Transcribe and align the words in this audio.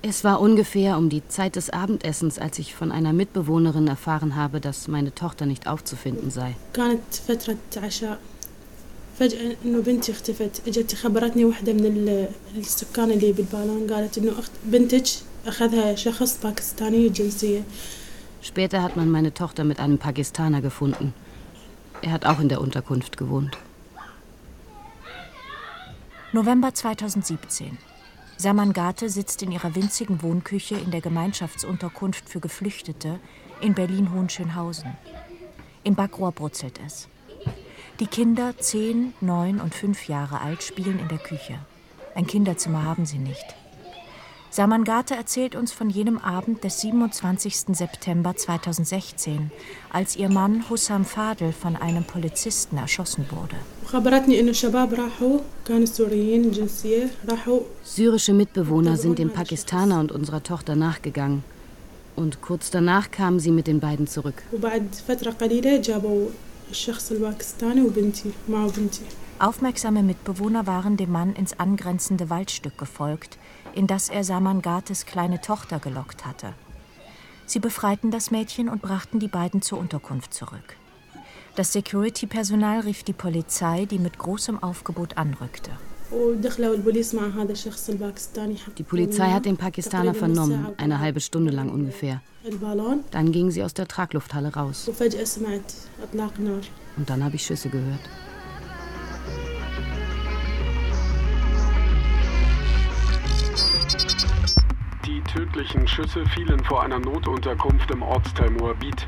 Es 0.00 0.24
war 0.24 0.40
ungefähr 0.40 0.98
um 0.98 1.08
die 1.08 1.26
Zeit 1.28 1.56
des 1.56 1.70
Abendessens, 1.70 2.38
als 2.38 2.58
ich 2.58 2.74
von 2.74 2.92
einer 2.92 3.12
Mitbewohnerin 3.12 3.88
erfahren 3.88 4.36
habe, 4.36 4.60
dass 4.60 4.88
meine 4.88 5.14
Tochter 5.14 5.46
nicht 5.46 5.66
aufzufinden 5.66 6.30
sei. 6.30 6.54
فجأة 9.18 9.56
إنه 9.64 9.80
بنتي 9.80 10.12
اختفت 10.12 10.68
إجت 10.68 10.94
خبرتني 10.94 11.44
واحدة 11.44 11.72
من 11.72 12.26
السكان 12.56 13.10
اللي 13.10 13.32
بالبالون 13.32 13.92
قالت 13.92 14.18
إنه 14.18 14.38
أخت 14.38 14.50
بنتك 14.64 15.04
أخذها 15.46 15.94
شخص 15.94 16.38
باكستاني 16.42 17.06
الجنسية 17.06 17.62
Später 18.40 18.82
hat 18.82 18.96
man 18.96 19.10
meine 19.10 19.34
Tochter 19.34 19.64
mit 19.64 19.80
einem 19.80 19.98
Pakistaner 19.98 20.60
gefunden. 20.60 21.12
Er 22.02 22.12
hat 22.12 22.24
auch 22.24 22.38
in 22.38 22.48
der 22.48 22.60
Unterkunft 22.60 23.16
gewohnt. 23.16 23.58
November 26.35 26.73
2017. 26.73 27.77
Samangate 28.37 29.07
sitzt 29.07 29.43
in 29.43 29.51
ihrer 29.51 29.75
winzigen 29.75 30.23
Wohnküche 30.23 30.73
in 30.73 30.89
der 30.89 30.99
Gemeinschaftsunterkunft 30.99 32.27
für 32.27 32.39
Geflüchtete 32.39 33.19
in 33.61 33.75
Berlin-Hohenschönhausen. 33.75 34.97
Im 35.83 35.93
Backrohr 35.93 36.31
brutzelt 36.31 36.79
es. 36.83 37.07
Die 37.99 38.07
Kinder, 38.07 38.57
zehn, 38.57 39.13
neun 39.21 39.61
und 39.61 39.75
fünf 39.75 40.07
Jahre 40.07 40.41
alt, 40.41 40.63
spielen 40.63 40.97
in 40.97 41.07
der 41.07 41.19
Küche. 41.19 41.59
Ein 42.15 42.25
Kinderzimmer 42.25 42.81
haben 42.81 43.05
sie 43.05 43.19
nicht. 43.19 43.45
Samangate 44.53 45.15
erzählt 45.15 45.55
uns 45.55 45.71
von 45.71 45.89
jenem 45.89 46.19
Abend 46.19 46.63
des 46.63 46.79
27. 46.81 47.75
September 47.75 48.35
2016, 48.35 49.49
als 49.91 50.15
ihr 50.15 50.29
Mann 50.29 50.69
Hussam 50.69 51.05
Fadel 51.05 51.51
von 51.51 51.75
einem 51.75 52.03
Polizisten 52.03 52.77
erschossen 52.77 53.25
wurde. 53.31 53.55
Syrische 57.83 58.33
Mitbewohner 58.33 58.95
sind 58.95 59.17
dem 59.17 59.31
Pakistaner 59.31 59.99
und 59.99 60.11
unserer 60.11 60.43
Tochter 60.43 60.75
nachgegangen. 60.75 61.43
Und 62.15 62.43
kurz 62.43 62.69
danach 62.69 63.09
kamen 63.09 63.39
sie 63.39 63.49
mit 63.49 63.65
den 63.65 63.79
beiden 63.79 64.05
zurück. 64.05 64.43
Aufmerksame 69.39 70.03
Mitbewohner 70.03 70.67
waren 70.67 70.95
dem 70.95 71.11
Mann 71.11 71.33
ins 71.33 71.59
angrenzende 71.59 72.29
Waldstück 72.29 72.77
gefolgt, 72.77 73.39
in 73.73 73.87
das 73.87 74.09
er 74.09 74.23
Samangates 74.23 75.05
kleine 75.05 75.41
Tochter 75.41 75.79
gelockt 75.79 76.25
hatte. 76.25 76.53
Sie 77.45 77.59
befreiten 77.59 78.11
das 78.11 78.31
Mädchen 78.31 78.69
und 78.69 78.81
brachten 78.81 79.19
die 79.19 79.27
beiden 79.27 79.61
zur 79.61 79.79
Unterkunft 79.79 80.33
zurück. 80.33 80.77
Das 81.55 81.73
Security-Personal 81.73 82.79
rief 82.79 83.03
die 83.03 83.13
Polizei, 83.13 83.85
die 83.85 83.99
mit 83.99 84.17
großem 84.17 84.61
Aufgebot 84.63 85.17
anrückte. 85.17 85.71
Die 88.77 88.83
Polizei 88.83 89.29
hat 89.31 89.45
den 89.45 89.57
Pakistaner 89.57 90.13
vernommen, 90.13 90.67
eine 90.77 90.99
halbe 90.99 91.19
Stunde 91.19 91.51
lang 91.51 91.69
ungefähr. 91.69 92.21
Dann 93.11 93.31
gingen 93.31 93.51
sie 93.51 93.63
aus 93.63 93.73
der 93.73 93.87
Traglufthalle 93.87 94.53
raus. 94.53 94.89
Und 96.97 97.09
dann 97.09 97.23
habe 97.23 97.35
ich 97.35 97.45
Schüsse 97.45 97.69
gehört. 97.69 98.01
Tödlichen 105.33 105.87
Schüsse 105.87 106.23
fielen 106.27 106.63
vor 106.63 106.83
einer 106.83 106.99
Notunterkunft 106.99 107.89
im 107.89 108.03
Ortsteil 108.03 108.51
Moabit. 108.51 109.07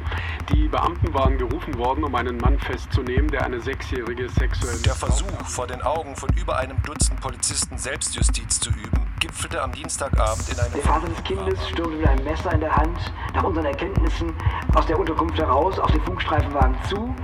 Die 0.51 0.67
Beamten 0.67 1.13
waren 1.13 1.37
gerufen 1.37 1.77
worden, 1.77 2.03
um 2.03 2.15
einen 2.15 2.37
Mann 2.37 2.57
festzunehmen, 2.57 3.29
der 3.29 3.45
eine 3.45 3.61
sechsjährige 3.61 4.27
sexuelle. 4.29 4.79
Der 4.79 4.95
Versuch, 4.95 5.45
vor 5.45 5.67
den 5.67 5.83
Augen 5.83 6.15
von 6.15 6.29
über 6.35 6.57
einem 6.57 6.81
Dutzend 6.81 7.21
Polizisten 7.21 7.77
Selbstjustiz 7.77 8.59
zu 8.59 8.71
üben, 8.71 9.05
gipfelte 9.19 9.61
am 9.61 9.71
Dienstagabend 9.71 10.49
in 10.49 10.59
einem. 10.59 10.73
Der 10.73 10.81
Vater 10.81 11.07
des 11.09 11.23
Kindes 11.23 11.69
stürmte 11.69 11.97
mit 11.97 12.07
einem 12.07 12.23
Messer 12.23 12.51
in 12.53 12.59
der 12.59 12.75
Hand, 12.75 13.13
nach 13.35 13.43
unseren 13.43 13.65
Erkenntnissen, 13.65 14.33
aus 14.73 14.87
der 14.87 14.97
Unterkunft 14.97 15.37
heraus 15.37 15.77
auf 15.77 15.91
den 15.91 16.01
Funkstreifenwagen 16.01 16.75
zu 16.89 17.15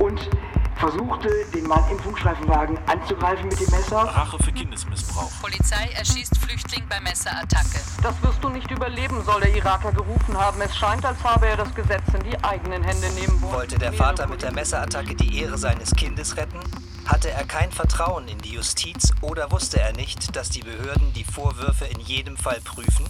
und 0.00 0.28
versuchte, 0.78 1.28
den 1.54 1.64
Mann 1.64 1.84
im 1.90 1.98
Funkstreifenwagen 1.98 2.78
anzugreifen 2.86 3.48
mit 3.48 3.60
dem 3.60 3.70
Messer. 3.70 3.96
Rache 3.96 4.38
für 4.42 4.52
Kindesmissbrauch. 4.52 5.30
Polizei 5.40 5.90
erschießt 5.96 6.38
Flüchtling 6.38 6.84
bei 6.88 7.00
Messerattacke. 7.00 7.80
Das 8.02 8.22
wirst 8.22 8.42
du 8.42 8.48
nicht 8.48 8.70
überleben, 8.70 9.22
soll 9.24 9.40
der 9.40 9.54
Iraker 9.54 9.92
gerufen 9.92 10.36
haben. 10.36 10.60
Es 10.60 10.76
scheint, 10.76 11.04
als 11.04 11.22
habe 11.22 11.48
er 11.48 11.56
das 11.56 11.74
Gesetz 11.74 12.04
in 12.14 12.30
die 12.30 12.42
eigenen 12.44 12.82
Hände 12.84 13.08
nehmen 13.10 13.40
wollen. 13.42 13.54
Wollte 13.54 13.78
der 13.78 13.92
Vater 13.92 14.26
mit 14.26 14.42
der 14.42 14.52
Messerattacke 14.52 15.14
die 15.14 15.42
Ehre 15.42 15.58
seines 15.58 15.90
Kindes 15.94 16.36
retten? 16.36 16.60
Hatte 17.06 17.30
er 17.30 17.44
kein 17.44 17.72
Vertrauen 17.72 18.28
in 18.28 18.38
die 18.38 18.52
Justiz 18.52 19.12
oder 19.22 19.50
wusste 19.50 19.80
er 19.80 19.92
nicht, 19.94 20.36
dass 20.36 20.50
die 20.50 20.60
Behörden 20.60 21.12
die 21.14 21.24
Vorwürfe 21.24 21.86
in 21.86 22.00
jedem 22.00 22.36
Fall 22.36 22.60
prüfen? 22.62 23.06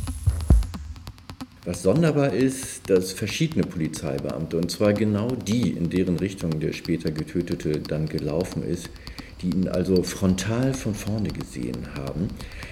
Was 1.68 1.82
sonderbar 1.82 2.32
ist, 2.32 2.88
dass 2.88 3.12
verschiedene 3.12 3.62
Polizeibeamte, 3.62 4.56
und 4.56 4.70
zwar 4.70 4.94
genau 4.94 5.32
die, 5.32 5.72
in 5.72 5.90
deren 5.90 6.16
Richtung 6.16 6.60
der 6.60 6.72
später 6.72 7.10
Getötete 7.10 7.80
dann 7.80 8.06
gelaufen 8.06 8.62
ist, 8.62 8.88
die 9.42 9.50
ihn 9.50 9.68
also 9.68 10.02
frontal 10.02 10.72
von 10.72 10.94
vorne 10.94 11.28
gesehen 11.28 11.86
haben, 11.94 12.28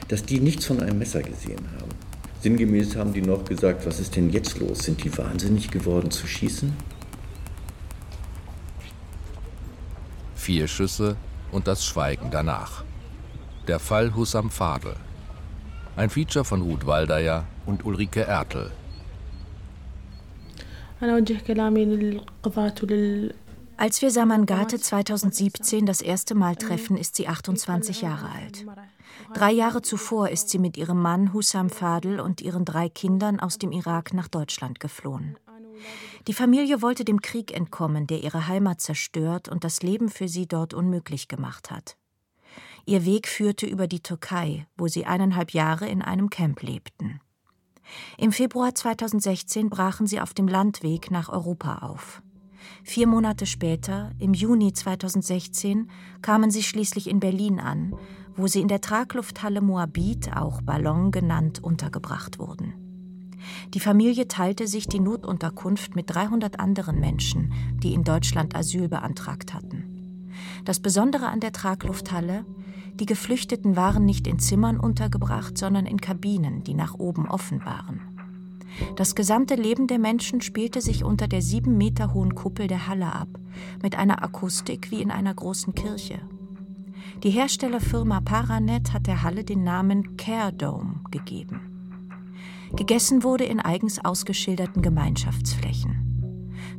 dass 0.09 0.25
die 0.25 0.41
nichts 0.41 0.65
von 0.65 0.81
einem 0.81 0.99
Messer 0.99 1.23
gesehen 1.23 1.61
haben. 1.79 1.91
Sinngemäß 2.41 2.97
haben 2.97 3.13
die 3.13 3.21
noch 3.21 3.45
gesagt, 3.45 3.85
was 3.85 4.01
ist 4.01 4.17
denn 4.17 4.31
jetzt 4.31 4.59
los? 4.61 4.79
Sind 4.79 5.05
die 5.05 5.15
wahnsinnig 5.19 5.71
geworden 5.71 6.11
zu 6.11 6.27
schießen? 6.27 6.73
Vier 10.37 10.69
Schüsse 10.69 11.17
und 11.53 11.67
das 11.67 11.85
Schweigen 11.85 12.31
danach. 12.31 12.83
Der 13.69 13.79
Fall 13.79 14.15
Hussam 14.15 14.49
Fadel. 14.49 14.97
Ein 15.97 16.09
Feature 16.09 16.47
von 16.47 16.63
Ruth 16.63 16.87
Waldeyer 16.87 17.47
und 17.67 17.85
Ulrike 17.85 18.23
Ertel. 18.23 18.71
Als 23.77 24.01
wir 24.01 24.11
Samangate 24.11 24.81
2017 24.81 25.85
das 25.85 26.01
erste 26.01 26.35
Mal 26.35 26.57
treffen, 26.57 26.97
ist 26.97 27.17
sie 27.17 27.29
28 27.29 28.01
Jahre 28.01 28.31
alt. 28.31 28.65
Drei 29.35 29.53
Jahre 29.53 29.83
zuvor 29.83 30.31
ist 30.31 30.49
sie 30.49 30.59
mit 30.59 30.79
ihrem 30.79 31.03
Mann 31.03 31.35
Hussam 31.35 31.69
Fadel 31.69 32.19
und 32.19 32.41
ihren 32.41 32.65
drei 32.65 32.89
Kindern 32.89 33.41
aus 33.41 33.59
dem 33.59 33.73
Irak 33.73 34.15
nach 34.15 34.29
Deutschland 34.29 34.81
geflohen. 34.81 35.37
Die 36.27 36.33
Familie 36.33 36.81
wollte 36.81 37.05
dem 37.05 37.21
Krieg 37.21 37.55
entkommen, 37.55 38.07
der 38.07 38.23
ihre 38.23 38.49
Heimat 38.49 38.81
zerstört 38.81 39.49
und 39.51 39.65
das 39.65 39.83
Leben 39.83 40.09
für 40.09 40.29
sie 40.29 40.47
dort 40.47 40.73
unmöglich 40.73 41.29
gemacht 41.29 41.71
hat. 41.71 41.99
Ihr 42.87 43.05
Weg 43.05 43.29
führte 43.29 43.67
über 43.67 43.87
die 43.87 44.01
Türkei, 44.01 44.67
wo 44.79 44.89
sie 44.89 45.05
eineinhalb 45.05 45.53
Jahre 45.53 45.87
in 45.89 46.01
einem 46.01 46.31
Camp 46.31 46.63
lebten. 46.63 47.21
Im 48.19 48.33
Februar 48.33 48.75
2016 48.75 49.71
brachen 49.71 50.07
sie 50.07 50.21
auf 50.21 50.35
dem 50.35 50.49
Landweg 50.49 51.11
nach 51.11 51.29
Europa 51.29 51.79
auf. 51.79 52.23
Vier 52.83 53.07
Monate 53.07 53.47
später, 53.47 54.11
im 54.19 54.35
Juni 54.35 54.73
2016, 54.73 55.91
kamen 56.23 56.51
sie 56.51 56.63
schließlich 56.63 57.09
in 57.09 57.21
Berlin 57.21 57.61
an, 57.61 57.95
wo 58.37 58.47
sie 58.47 58.61
in 58.61 58.69
der 58.69 58.81
Traglufthalle 58.81 59.61
Moabit, 59.61 60.37
auch 60.37 60.63
Ballon 60.63 61.11
genannt, 61.11 61.63
untergebracht 61.63 62.39
wurden. 62.39 62.75
Die 63.75 63.81
Familie 63.81 64.29
teilte 64.29 64.67
sich 64.67 64.89
die 64.89 65.01
Notunterkunft 65.01 65.95
mit 65.95 66.13
300 66.13 66.59
anderen 66.59 66.99
Menschen, 66.99 67.53
die 67.83 67.95
in 67.95 68.05
Deutschland 68.05 68.57
Asyl 68.57 68.89
beantragt 68.89 69.55
hatten. 69.55 70.31
Das 70.65 70.81
Besondere 70.81 71.29
an 71.29 71.41
der 71.41 71.53
Traglufthalle, 71.53 72.45
die 72.99 73.07
Geflüchteten 73.07 73.77
waren 73.77 74.05
nicht 74.05 74.27
in 74.27 74.39
Zimmern 74.39 74.81
untergebracht, 74.81 75.59
sondern 75.59 75.87
in 75.87 76.01
Kabinen, 76.01 76.65
die 76.65 76.75
nach 76.75 76.95
oben 76.95 77.29
offen 77.29 77.65
waren. 77.65 78.01
Das 78.97 79.15
gesamte 79.15 79.55
Leben 79.55 79.87
der 79.87 79.99
Menschen 79.99 80.41
spielte 80.41 80.81
sich 80.81 81.05
unter 81.05 81.29
der 81.29 81.43
sieben 81.43 81.77
Meter 81.77 82.13
hohen 82.15 82.35
Kuppel 82.35 82.67
der 82.67 82.87
Halle 82.89 83.13
ab, 83.13 83.29
mit 83.83 83.97
einer 83.97 84.23
Akustik 84.23 84.91
wie 84.91 85.01
in 85.01 85.11
einer 85.11 85.33
großen 85.33 85.75
Kirche. 85.75 86.21
Die 87.23 87.31
Herstellerfirma 87.31 88.21
Paranet 88.21 88.93
hat 88.93 89.07
der 89.07 89.23
Halle 89.23 89.45
den 89.45 89.65
Namen 89.65 90.17
Care 90.17 90.53
Dome 90.53 91.01
gegeben. 91.11 91.61
Gegessen 92.75 93.23
wurde 93.23 93.45
in 93.45 93.61
eigens 93.61 94.05
ausgeschilderten 94.05 94.83
Gemeinschaftsflächen. 94.83 96.03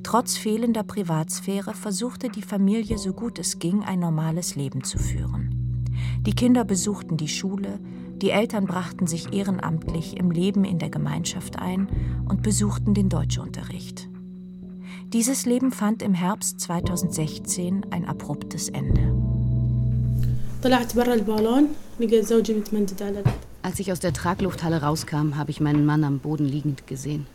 Trotz 0.03 0.37
fehlender 0.37 0.83
Privatsphäre 0.83 1.73
versuchte 1.73 2.29
die 2.29 2.41
Familie 2.41 2.97
so 2.97 3.13
gut 3.13 3.39
es 3.39 3.57
ging, 3.57 3.83
ein 3.83 3.99
normales 3.99 4.55
Leben 4.55 4.83
zu 4.83 4.99
führen. 4.99 5.56
Die 6.21 6.33
Kinder 6.33 6.63
besuchten 6.63 7.17
die 7.17 7.27
Schule, 7.27 7.79
die 8.21 8.31
Eltern 8.31 8.65
brachten 8.65 9.05
sich 9.05 9.31
ehrenamtlich 9.33 10.17
im 10.17 10.31
Leben 10.31 10.65
in 10.65 10.79
der 10.79 10.89
Gemeinschaft 10.89 11.59
ein 11.59 11.87
und 12.27 12.41
besuchten 12.41 12.93
den 12.93 13.09
Deutschunterricht. 13.09 14.09
Dieses 15.13 15.45
Leben 15.45 15.71
fand 15.71 16.01
im 16.01 16.13
Herbst 16.13 16.59
2016 16.59 17.85
ein 17.91 18.05
abruptes 18.05 18.69
Ende. 18.69 19.15
Als 23.61 23.79
ich 23.79 23.91
aus 23.91 23.99
der 23.99 24.13
Traglufthalle 24.13 24.81
rauskam, 24.81 25.35
habe 25.35 25.51
ich 25.51 25.61
meinen 25.61 25.85
Mann 25.85 26.03
am 26.03 26.19
Boden 26.19 26.45
liegend 26.45 26.87
gesehen. 26.87 27.27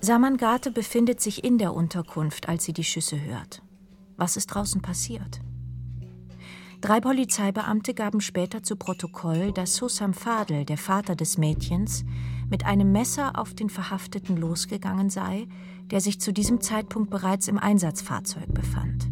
Samangate 0.00 0.70
befindet 0.70 1.20
sich 1.20 1.44
in 1.44 1.58
der 1.58 1.74
Unterkunft, 1.74 2.48
als 2.48 2.64
sie 2.64 2.72
die 2.72 2.84
Schüsse 2.84 3.20
hört. 3.20 3.62
Was 4.16 4.36
ist 4.36 4.46
draußen 4.46 4.80
passiert? 4.80 5.40
Drei 6.81 6.99
Polizeibeamte 6.99 7.93
gaben 7.93 8.21
später 8.21 8.63
zu 8.63 8.75
Protokoll, 8.75 9.51
dass 9.51 9.79
Hussam 9.81 10.13
Fadel, 10.13 10.65
der 10.65 10.77
Vater 10.77 11.15
des 11.15 11.37
Mädchens, 11.37 12.03
mit 12.49 12.65
einem 12.65 12.91
Messer 12.91 13.37
auf 13.37 13.53
den 13.53 13.69
Verhafteten 13.69 14.35
losgegangen 14.35 15.09
sei, 15.09 15.47
der 15.91 16.01
sich 16.01 16.19
zu 16.19 16.33
diesem 16.33 16.59
Zeitpunkt 16.59 17.09
bereits 17.09 17.47
im 17.47 17.57
Einsatzfahrzeug 17.57 18.53
befand. 18.53 19.07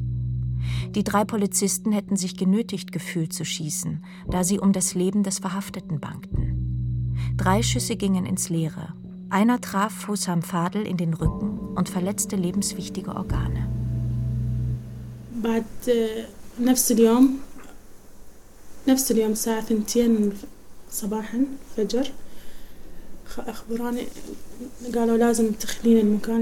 Die 0.95 1.03
drei 1.03 1.25
Polizisten 1.25 1.91
hätten 1.91 2.15
sich 2.15 2.35
genötigt 2.37 2.91
gefühlt 2.91 3.33
zu 3.33 3.45
schießen, 3.45 4.03
da 4.27 4.43
sie 4.43 4.59
um 4.59 4.73
das 4.73 4.95
Leben 4.95 5.23
des 5.23 5.39
Verhafteten 5.39 5.99
bangten. 5.99 7.15
Drei 7.37 7.61
Schüsse 7.61 7.95
gingen 7.95 8.25
ins 8.25 8.49
Leere. 8.49 8.93
Einer 9.29 9.61
traf 9.61 10.07
Hussam 10.07 10.41
Fadel 10.41 10.87
in 10.87 10.97
den 10.97 11.13
Rücken 11.13 11.59
und 11.75 11.87
verletzte 11.87 12.35
lebenswichtige 12.35 13.15
Organe. 13.15 13.69
بعد 15.43 15.63
نفس 16.59 16.91
اليوم 16.91 17.39
نفس 18.87 19.11
اليوم 19.11 19.31
الساعة 19.31 19.65
2 19.87 20.31
صباحا 20.91 21.45
فجر 21.77 22.11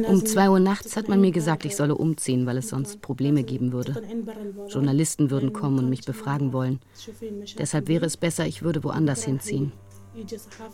um 0.09 0.25
zwei 0.25 0.49
Uhr 0.49 0.59
nachts 0.59 0.95
hat 0.95 1.09
man 1.09 1.21
mir 1.21 1.31
gesagt, 1.31 1.65
ich 1.65 1.75
solle 1.75 1.95
umziehen, 1.95 2.45
weil 2.45 2.57
es 2.57 2.69
sonst 2.69 3.01
Probleme 3.01 3.43
geben 3.43 3.71
würde. 3.73 4.01
Journalisten 4.69 5.29
würden 5.29 5.53
kommen 5.53 5.79
und 5.79 5.89
mich 5.89 6.05
befragen 6.05 6.53
wollen. 6.53 6.79
Deshalb 7.57 7.87
wäre 7.87 8.05
es 8.05 8.17
besser, 8.17 8.47
ich 8.47 8.63
würde 8.63 8.83
woanders 8.83 9.23
hinziehen. 9.23 9.73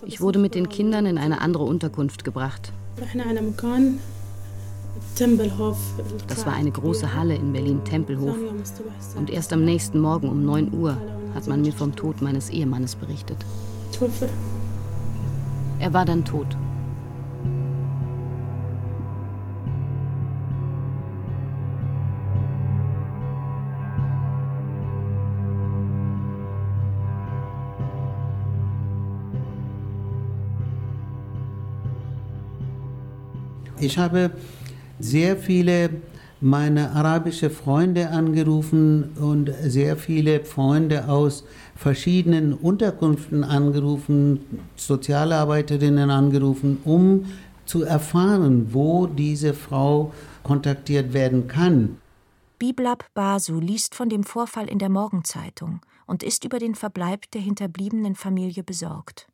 Ich 0.06 0.21
wurde 0.21 0.39
mit 0.39 0.56
den 0.56 0.69
Kindern 0.69 1.06
in 1.06 1.18
eine 1.18 1.42
andere 1.42 1.63
Unterkunft 1.63 2.24
gebracht. 2.24 2.71
Das 6.29 6.47
war 6.47 6.55
eine 6.55 6.71
große 6.71 7.15
Halle 7.15 7.35
in 7.35 7.53
Berlin-Tempelhof. 7.53 8.37
Und 9.17 9.31
erst 9.31 9.53
am 9.53 9.65
nächsten 9.65 10.00
Morgen 10.00 10.29
um 10.29 10.45
9 10.45 10.73
Uhr 10.73 10.97
hat 11.35 11.47
man 11.47 11.62
mir 11.62 11.73
vom 11.73 11.95
Tod 11.95 12.23
meines 12.23 12.50
Ehemannes 12.50 12.95
berichtet. 12.95 13.39
Er 15.79 15.93
war 15.93 16.05
dann 16.05 16.25
tot. 16.25 16.56
Ich 33.81 33.97
habe 33.97 34.33
sehr 35.00 35.37
viele 35.37 35.91
meine 36.41 36.93
arabische 36.93 37.50
Freunde 37.50 38.11
angerufen 38.11 39.11
und 39.19 39.53
sehr 39.62 39.97
viele 39.97 40.45
Freunde 40.45 41.09
aus 41.09 41.45
verschiedenen 41.75 42.55
Unterkünften 42.55 43.43
angerufen, 43.43 44.41
Sozialarbeiterinnen 44.77 46.11
angerufen, 46.11 46.79
um 46.85 47.27
zu 47.67 47.83
erfahren, 47.83 48.69
wo 48.73 49.06
diese 49.06 49.53
Frau 49.53 50.12
kontaktiert 50.43 51.12
werden 51.12 51.49
kann. 51.49 51.99
Biblab 52.59 53.05
Basu 53.15 53.61
liest 53.61 53.95
von 53.95 54.09
dem 54.09 54.25
Vorfall 54.25 54.69
in 54.69 54.79
der 54.79 54.89
Morgenzeitung 54.89 55.81
und 56.06 56.23
ist 56.23 56.45
über 56.45 56.59
den 56.59 56.75
Verbleib 56.75 57.31
der 57.33 57.41
hinterbliebenen 57.41 58.15
Familie 58.15 58.65
besorgt. 58.65 59.29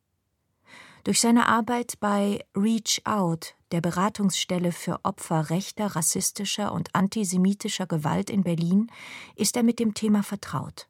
Durch 1.05 1.21
seine 1.21 1.47
Arbeit 1.47 1.99
bei 1.99 2.43
Reach 2.55 3.01
Out, 3.05 3.55
der 3.75 3.81
Beratungsstelle 3.81 4.71
für 4.71 5.01
Opfer 5.03 5.49
rechter, 5.49 5.87
rassistischer 5.97 6.71
und 6.71 6.95
antisemitischer 6.95 7.85
Gewalt 7.85 8.29
in 8.29 8.43
Berlin, 8.43 8.87
ist 9.35 9.57
er 9.57 9.63
mit 9.63 9.79
dem 9.79 9.93
Thema 9.93 10.23
vertraut. 10.23 10.87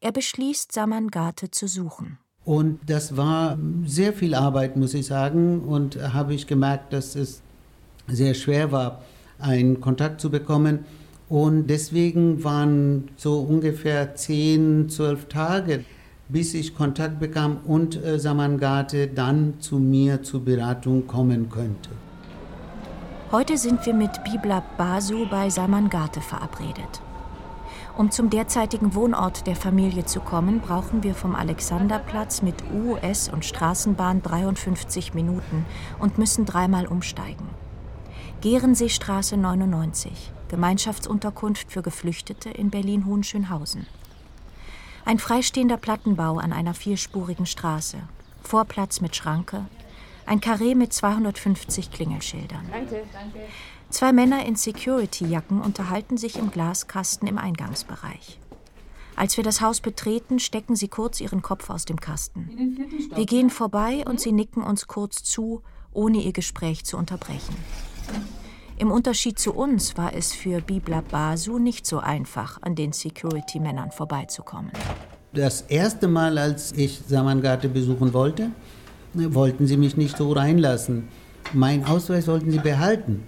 Er 0.00 0.10
beschließt, 0.10 0.72
Saman 0.72 1.08
Gate 1.08 1.48
zu 1.50 1.68
suchen. 1.68 2.16
Und 2.46 2.80
das 2.86 3.18
war 3.18 3.58
sehr 3.84 4.14
viel 4.14 4.34
Arbeit, 4.34 4.78
muss 4.78 4.94
ich 4.94 5.04
sagen. 5.04 5.60
Und 5.60 5.96
habe 6.14 6.32
ich 6.32 6.46
gemerkt, 6.46 6.94
dass 6.94 7.14
es 7.14 7.42
sehr 8.06 8.32
schwer 8.32 8.72
war, 8.72 9.02
einen 9.38 9.78
Kontakt 9.82 10.22
zu 10.22 10.30
bekommen. 10.30 10.86
Und 11.28 11.66
deswegen 11.66 12.42
waren 12.42 13.10
so 13.16 13.40
ungefähr 13.40 14.14
zehn, 14.14 14.88
zwölf 14.88 15.26
Tage 15.26 15.84
bis 16.28 16.54
ich 16.54 16.74
Kontakt 16.74 17.18
bekam 17.18 17.58
und 17.64 18.02
äh, 18.02 18.18
Samangate 18.18 19.08
dann 19.08 19.54
zu 19.60 19.78
mir 19.78 20.22
zur 20.22 20.44
Beratung 20.44 21.06
kommen 21.06 21.48
könnte. 21.48 21.90
Heute 23.32 23.56
sind 23.58 23.84
wir 23.84 23.94
mit 23.94 24.24
Bibla 24.24 24.62
Basu 24.76 25.26
bei 25.30 25.50
Samangate 25.50 26.20
verabredet. 26.20 27.02
Um 27.96 28.10
zum 28.10 28.30
derzeitigen 28.30 28.94
Wohnort 28.94 29.46
der 29.46 29.56
Familie 29.56 30.04
zu 30.04 30.20
kommen, 30.20 30.60
brauchen 30.60 31.02
wir 31.02 31.14
vom 31.14 31.34
Alexanderplatz 31.34 32.42
mit 32.42 32.54
U, 32.72 32.94
S 32.96 33.28
und 33.28 33.44
Straßenbahn 33.44 34.22
53 34.22 35.14
Minuten 35.14 35.66
und 35.98 36.16
müssen 36.16 36.44
dreimal 36.44 36.86
umsteigen. 36.86 37.48
Gehrenseestraße 38.40 39.36
99, 39.36 40.32
Gemeinschaftsunterkunft 40.48 41.72
für 41.72 41.82
Geflüchtete 41.82 42.50
in 42.50 42.70
Berlin-Hohenschönhausen. 42.70 43.86
Ein 45.08 45.18
freistehender 45.18 45.78
Plattenbau 45.78 46.36
an 46.36 46.52
einer 46.52 46.74
vierspurigen 46.74 47.46
Straße. 47.46 47.96
Vorplatz 48.42 49.00
mit 49.00 49.16
Schranke. 49.16 49.64
Ein 50.26 50.42
Karree 50.42 50.74
mit 50.74 50.92
250 50.92 51.90
Klingelschildern. 51.90 52.68
Danke. 52.70 53.04
Zwei 53.88 54.12
Männer 54.12 54.44
in 54.44 54.54
Security-Jacken 54.54 55.62
unterhalten 55.62 56.18
sich 56.18 56.36
im 56.36 56.50
Glaskasten 56.50 57.26
im 57.26 57.38
Eingangsbereich. 57.38 58.38
Als 59.16 59.38
wir 59.38 59.44
das 59.44 59.62
Haus 59.62 59.80
betreten, 59.80 60.40
stecken 60.40 60.76
sie 60.76 60.88
kurz 60.88 61.22
ihren 61.22 61.40
Kopf 61.40 61.70
aus 61.70 61.86
dem 61.86 61.98
Kasten. 61.98 63.08
Wir 63.14 63.24
gehen 63.24 63.48
vorbei 63.48 64.04
und 64.06 64.20
sie 64.20 64.32
nicken 64.32 64.62
uns 64.62 64.88
kurz 64.88 65.22
zu, 65.24 65.62
ohne 65.90 66.18
ihr 66.18 66.34
Gespräch 66.34 66.84
zu 66.84 66.98
unterbrechen. 66.98 67.56
Im 68.80 68.92
Unterschied 68.92 69.40
zu 69.40 69.54
uns 69.54 69.96
war 69.96 70.14
es 70.14 70.32
für 70.32 70.60
Bibla 70.60 71.00
Basu 71.00 71.58
nicht 71.58 71.84
so 71.84 71.98
einfach, 71.98 72.62
an 72.62 72.76
den 72.76 72.92
Security-Männern 72.92 73.90
vorbeizukommen. 73.90 74.70
Das 75.32 75.62
erste 75.62 76.06
Mal, 76.06 76.38
als 76.38 76.70
ich 76.72 77.00
Samangate 77.08 77.68
besuchen 77.68 78.12
wollte, 78.12 78.50
wollten 79.14 79.66
sie 79.66 79.76
mich 79.76 79.96
nicht 79.96 80.16
so 80.16 80.30
reinlassen. 80.30 81.08
Mein 81.52 81.84
Ausweis 81.86 82.28
wollten 82.28 82.52
sie 82.52 82.60
behalten. 82.60 83.24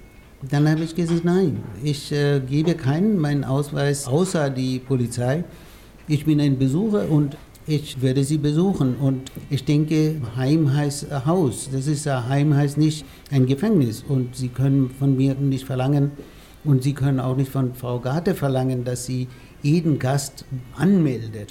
Dann 0.49 0.69
habe 0.69 0.85
ich 0.85 0.95
gesagt, 0.95 1.25
nein, 1.25 1.65
ich 1.83 2.13
äh, 2.13 2.39
gebe 2.39 2.77
keinen 2.77 3.19
meinen 3.19 3.43
Ausweis 3.43 4.07
außer 4.07 4.51
die 4.51 4.79
Polizei. 4.79 5.43
Ich 6.07 6.27
bin 6.27 6.41
ein 6.41 6.59
Besucher 6.59 7.11
und 7.11 7.37
ich 7.71 8.03
werde 8.03 8.25
sie 8.25 8.39
besuchen. 8.39 8.97
Und 8.97 9.31
ich 9.49 9.65
denke, 9.65 10.21
Heim 10.37 10.75
heißt 10.75 11.07
Haus. 11.25 11.69
Das 11.73 11.87
ist 11.87 12.07
Heim 12.07 12.55
heißt 12.55 12.77
nicht 12.77 13.05
ein 13.31 13.47
Gefängnis. 13.47 14.05
Und 14.07 14.37
sie 14.37 14.49
können 14.49 14.91
von 14.99 15.17
mir 15.17 15.35
nicht 15.35 15.65
verlangen, 15.65 16.11
und 16.65 16.83
sie 16.83 16.93
können 16.93 17.21
auch 17.21 17.37
nicht 17.37 17.51
von 17.51 17.75
Frau 17.75 18.01
Garte 18.01 18.35
verlangen, 18.35 18.85
dass 18.85 19.07
sie 19.07 19.29
jeden 19.63 19.99
Gast 19.99 20.45
anmeldet. 20.77 21.51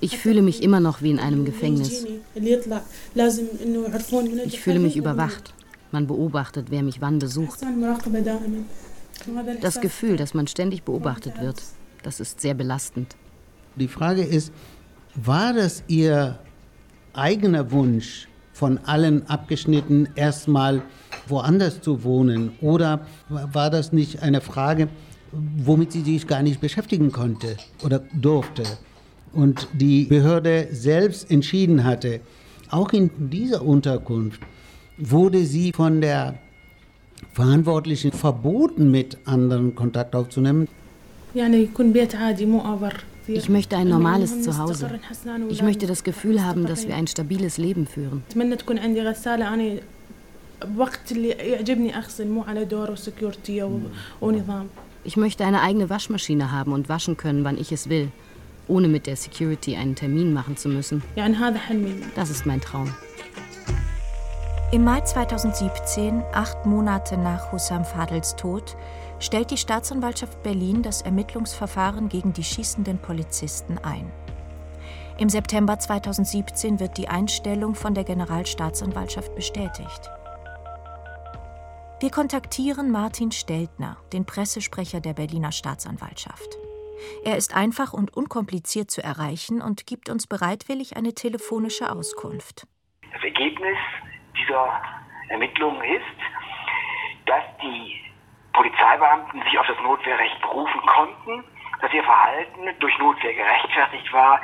Ich 0.00 0.18
fühle 0.18 0.42
mich 0.42 0.62
immer 0.62 0.80
noch 0.80 1.02
wie 1.02 1.10
in 1.10 1.18
einem 1.18 1.44
Gefängnis. 1.44 2.06
Ich 4.44 4.60
fühle 4.60 4.78
mich 4.78 4.96
überwacht. 4.96 5.54
Man 5.92 6.06
beobachtet, 6.06 6.66
wer 6.70 6.82
mich 6.82 7.00
wann 7.00 7.18
besucht. 7.18 7.60
Das 9.60 9.80
Gefühl, 9.80 10.16
dass 10.16 10.34
man 10.34 10.46
ständig 10.46 10.82
beobachtet 10.82 11.40
wird, 11.40 11.62
das 12.06 12.20
ist 12.20 12.40
sehr 12.40 12.54
belastend. 12.54 13.16
Die 13.74 13.88
Frage 13.88 14.22
ist, 14.22 14.52
war 15.16 15.52
das 15.52 15.82
Ihr 15.88 16.38
eigener 17.12 17.72
Wunsch, 17.72 18.28
von 18.52 18.78
allen 18.84 19.28
abgeschnitten 19.28 20.08
erstmal 20.14 20.82
woanders 21.26 21.82
zu 21.82 22.04
wohnen? 22.04 22.52
Oder 22.60 23.00
war 23.28 23.70
das 23.70 23.92
nicht 23.92 24.22
eine 24.22 24.40
Frage, 24.40 24.88
womit 25.32 25.92
sie 25.92 26.02
sich 26.02 26.26
gar 26.28 26.42
nicht 26.42 26.60
beschäftigen 26.60 27.10
konnte 27.10 27.56
oder 27.84 27.98
durfte? 28.14 28.62
Und 29.32 29.68
die 29.74 30.04
Behörde 30.04 30.68
selbst 30.70 31.28
entschieden 31.30 31.82
hatte, 31.84 32.20
auch 32.70 32.92
in 32.92 33.10
dieser 33.30 33.62
Unterkunft 33.62 34.40
wurde 34.96 35.44
sie 35.44 35.72
von 35.72 36.00
der 36.00 36.38
Verantwortlichen 37.32 38.12
verboten, 38.12 38.90
mit 38.90 39.18
anderen 39.26 39.74
Kontakt 39.74 40.14
aufzunehmen. 40.14 40.68
Ich 43.28 43.48
möchte 43.48 43.76
ein 43.76 43.88
normales 43.88 44.42
Zuhause. 44.42 44.88
Ich 45.50 45.62
möchte 45.62 45.86
das 45.86 46.02
Gefühl 46.02 46.42
haben, 46.42 46.64
dass 46.66 46.88
wir 46.88 46.94
ein 46.94 47.06
stabiles 47.06 47.58
Leben 47.58 47.86
führen. 47.86 48.22
Ich 55.04 55.16
möchte 55.16 55.44
eine 55.44 55.60
eigene 55.60 55.90
Waschmaschine 55.90 56.52
haben 56.52 56.72
und 56.72 56.88
waschen 56.88 57.16
können, 57.18 57.44
wann 57.44 57.58
ich 57.58 57.70
es 57.70 57.90
will, 57.90 58.08
ohne 58.66 58.88
mit 58.88 59.06
der 59.06 59.16
Security 59.16 59.76
einen 59.76 59.94
Termin 59.94 60.32
machen 60.32 60.56
zu 60.56 60.70
müssen. 60.70 61.02
Das 62.14 62.30
ist 62.30 62.46
mein 62.46 62.62
Traum. 62.62 62.94
Im 64.72 64.84
Mai 64.84 65.00
2017, 65.00 66.22
acht 66.32 66.64
Monate 66.66 67.16
nach 67.18 67.52
Hussam 67.52 67.84
Fadels 67.84 68.34
Tod, 68.36 68.76
stellt 69.18 69.50
die 69.50 69.56
Staatsanwaltschaft 69.56 70.42
Berlin 70.42 70.82
das 70.82 71.02
Ermittlungsverfahren 71.02 72.08
gegen 72.08 72.32
die 72.32 72.44
schießenden 72.44 72.98
Polizisten 72.98 73.78
ein. 73.78 74.10
Im 75.18 75.30
September 75.30 75.78
2017 75.78 76.78
wird 76.78 76.98
die 76.98 77.08
Einstellung 77.08 77.74
von 77.74 77.94
der 77.94 78.04
Generalstaatsanwaltschaft 78.04 79.34
bestätigt. 79.34 80.10
Wir 82.00 82.10
kontaktieren 82.10 82.90
Martin 82.90 83.32
Steltner, 83.32 83.96
den 84.12 84.26
Pressesprecher 84.26 85.00
der 85.00 85.14
Berliner 85.14 85.52
Staatsanwaltschaft. 85.52 86.58
Er 87.24 87.38
ist 87.38 87.56
einfach 87.56 87.94
und 87.94 88.14
unkompliziert 88.14 88.90
zu 88.90 89.02
erreichen 89.02 89.62
und 89.62 89.86
gibt 89.86 90.10
uns 90.10 90.26
bereitwillig 90.26 90.96
eine 90.96 91.14
telefonische 91.14 91.90
Auskunft. 91.90 92.66
Das 93.12 93.22
Ergebnis 93.22 93.78
dieser 94.38 94.82
Ermittlungen 95.30 95.80
ist, 95.82 97.26
dass 97.26 97.44
die 97.62 98.05
Polizeibeamten 98.56 99.42
sich 99.42 99.58
auf 99.58 99.66
das 99.66 99.78
Notwehrrecht 99.82 100.40
berufen 100.40 100.80
konnten, 100.86 101.44
dass 101.80 101.92
ihr 101.92 102.02
Verhalten 102.02 102.74
durch 102.80 102.98
Notwehr 102.98 103.34
gerechtfertigt 103.34 104.10
war, 104.12 104.40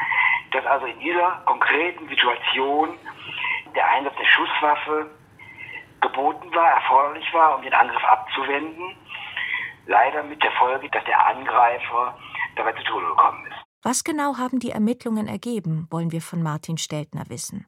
dass 0.52 0.66
also 0.66 0.86
in 0.86 0.98
dieser 1.00 1.42
konkreten 1.46 2.06
Situation 2.08 2.98
der 3.74 3.88
Einsatz 3.88 4.14
der 4.16 4.26
Schusswaffe 4.26 5.10
geboten 6.02 6.54
war, 6.54 6.72
erforderlich 6.72 7.32
war, 7.32 7.56
um 7.56 7.62
den 7.62 7.72
Angriff 7.72 8.04
abzuwenden. 8.04 8.96
Leider 9.86 10.22
mit 10.24 10.42
der 10.42 10.52
Folge, 10.52 10.90
dass 10.90 11.04
der 11.04 11.26
Angreifer 11.26 12.18
dabei 12.56 12.72
zu 12.72 12.84
Tode 12.84 13.06
gekommen 13.06 13.46
ist. 13.46 13.62
Was 13.82 14.04
genau 14.04 14.36
haben 14.36 14.60
die 14.60 14.70
Ermittlungen 14.70 15.26
ergeben, 15.26 15.88
wollen 15.90 16.12
wir 16.12 16.20
von 16.20 16.42
Martin 16.42 16.76
Steltner 16.76 17.24
wissen. 17.28 17.66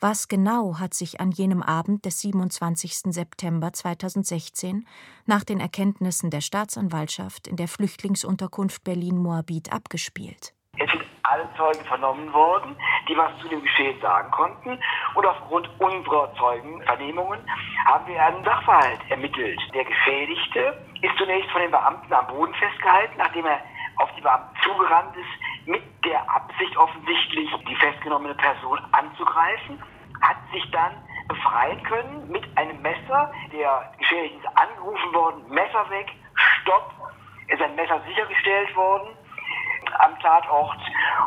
Was 0.00 0.28
genau 0.28 0.78
hat 0.78 0.94
sich 0.94 1.20
an 1.20 1.30
jenem 1.30 1.62
Abend 1.62 2.04
des 2.04 2.20
27. 2.20 3.12
September 3.12 3.72
2016 3.72 4.86
nach 5.26 5.44
den 5.44 5.60
Erkenntnissen 5.60 6.30
der 6.30 6.40
Staatsanwaltschaft 6.40 7.46
in 7.46 7.56
der 7.56 7.68
Flüchtlingsunterkunft 7.68 8.84
Berlin-Moabit 8.84 9.72
abgespielt? 9.72 10.54
Es 10.78 10.90
sind 10.90 11.04
alle 11.22 11.48
Zeugen 11.56 11.84
vernommen 11.86 12.32
worden, 12.32 12.76
die 13.08 13.16
was 13.16 13.30
zu 13.40 13.48
dem 13.48 13.62
Geschehen 13.62 14.00
sagen 14.00 14.30
konnten. 14.30 14.78
Und 15.14 15.26
aufgrund 15.26 15.68
unserer 15.78 16.34
Zeugenvernehmungen 16.34 17.40
haben 17.86 18.06
wir 18.06 18.22
einen 18.22 18.44
Sachverhalt 18.44 19.00
ermittelt. 19.08 19.60
Der 19.74 19.84
Geschädigte 19.84 20.84
ist 21.02 21.16
zunächst 21.18 21.50
von 21.50 21.62
den 21.62 21.70
Beamten 21.70 22.12
am 22.12 22.26
Boden 22.26 22.54
festgehalten, 22.54 23.14
nachdem 23.18 23.46
er 23.46 23.60
auf 23.96 24.10
die 24.16 24.20
Beamten 24.20 24.54
zugerannt 24.62 25.16
ist, 25.16 25.68
mit 25.68 25.82
der 26.04 26.28
Absicht 26.30 26.76
offensichtlich, 26.76 27.50
die 27.68 27.76
festgenommene 27.76 28.34
Person 28.34 28.80
anzugreifen, 28.92 29.82
hat 30.20 30.36
sich 30.52 30.70
dann 30.70 30.92
befreien 31.28 31.82
können 31.84 32.30
mit 32.30 32.44
einem 32.56 32.80
Messer. 32.82 33.32
Der 33.52 33.92
Geschädigte 33.98 34.38
ist 34.38 34.58
angerufen 34.58 35.14
worden, 35.14 35.48
Messer 35.48 35.88
weg, 35.90 36.10
Stopp, 36.34 36.92
ist 37.48 37.60
ein 37.60 37.74
Messer 37.74 38.00
sichergestellt 38.06 38.74
worden 38.76 39.08
am 39.98 40.18
Tatort 40.20 40.78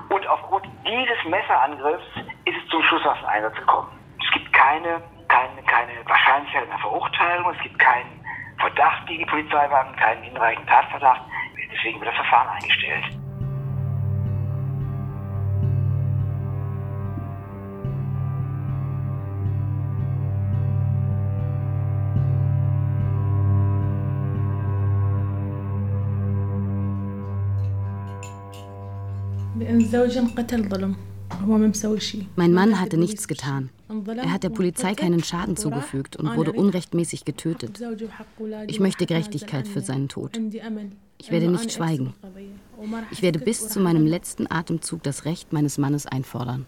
und 0.09 0.27
aufgrund 0.27 0.65
dieses 0.85 1.23
Messerangriffs 1.25 2.05
ist 2.45 2.57
es 2.57 2.69
zum 2.69 2.81
Schusswaffeneinsatz 2.83 3.55
gekommen. 3.55 3.89
Es 4.23 4.31
gibt 4.31 4.51
keine, 4.53 5.01
keine, 5.27 5.61
keine 5.63 5.91
Wahrscheinlichkeit 6.05 6.67
einer 6.67 6.79
Verurteilung, 6.79 7.53
es 7.53 7.61
gibt 7.61 7.77
keinen 7.79 8.25
Verdacht 8.59 9.05
gegen 9.07 9.19
die 9.19 9.29
Polizeibeamten, 9.29 9.95
keinen 9.97 10.23
hinreichenden 10.23 10.67
Tatverdacht. 10.67 11.21
Deswegen 11.75 11.99
wird 11.99 12.07
das 12.07 12.15
Verfahren 12.15 12.47
eingestellt. 12.49 13.03
Mein 32.35 32.53
Mann 32.53 32.79
hatte 32.79 32.97
nichts 32.97 33.27
getan. 33.27 33.69
Er 34.17 34.31
hat 34.31 34.43
der 34.43 34.49
Polizei 34.49 34.93
keinen 34.93 35.23
Schaden 35.23 35.57
zugefügt 35.57 36.15
und 36.15 36.35
wurde 36.35 36.53
unrechtmäßig 36.53 37.25
getötet. 37.25 37.81
Ich 38.67 38.79
möchte 38.79 39.05
Gerechtigkeit 39.05 39.67
für 39.67 39.81
seinen 39.81 40.07
Tod. 40.07 40.39
Ich 41.25 41.31
werde 41.31 41.47
nicht 41.47 41.71
schweigen. 41.71 42.13
Ich 43.09 43.23
werde 43.23 43.39
bis 43.39 43.67
zu 43.67 43.79
meinem 43.79 44.05
letzten 44.05 44.45
Atemzug 44.51 45.01
das 45.01 45.25
Recht 45.25 45.53
meines 45.53 45.79
Mannes 45.79 46.05
einfordern. 46.05 46.67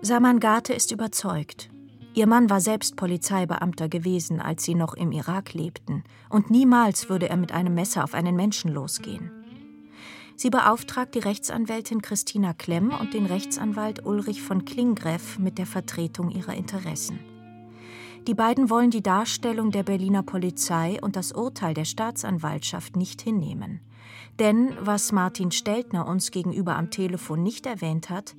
Saman 0.00 0.40
Gate 0.40 0.70
ist 0.70 0.92
überzeugt. 0.92 1.68
Ihr 2.14 2.26
Mann 2.26 2.48
war 2.48 2.62
selbst 2.62 2.96
Polizeibeamter 2.96 3.90
gewesen, 3.90 4.40
als 4.40 4.64
sie 4.64 4.74
noch 4.74 4.94
im 4.94 5.12
Irak 5.12 5.52
lebten, 5.52 6.04
und 6.30 6.50
niemals 6.50 7.10
würde 7.10 7.28
er 7.28 7.36
mit 7.36 7.52
einem 7.52 7.74
Messer 7.74 8.02
auf 8.02 8.14
einen 8.14 8.36
Menschen 8.36 8.72
losgehen. 8.72 9.30
Sie 10.36 10.48
beauftragt 10.48 11.14
die 11.14 11.20
Rechtsanwältin 11.20 12.00
Christina 12.00 12.54
Klemm 12.54 12.94
und 12.98 13.12
den 13.12 13.26
Rechtsanwalt 13.26 14.06
Ulrich 14.06 14.40
von 14.40 14.64
Klingreff 14.64 15.38
mit 15.38 15.58
der 15.58 15.66
Vertretung 15.66 16.30
ihrer 16.30 16.54
Interessen. 16.54 17.18
Die 18.26 18.34
beiden 18.34 18.70
wollen 18.70 18.90
die 18.90 19.02
Darstellung 19.02 19.70
der 19.70 19.82
Berliner 19.82 20.22
Polizei 20.22 20.98
und 21.02 21.14
das 21.14 21.32
Urteil 21.32 21.74
der 21.74 21.84
Staatsanwaltschaft 21.84 22.96
nicht 22.96 23.20
hinnehmen. 23.20 23.80
Denn, 24.38 24.72
was 24.80 25.12
Martin 25.12 25.50
Steltner 25.50 26.08
uns 26.08 26.30
gegenüber 26.30 26.76
am 26.76 26.90
Telefon 26.90 27.42
nicht 27.42 27.66
erwähnt 27.66 28.08
hat, 28.08 28.34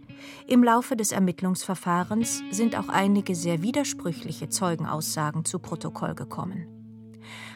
im 0.48 0.64
Laufe 0.64 0.96
des 0.96 1.12
Ermittlungsverfahrens 1.12 2.42
sind 2.50 2.76
auch 2.76 2.90
einige 2.90 3.36
sehr 3.36 3.62
widersprüchliche 3.62 4.50
Zeugenaussagen 4.50 5.46
zu 5.46 5.60
Protokoll 5.60 6.16
gekommen. 6.16 6.68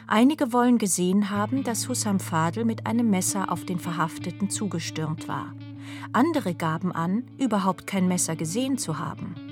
Einige 0.06 0.52
wollen 0.52 0.78
gesehen 0.78 1.30
haben, 1.30 1.64
dass 1.64 1.88
Hussam 1.88 2.20
Fadel 2.20 2.64
mit 2.64 2.86
einem 2.86 3.10
Messer 3.10 3.50
auf 3.50 3.64
den 3.64 3.80
Verhafteten 3.80 4.50
zugestürmt 4.50 5.26
war. 5.26 5.52
Andere 6.12 6.54
gaben 6.54 6.92
an, 6.92 7.24
überhaupt 7.38 7.86
kein 7.86 8.06
Messer 8.06 8.36
gesehen 8.36 8.78
zu 8.78 8.98
haben. 8.98 9.49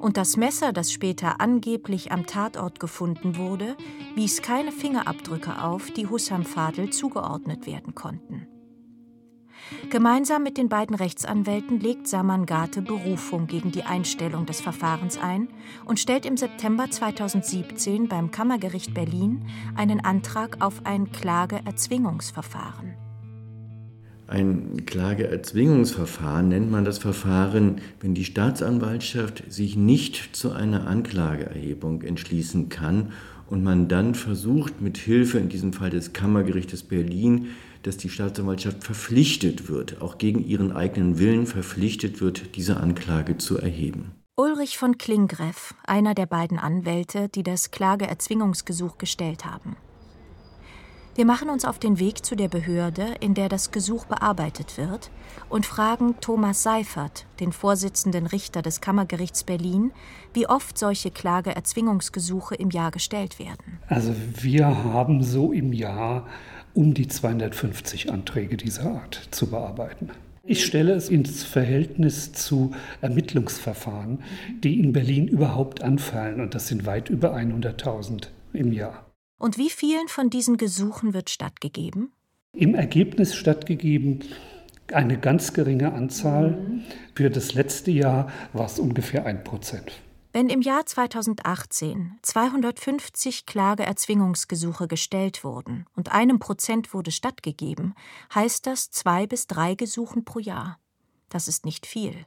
Und 0.00 0.16
das 0.16 0.36
Messer, 0.36 0.72
das 0.72 0.92
später 0.92 1.40
angeblich 1.40 2.12
am 2.12 2.26
Tatort 2.26 2.80
gefunden 2.80 3.36
wurde, 3.36 3.76
wies 4.14 4.42
keine 4.42 4.72
Fingerabdrücke 4.72 5.62
auf, 5.62 5.90
die 5.90 6.06
Hussam 6.06 6.44
Fadel 6.44 6.90
zugeordnet 6.90 7.66
werden 7.66 7.94
konnten. 7.94 8.46
Gemeinsam 9.90 10.42
mit 10.42 10.56
den 10.56 10.68
beiden 10.68 10.94
Rechtsanwälten 10.94 11.80
legt 11.80 12.06
Saman 12.08 12.46
Gate 12.46 12.84
Berufung 12.84 13.46
gegen 13.46 13.70
die 13.70 13.82
Einstellung 13.82 14.46
des 14.46 14.60
Verfahrens 14.60 15.18
ein 15.18 15.48
und 15.84 16.00
stellt 16.00 16.26
im 16.26 16.36
September 16.36 16.90
2017 16.90 18.08
beim 18.08 18.30
Kammergericht 18.30 18.94
Berlin 18.94 19.46
einen 19.76 20.04
Antrag 20.04 20.60
auf 20.60 20.84
ein 20.84 21.10
Klageerzwingungsverfahren. 21.12 23.07
Ein 24.28 24.84
Klageerzwingungsverfahren 24.84 26.48
nennt 26.48 26.70
man 26.70 26.84
das 26.84 26.98
Verfahren, 26.98 27.80
wenn 28.00 28.14
die 28.14 28.26
Staatsanwaltschaft 28.26 29.42
sich 29.48 29.74
nicht 29.74 30.36
zu 30.36 30.52
einer 30.52 30.86
Anklageerhebung 30.86 32.02
entschließen 32.02 32.68
kann 32.68 33.12
und 33.48 33.64
man 33.64 33.88
dann 33.88 34.14
versucht, 34.14 34.82
mit 34.82 34.98
Hilfe 34.98 35.38
in 35.38 35.48
diesem 35.48 35.72
Fall 35.72 35.88
des 35.88 36.12
Kammergerichtes 36.12 36.82
Berlin, 36.82 37.46
dass 37.84 37.96
die 37.96 38.10
Staatsanwaltschaft 38.10 38.84
verpflichtet 38.84 39.70
wird, 39.70 40.02
auch 40.02 40.18
gegen 40.18 40.44
ihren 40.44 40.72
eigenen 40.72 41.18
Willen 41.18 41.46
verpflichtet 41.46 42.20
wird, 42.20 42.54
diese 42.54 42.76
Anklage 42.76 43.38
zu 43.38 43.56
erheben. 43.56 44.12
Ulrich 44.36 44.76
von 44.76 44.98
Klingreff, 44.98 45.74
einer 45.86 46.14
der 46.14 46.26
beiden 46.26 46.58
Anwälte, 46.58 47.30
die 47.30 47.42
das 47.42 47.70
Klageerzwingungsgesuch 47.70 48.98
gestellt 48.98 49.46
haben. 49.46 49.76
Wir 51.18 51.24
machen 51.24 51.50
uns 51.50 51.64
auf 51.64 51.80
den 51.80 51.98
Weg 51.98 52.24
zu 52.24 52.36
der 52.36 52.46
Behörde, 52.46 53.16
in 53.18 53.34
der 53.34 53.48
das 53.48 53.72
Gesuch 53.72 54.04
bearbeitet 54.04 54.78
wird, 54.78 55.10
und 55.48 55.66
fragen 55.66 56.14
Thomas 56.20 56.62
Seifert, 56.62 57.26
den 57.40 57.50
Vorsitzenden 57.50 58.24
Richter 58.28 58.62
des 58.62 58.80
Kammergerichts 58.80 59.42
Berlin, 59.42 59.90
wie 60.32 60.46
oft 60.46 60.78
solche 60.78 61.10
Klageerzwingungsgesuche 61.10 62.54
im 62.54 62.70
Jahr 62.70 62.92
gestellt 62.92 63.40
werden. 63.40 63.80
Also 63.88 64.14
wir 64.40 64.68
haben 64.84 65.24
so 65.24 65.50
im 65.50 65.72
Jahr 65.72 66.24
um 66.72 66.94
die 66.94 67.08
250 67.08 68.12
Anträge 68.12 68.56
dieser 68.56 68.88
Art 68.88 69.20
zu 69.32 69.50
bearbeiten. 69.50 70.10
Ich 70.44 70.64
stelle 70.64 70.92
es 70.92 71.08
ins 71.08 71.42
Verhältnis 71.42 72.32
zu 72.32 72.70
Ermittlungsverfahren, 73.00 74.22
die 74.62 74.78
in 74.78 74.92
Berlin 74.92 75.26
überhaupt 75.26 75.82
anfallen, 75.82 76.40
und 76.40 76.54
das 76.54 76.68
sind 76.68 76.86
weit 76.86 77.10
über 77.10 77.34
100.000 77.34 78.28
im 78.52 78.72
Jahr. 78.72 79.07
Und 79.38 79.56
wie 79.56 79.70
vielen 79.70 80.08
von 80.08 80.30
diesen 80.30 80.56
Gesuchen 80.56 81.14
wird 81.14 81.30
stattgegeben? 81.30 82.12
Im 82.52 82.74
Ergebnis 82.74 83.34
stattgegeben 83.34 84.24
eine 84.92 85.18
ganz 85.18 85.52
geringe 85.52 85.92
Anzahl. 85.92 86.82
Für 87.14 87.30
das 87.30 87.54
letzte 87.54 87.90
Jahr 87.90 88.32
war 88.52 88.66
es 88.66 88.78
ungefähr 88.78 89.26
ein 89.26 89.44
Prozent. 89.44 89.92
Wenn 90.32 90.48
im 90.50 90.60
Jahr 90.60 90.84
2018 90.84 92.18
250 92.22 93.46
Klageerzwingungsgesuche 93.46 94.86
gestellt 94.86 95.42
wurden 95.42 95.86
und 95.94 96.12
einem 96.12 96.38
Prozent 96.38 96.92
wurde 96.92 97.10
stattgegeben, 97.10 97.94
heißt 98.34 98.66
das 98.66 98.90
zwei 98.90 99.26
bis 99.26 99.46
drei 99.46 99.74
Gesuchen 99.74 100.24
pro 100.24 100.38
Jahr. 100.38 100.78
Das 101.28 101.48
ist 101.48 101.64
nicht 101.64 101.86
viel. 101.86 102.24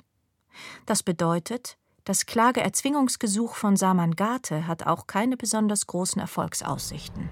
Das 0.85 1.03
bedeutet, 1.03 1.77
Das 2.03 2.25
Klageerzwingungsgesuch 2.25 3.53
von 3.53 3.77
Saman 3.77 4.15
Gate 4.15 4.65
hat 4.67 4.87
auch 4.87 5.05
keine 5.05 5.37
besonders 5.37 5.85
großen 5.85 6.19
Erfolgsaussichten. 6.19 7.29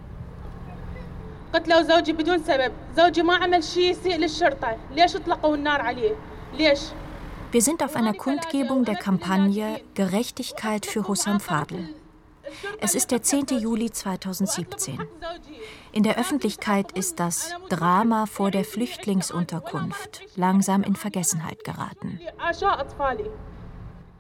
Wir 7.52 7.62
sind 7.64 7.84
auf 7.84 7.96
einer 7.96 8.14
Kundgebung 8.14 8.86
der 8.86 8.96
Kampagne 8.96 9.82
Gerechtigkeit 9.96 10.86
für 10.86 11.08
Hussam 11.08 11.40
Fadl. 11.40 11.90
Es 12.80 12.94
ist 12.94 13.10
der 13.10 13.24
10. 13.24 13.48
Juli 13.60 13.92
2017. 13.92 15.00
In 15.92 16.04
der 16.04 16.20
Öffentlichkeit 16.20 16.92
ist 16.92 17.20
das 17.20 17.56
Drama 17.70 18.28
vor 18.28 18.52
der 18.52 18.66
Flüchtlingsunterkunft. 18.66 20.22
langsam 20.36 20.84
in 20.84 20.96
Vergessenheit 20.96 21.64
geraten. 21.64 22.20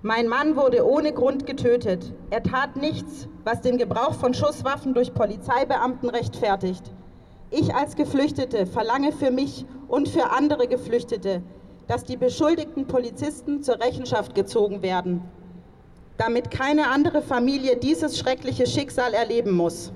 Mein 0.01 0.27
Mann 0.27 0.55
wurde 0.55 0.87
ohne 0.87 1.13
Grund 1.13 1.45
getötet. 1.45 2.13
Er 2.29 2.41
tat 2.41 2.75
nichts, 2.75 3.27
was 3.43 3.61
den 3.61 3.77
Gebrauch 3.77 4.13
von 4.13 4.33
Schusswaffen 4.33 4.93
durch 4.93 5.13
Polizeibeamten 5.13 6.09
rechtfertigt. 6.09 6.83
Ich 7.51 7.73
als 7.75 7.95
Geflüchtete 7.95 8.65
verlange 8.65 9.11
für 9.11 9.31
mich 9.31 9.65
und 9.87 10.07
für 10.07 10.31
andere 10.31 10.67
Geflüchtete, 10.67 11.41
dass 11.87 12.03
die 12.03 12.17
beschuldigten 12.17 12.87
Polizisten 12.87 13.61
zur 13.61 13.79
Rechenschaft 13.81 14.35
gezogen 14.35 14.81
werden 14.81 15.21
damit 16.19 16.51
keine 16.51 16.89
andere 16.89 17.21
Familie 17.21 17.77
dieses 17.77 18.19
schreckliche 18.19 18.67
Schicksal 18.67 19.13
erleben 19.13 19.51
muss. 19.51 19.93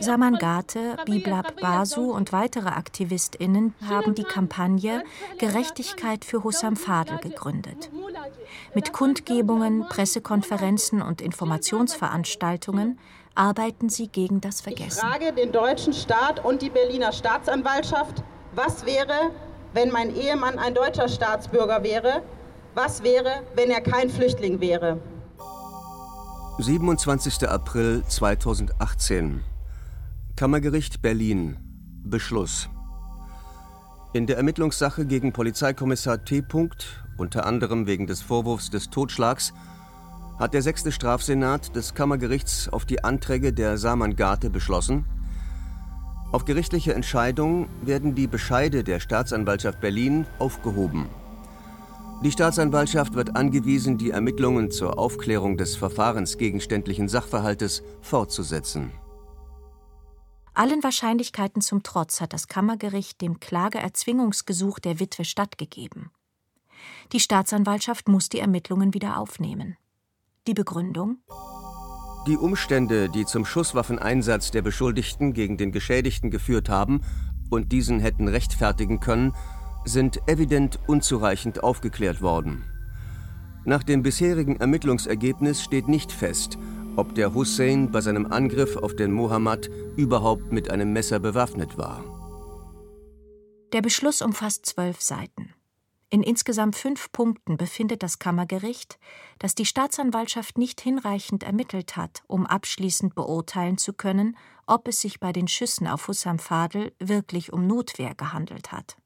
Saman 0.00 0.34
Gate, 0.34 1.04
Biblab 1.04 1.60
Basu 1.60 2.12
und 2.12 2.32
weitere 2.32 2.68
AktivistInnen 2.68 3.74
haben 3.88 4.14
die 4.16 4.24
Kampagne 4.24 5.04
Gerechtigkeit 5.38 6.24
für 6.24 6.42
Hussam 6.42 6.74
Fadl 6.74 7.18
gegründet. 7.18 7.90
Mit 8.74 8.92
Kundgebungen, 8.92 9.86
Pressekonferenzen 9.88 11.00
und 11.00 11.20
Informationsveranstaltungen 11.20 12.98
arbeiten 13.36 13.88
sie 13.88 14.08
gegen 14.08 14.40
das 14.40 14.60
Vergessen. 14.60 15.04
Ich 15.04 15.10
frage 15.10 15.32
den 15.32 15.52
deutschen 15.52 15.92
Staat 15.92 16.44
und 16.44 16.60
die 16.60 16.70
Berliner 16.70 17.12
Staatsanwaltschaft, 17.12 18.24
was 18.54 18.84
wäre, 18.84 19.30
wenn 19.74 19.90
mein 19.90 20.16
Ehemann 20.16 20.58
ein 20.58 20.74
deutscher 20.74 21.08
Staatsbürger 21.08 21.84
wäre? 21.84 22.22
Was 22.74 23.02
wäre, 23.02 23.42
wenn 23.54 23.70
er 23.70 23.80
kein 23.80 24.10
Flüchtling 24.10 24.60
wäre? 24.60 24.98
27. 26.58 27.46
April 27.46 28.02
2018 28.08 29.42
Kammergericht 30.36 31.02
Berlin 31.02 31.58
Beschluss 32.02 32.70
In 34.14 34.26
der 34.26 34.38
Ermittlungssache 34.38 35.04
gegen 35.04 35.34
Polizeikommissar 35.34 36.24
T. 36.24 36.42
unter 37.18 37.44
anderem 37.44 37.86
wegen 37.86 38.06
des 38.06 38.22
Vorwurfs 38.22 38.70
des 38.70 38.88
Totschlags 38.88 39.52
hat 40.38 40.54
der 40.54 40.62
sechste 40.62 40.92
Strafsenat 40.92 41.76
des 41.76 41.92
Kammergerichts 41.92 42.70
auf 42.70 42.86
die 42.86 43.04
Anträge 43.04 43.52
der 43.52 43.76
Saman-Garte 43.76 44.48
beschlossen, 44.48 45.04
auf 46.32 46.46
gerichtliche 46.46 46.94
Entscheidung 46.94 47.68
werden 47.82 48.14
die 48.14 48.26
Bescheide 48.26 48.82
der 48.82 49.00
Staatsanwaltschaft 49.00 49.80
Berlin 49.80 50.26
aufgehoben. 50.38 51.06
Die 52.22 52.32
Staatsanwaltschaft 52.32 53.14
wird 53.14 53.36
angewiesen, 53.36 53.98
die 53.98 54.10
Ermittlungen 54.10 54.70
zur 54.70 54.98
Aufklärung 54.98 55.56
des 55.58 55.76
verfahrensgegenständlichen 55.76 57.08
Sachverhaltes 57.08 57.82
fortzusetzen. 58.00 58.90
Allen 60.54 60.82
Wahrscheinlichkeiten 60.82 61.60
zum 61.60 61.82
Trotz 61.82 62.22
hat 62.22 62.32
das 62.32 62.48
Kammergericht 62.48 63.20
dem 63.20 63.38
Klageerzwingungsgesuch 63.40 64.78
der 64.78 64.98
Witwe 64.98 65.26
stattgegeben. 65.26 66.10
Die 67.12 67.20
Staatsanwaltschaft 67.20 68.08
muss 68.08 68.30
die 68.30 68.38
Ermittlungen 68.38 68.94
wieder 68.94 69.18
aufnehmen. 69.18 69.76
Die 70.46 70.54
Begründung? 70.54 71.18
Die 72.26 72.38
Umstände, 72.38 73.10
die 73.10 73.26
zum 73.26 73.44
Schusswaffeneinsatz 73.44 74.50
der 74.50 74.62
Beschuldigten 74.62 75.34
gegen 75.34 75.58
den 75.58 75.70
Geschädigten 75.70 76.30
geführt 76.30 76.70
haben 76.70 77.02
und 77.50 77.70
diesen 77.72 78.00
hätten 78.00 78.26
rechtfertigen 78.26 78.98
können, 78.98 79.34
sind 79.86 80.20
evident 80.28 80.78
unzureichend 80.86 81.62
aufgeklärt 81.62 82.20
worden. 82.20 82.64
Nach 83.64 83.82
dem 83.82 84.02
bisherigen 84.02 84.56
Ermittlungsergebnis 84.56 85.62
steht 85.62 85.88
nicht 85.88 86.12
fest, 86.12 86.58
ob 86.96 87.14
der 87.14 87.34
Hussein 87.34 87.90
bei 87.90 88.00
seinem 88.00 88.26
Angriff 88.26 88.76
auf 88.76 88.94
den 88.94 89.12
Mohammed 89.12 89.70
überhaupt 89.96 90.52
mit 90.52 90.70
einem 90.70 90.92
Messer 90.92 91.18
bewaffnet 91.18 91.78
war. 91.78 92.04
Der 93.72 93.82
Beschluss 93.82 94.22
umfasst 94.22 94.66
zwölf 94.66 95.00
Seiten. 95.00 95.52
In 96.08 96.22
insgesamt 96.22 96.76
fünf 96.76 97.10
Punkten 97.10 97.56
befindet 97.56 98.02
das 98.02 98.20
Kammergericht, 98.20 98.98
dass 99.40 99.56
die 99.56 99.66
Staatsanwaltschaft 99.66 100.56
nicht 100.56 100.80
hinreichend 100.80 101.42
ermittelt 101.42 101.96
hat, 101.96 102.22
um 102.28 102.46
abschließend 102.46 103.14
beurteilen 103.16 103.76
zu 103.76 103.92
können, 103.92 104.36
ob 104.66 104.86
es 104.86 105.00
sich 105.00 105.18
bei 105.18 105.32
den 105.32 105.48
Schüssen 105.48 105.88
auf 105.88 106.06
Hussam 106.06 106.38
Fadl 106.38 106.92
wirklich 107.00 107.52
um 107.52 107.66
Notwehr 107.66 108.14
gehandelt 108.14 108.70
hat. 108.70 108.96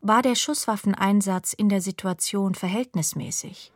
War 0.00 0.22
der 0.22 0.34
Schusswaffeneinsatz 0.34 1.52
in 1.52 1.68
der 1.68 1.80
Situation 1.80 2.54
verhältnismäßig? 2.54 3.72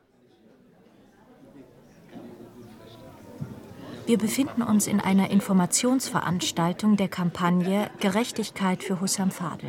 Wir 4.07 4.19
befinden 4.19 4.63
uns 4.63 4.87
in 4.87 4.99
einer 4.99 5.31
Informationsveranstaltung 5.31 6.97
der 6.97 7.09
Kampagne 7.09 7.91
Gerechtigkeit 8.01 8.83
für 8.83 9.01
Hussam 9.01 9.31
Fadl. 9.31 9.69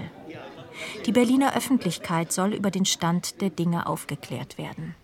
Die 1.05 1.11
Berliner 1.11 1.55
Öffentlichkeit 1.55 2.31
soll 2.31 2.53
über 2.53 2.71
den 2.71 2.85
Stand 2.85 3.41
der 3.41 3.49
Dinge 3.49 3.85
aufgeklärt 3.85 4.57
werden. 4.57 4.95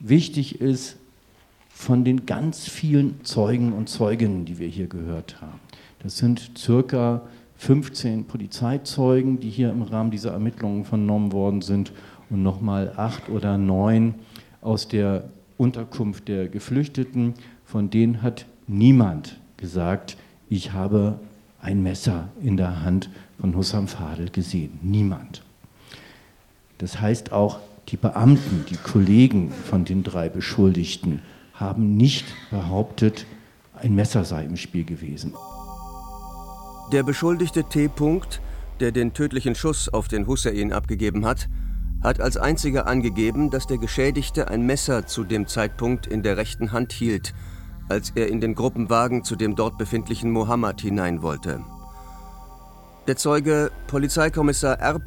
Wichtig 0.00 0.60
ist, 0.60 0.96
von 1.70 2.04
den 2.04 2.26
ganz 2.26 2.68
vielen 2.68 3.24
Zeugen 3.24 3.72
und 3.72 3.88
Zeuginnen, 3.88 4.44
die 4.44 4.58
wir 4.58 4.68
hier 4.68 4.88
gehört 4.88 5.40
haben, 5.40 5.60
das 6.00 6.18
sind 6.18 6.58
circa 6.58 7.22
15 7.58 8.24
Polizeizeugen, 8.24 9.40
die 9.40 9.50
hier 9.50 9.70
im 9.70 9.82
Rahmen 9.82 10.10
dieser 10.10 10.32
Ermittlungen 10.32 10.84
vernommen 10.84 11.32
worden 11.32 11.60
sind 11.60 11.92
und 12.30 12.42
nochmal 12.42 12.92
acht 12.96 13.28
oder 13.28 13.58
neun 13.58 14.14
aus 14.60 14.88
der 14.88 15.24
Unterkunft 15.56 16.28
der 16.28 16.48
Geflüchteten. 16.48 17.34
Von 17.64 17.90
denen 17.90 18.22
hat 18.22 18.46
niemand 18.68 19.38
gesagt, 19.56 20.16
ich 20.48 20.72
habe 20.72 21.18
ein 21.60 21.82
Messer 21.82 22.28
in 22.40 22.56
der 22.56 22.82
Hand 22.82 23.10
von 23.40 23.54
Hussam 23.56 23.88
Fadel 23.88 24.30
gesehen. 24.30 24.78
Niemand. 24.82 25.42
Das 26.78 27.00
heißt 27.00 27.32
auch, 27.32 27.58
die 27.88 27.96
Beamten, 27.96 28.66
die 28.70 28.76
Kollegen 28.76 29.50
von 29.50 29.84
den 29.84 30.04
drei 30.04 30.28
Beschuldigten 30.28 31.22
haben 31.54 31.96
nicht 31.96 32.24
behauptet, 32.50 33.26
ein 33.74 33.96
Messer 33.96 34.24
sei 34.24 34.44
im 34.44 34.56
Spiel 34.56 34.84
gewesen. 34.84 35.34
Der 36.90 37.02
Beschuldigte 37.02 37.64
T. 37.64 37.90
der 38.80 38.92
den 38.92 39.12
tödlichen 39.12 39.54
Schuss 39.54 39.90
auf 39.90 40.08
den 40.08 40.26
Hussein 40.26 40.72
abgegeben 40.72 41.26
hat, 41.26 41.46
hat 42.02 42.18
als 42.18 42.38
einziger 42.38 42.86
angegeben, 42.86 43.50
dass 43.50 43.66
der 43.66 43.76
Geschädigte 43.76 44.48
ein 44.48 44.64
Messer 44.64 45.06
zu 45.06 45.24
dem 45.24 45.46
Zeitpunkt 45.46 46.06
in 46.06 46.22
der 46.22 46.38
rechten 46.38 46.72
Hand 46.72 46.92
hielt, 46.92 47.34
als 47.90 48.12
er 48.14 48.28
in 48.28 48.40
den 48.40 48.54
Gruppenwagen 48.54 49.22
zu 49.22 49.36
dem 49.36 49.54
dort 49.54 49.76
befindlichen 49.76 50.30
Mohammed 50.30 50.80
hinein 50.80 51.20
wollte. 51.20 51.62
Der 53.06 53.16
Zeuge 53.16 53.70
Polizeikommissar 53.86 54.78
R. 54.78 54.98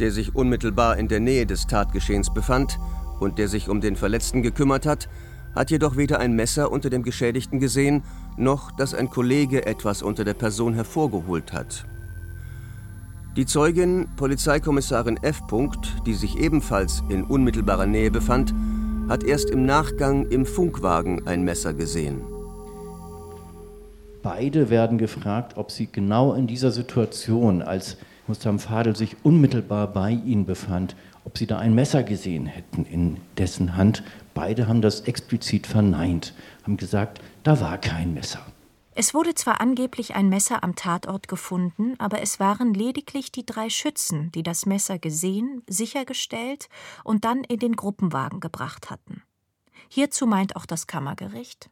der 0.00 0.10
sich 0.10 0.34
unmittelbar 0.34 0.96
in 0.96 1.08
der 1.08 1.20
Nähe 1.20 1.44
des 1.44 1.66
Tatgeschehens 1.66 2.32
befand 2.32 2.78
und 3.20 3.38
der 3.38 3.48
sich 3.48 3.68
um 3.68 3.82
den 3.82 3.96
Verletzten 3.96 4.42
gekümmert 4.42 4.86
hat, 4.86 5.10
hat 5.54 5.70
jedoch 5.70 5.96
weder 5.96 6.20
ein 6.20 6.34
Messer 6.34 6.72
unter 6.72 6.88
dem 6.88 7.02
Geschädigten 7.02 7.60
gesehen, 7.60 8.02
noch 8.36 8.70
dass 8.72 8.94
ein 8.94 9.10
Kollege 9.10 9.66
etwas 9.66 10.02
unter 10.02 10.24
der 10.24 10.34
Person 10.34 10.74
hervorgeholt 10.74 11.52
hat. 11.52 11.84
Die 13.36 13.44
Zeugin, 13.44 14.08
Polizeikommissarin 14.16 15.18
F. 15.22 15.42
die 16.06 16.14
sich 16.14 16.38
ebenfalls 16.38 17.02
in 17.10 17.24
unmittelbarer 17.24 17.86
Nähe 17.86 18.10
befand, 18.10 18.54
hat 19.08 19.24
erst 19.24 19.50
im 19.50 19.66
Nachgang 19.66 20.26
im 20.30 20.46
Funkwagen 20.46 21.26
ein 21.26 21.42
Messer 21.42 21.74
gesehen. 21.74 22.22
Beide 24.22 24.70
werden 24.70 24.98
gefragt, 24.98 25.56
ob 25.56 25.70
sie 25.70 25.86
genau 25.86 26.32
in 26.34 26.46
dieser 26.46 26.72
Situation, 26.72 27.62
als 27.62 27.96
Mustam 28.26 28.58
Fadel 28.58 28.96
sich 28.96 29.16
unmittelbar 29.22 29.92
bei 29.92 30.10
ihnen 30.10 30.46
befand, 30.46 30.96
ob 31.24 31.38
sie 31.38 31.46
da 31.46 31.58
ein 31.58 31.74
Messer 31.74 32.02
gesehen 32.02 32.46
hätten 32.46 32.84
in 32.84 33.18
dessen 33.38 33.76
Hand. 33.76 34.02
Beide 34.34 34.66
haben 34.66 34.80
das 34.80 35.02
explizit 35.02 35.66
verneint, 35.66 36.34
haben 36.64 36.76
gesagt, 36.76 37.20
da 37.46 37.60
war 37.60 37.78
kein 37.78 38.12
Messer. 38.12 38.40
Es 38.96 39.14
wurde 39.14 39.34
zwar 39.34 39.60
angeblich 39.60 40.16
ein 40.16 40.28
Messer 40.28 40.64
am 40.64 40.74
Tatort 40.74 41.28
gefunden, 41.28 41.94
aber 41.98 42.20
es 42.20 42.40
waren 42.40 42.74
lediglich 42.74 43.30
die 43.30 43.46
drei 43.46 43.70
Schützen, 43.70 44.32
die 44.32 44.42
das 44.42 44.66
Messer 44.66 44.98
gesehen, 44.98 45.62
sichergestellt 45.68 46.68
und 47.04 47.24
dann 47.24 47.44
in 47.44 47.58
den 47.58 47.76
Gruppenwagen 47.76 48.40
gebracht 48.40 48.90
hatten. 48.90 49.22
Hierzu 49.88 50.26
meint 50.26 50.56
auch 50.56 50.66
das 50.66 50.88
Kammergericht. 50.88 51.70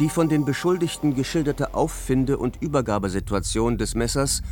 Die 0.00 0.10
von 0.10 0.28
den 0.28 0.44
Beschuldigten 0.44 1.14
geschilderte 1.14 1.72
Auffinde- 1.72 2.36
und 2.36 2.60
Übergabesituation 2.60 3.78
des 3.78 3.94
Messers 3.94 4.42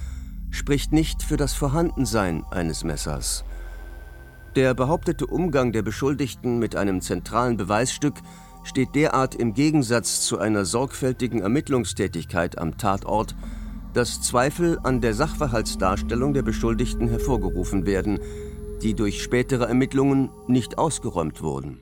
spricht 0.51 0.93
nicht 0.93 1.23
für 1.23 1.37
das 1.37 1.53
Vorhandensein 1.53 2.45
eines 2.51 2.85
Messers, 2.85 3.45
Der 4.57 4.73
behauptete 4.73 5.27
Umgang 5.27 5.73
der 5.73 5.83
Beschuldigten 5.83 6.59
mit 6.59 6.75
einem 6.75 7.03
zentralen 7.03 7.59
Beweisstück 7.59 8.15
steht 8.69 8.95
derart 8.95 9.35
im 9.35 9.55
Gegensatz 9.55 10.21
zu 10.21 10.39
einer 10.39 10.65
sorgfältigen 10.65 11.41
Ermittlungstätigkeit 11.41 12.59
am 12.59 12.77
Tatort, 12.77 13.35
dass 13.95 14.21
Zweifel 14.21 14.79
an 14.85 15.01
der 15.01 15.15
Sachverhaltsdarstellung 15.15 16.35
der 16.35 16.43
Beschuldigten 16.43 17.09
hervorgerufen 17.09 17.87
werden, 17.87 18.21
die 18.83 18.95
durch 18.95 19.23
spätere 19.23 19.67
Ermittlungen 19.67 20.31
nicht 20.47 20.79
ausgeräumt 20.79 21.43
wurden. 21.43 21.81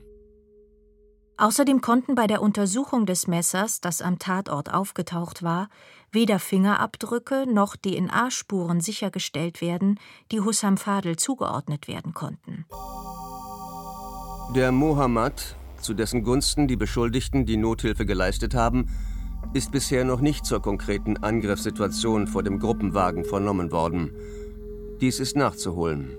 Außerdem 1.39 1.81
konnten 1.81 2.15
bei 2.15 2.25
der 2.25 2.41
Untersuchung 2.41 3.05
des 3.05 3.27
Messers, 3.27 3.79
das 3.79 4.01
am 4.01 4.17
Tatort 4.17 4.73
aufgetaucht 4.73 5.43
war, 5.43 5.69
weder 6.11 6.39
Fingerabdrücke 6.39 7.45
noch 7.45 7.75
DNA-Spuren 7.75 8.81
sichergestellt 8.81 9.61
werden, 9.61 9.99
die 10.31 10.39
Hussam 10.39 10.77
Fadel 10.77 11.15
zugeordnet 11.15 11.87
werden 11.87 12.15
konnten. 12.15 12.65
Der 14.55 14.71
Mohammed, 14.71 15.55
zu 15.81 15.93
dessen 15.93 16.23
Gunsten 16.23 16.67
die 16.67 16.75
Beschuldigten 16.75 17.45
die 17.45 17.57
Nothilfe 17.57 18.05
geleistet 18.05 18.53
haben, 18.55 18.89
ist 19.53 19.71
bisher 19.71 20.03
noch 20.03 20.19
nicht 20.19 20.45
zur 20.45 20.61
konkreten 20.61 21.17
Angriffssituation 21.17 22.27
vor 22.27 22.43
dem 22.43 22.59
Gruppenwagen 22.59 23.25
vernommen 23.25 23.71
worden. 23.71 24.11
Dies 25.01 25.19
ist 25.19 25.35
nachzuholen. 25.35 26.17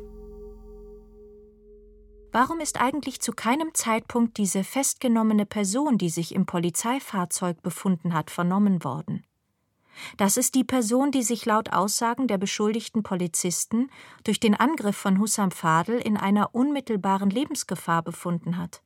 Warum 2.31 2.61
ist 2.61 2.81
eigentlich 2.81 3.21
zu 3.21 3.33
keinem 3.33 3.71
Zeitpunkt 3.73 4.37
diese 4.37 4.63
festgenommene 4.63 5.47
Person, 5.47 5.99
die 5.99 6.11
sich 6.11 6.35
im 6.35 6.47
Polizeifahrzeug 6.47 7.63
befunden 7.63 8.13
hat, 8.13 8.31
vernommen 8.31 8.85
worden? 8.85 9.25
Das 10.17 10.37
ist 10.37 10.55
die 10.55 10.65
Person, 10.65 11.11
die 11.11 11.23
sich 11.23 11.45
laut 11.47 11.73
Aussagen 11.73 12.29
der 12.29 12.39
beschuldigten 12.39 13.03
Polizisten 13.03 13.91
durch 14.25 14.39
den 14.39 14.55
Angriff 14.55 14.97
von 14.97 15.19
Hussam 15.19 15.51
Fadel 15.51 15.99
in 15.99 16.17
einer 16.17 16.55
unmittelbaren 16.55 17.31
Lebensgefahr 17.31 18.03
befunden 18.03 18.59
hat. 18.59 18.83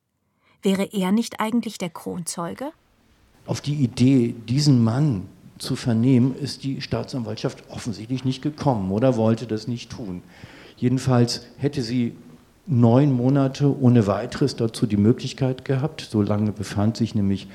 Wäre 0.62 0.88
er 0.92 1.12
nicht 1.12 1.40
eigentlich 1.40 1.78
der 1.78 1.90
Kronzeuge? 1.90 2.72
Auf 3.46 3.60
die 3.60 3.74
Idee, 3.74 4.34
diesen 4.48 4.82
Mann 4.82 5.28
zu 5.58 5.76
vernehmen, 5.76 6.34
ist 6.36 6.62
die 6.62 6.80
Staatsanwaltschaft 6.80 7.64
offensichtlich 7.70 8.24
nicht 8.24 8.42
gekommen 8.42 8.90
oder 8.92 9.16
wollte 9.16 9.46
das 9.46 9.66
nicht 9.66 9.90
tun. 9.90 10.22
Jedenfalls 10.76 11.46
hätte 11.58 11.82
sie 11.82 12.16
neun 12.66 13.12
Monate 13.12 13.76
ohne 13.80 14.06
weiteres 14.06 14.56
dazu 14.56 14.86
die 14.86 14.96
Möglichkeit 14.96 15.64
gehabt. 15.64 16.06
So 16.10 16.22
lange 16.22 16.52
befand 16.52 16.96
sich 16.96 17.14
nämlich 17.14 17.48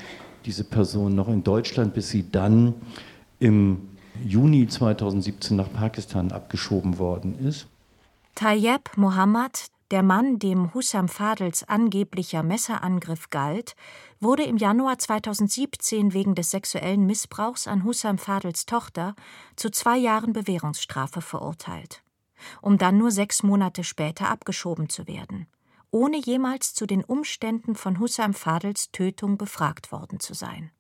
diese 0.45 0.63
Person 0.63 1.15
noch 1.15 1.27
in 1.27 1.43
Deutschland, 1.43 1.93
bis 1.93 2.09
sie 2.09 2.29
dann 2.29 2.73
im 3.39 3.89
Juni 4.25 4.67
2017 4.67 5.55
nach 5.55 5.71
Pakistan 5.71 6.31
abgeschoben 6.31 6.97
worden 6.99 7.37
ist. 7.39 7.67
Tayyeb 8.35 8.97
Mohammed, 8.97 9.67
der 9.91 10.03
Mann, 10.03 10.39
dem 10.39 10.73
Hussam 10.73 11.07
Fadels 11.07 11.63
angeblicher 11.63 12.43
Messerangriff 12.43 13.29
galt, 13.29 13.75
wurde 14.19 14.43
im 14.43 14.57
Januar 14.57 14.97
2017 14.97 16.13
wegen 16.13 16.35
des 16.35 16.51
sexuellen 16.51 17.05
Missbrauchs 17.05 17.67
an 17.67 17.83
Hussam 17.83 18.17
Fadels 18.17 18.65
Tochter 18.65 19.15
zu 19.55 19.69
zwei 19.69 19.97
Jahren 19.97 20.33
Bewährungsstrafe 20.33 21.21
verurteilt 21.21 22.03
um 22.61 22.77
dann 22.77 22.97
nur 22.97 23.11
sechs 23.11 23.43
Monate 23.43 23.83
später 23.83 24.29
abgeschoben 24.29 24.89
zu 24.89 25.07
werden, 25.07 25.47
ohne 25.91 26.17
jemals 26.17 26.73
zu 26.73 26.85
den 26.85 27.03
Umständen 27.03 27.75
von 27.75 27.99
Hussam 27.99 28.33
Fadels 28.33 28.91
Tötung 28.91 29.37
befragt 29.37 29.91
worden 29.91 30.19
zu 30.19 30.33
sein. 30.33 30.71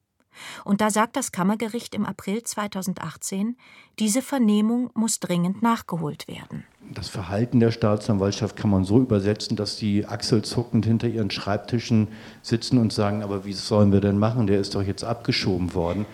Und 0.63 0.81
da 0.81 0.89
sagt 0.89 1.15
das 1.15 1.31
Kammergericht 1.31 1.95
im 1.95 2.05
April 2.05 2.43
2018, 2.43 3.57
diese 3.99 4.21
Vernehmung 4.21 4.89
muss 4.93 5.19
dringend 5.19 5.61
nachgeholt 5.61 6.27
werden. 6.27 6.63
Das 6.93 7.09
Verhalten 7.09 7.59
der 7.59 7.71
Staatsanwaltschaft 7.71 8.55
kann 8.55 8.69
man 8.69 8.85
so 8.85 8.99
übersetzen, 8.99 9.57
dass 9.57 9.75
die 9.75 10.05
achselzuckend 10.05 10.85
hinter 10.85 11.07
ihren 11.07 11.31
Schreibtischen 11.31 12.07
sitzen 12.41 12.77
und 12.77 12.93
sagen, 12.93 13.23
aber 13.23 13.45
wie 13.45 13.53
sollen 13.53 13.91
wir 13.91 14.01
denn 14.01 14.17
machen? 14.17 14.47
Der 14.47 14.59
ist 14.59 14.75
doch 14.75 14.83
jetzt 14.83 15.03
abgeschoben 15.03 15.73
worden. 15.73 16.05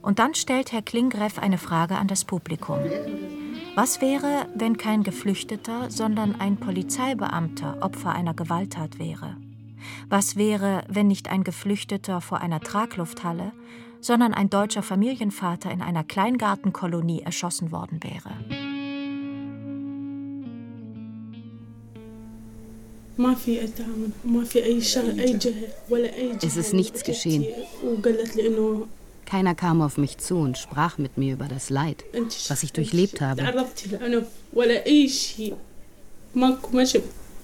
Und 0.00 0.18
dann 0.18 0.34
stellt 0.34 0.72
Herr 0.72 0.82
Klingreff 0.82 1.38
eine 1.38 1.58
Frage 1.58 1.96
an 1.96 2.08
das 2.08 2.24
Publikum. 2.24 2.78
Was 3.74 4.00
wäre, 4.00 4.46
wenn 4.54 4.76
kein 4.76 5.02
Geflüchteter, 5.02 5.90
sondern 5.90 6.40
ein 6.40 6.56
Polizeibeamter 6.56 7.78
Opfer 7.80 8.12
einer 8.12 8.34
Gewalttat 8.34 8.98
wäre? 8.98 9.36
Was 10.10 10.36
wäre, 10.36 10.84
wenn 10.88 11.06
nicht 11.06 11.28
ein 11.28 11.44
Geflüchteter 11.44 12.22
vor 12.22 12.40
einer 12.40 12.60
Traglufthalle, 12.60 13.52
sondern 14.00 14.32
ein 14.32 14.48
deutscher 14.48 14.82
Familienvater 14.82 15.70
in 15.70 15.82
einer 15.82 16.02
Kleingartenkolonie 16.02 17.20
erschossen 17.20 17.72
worden 17.72 18.00
wäre? 18.02 18.30
Es 26.40 26.56
ist 26.56 26.72
nichts 26.72 27.04
geschehen. 27.04 27.44
Keiner 29.26 29.54
kam 29.54 29.82
auf 29.82 29.98
mich 29.98 30.16
zu 30.16 30.36
und 30.36 30.56
sprach 30.56 30.96
mit 30.96 31.18
mir 31.18 31.34
über 31.34 31.48
das 31.48 31.68
Leid, 31.68 32.04
was 32.48 32.62
ich 32.62 32.72
durchlebt 32.72 33.20
habe 33.20 33.42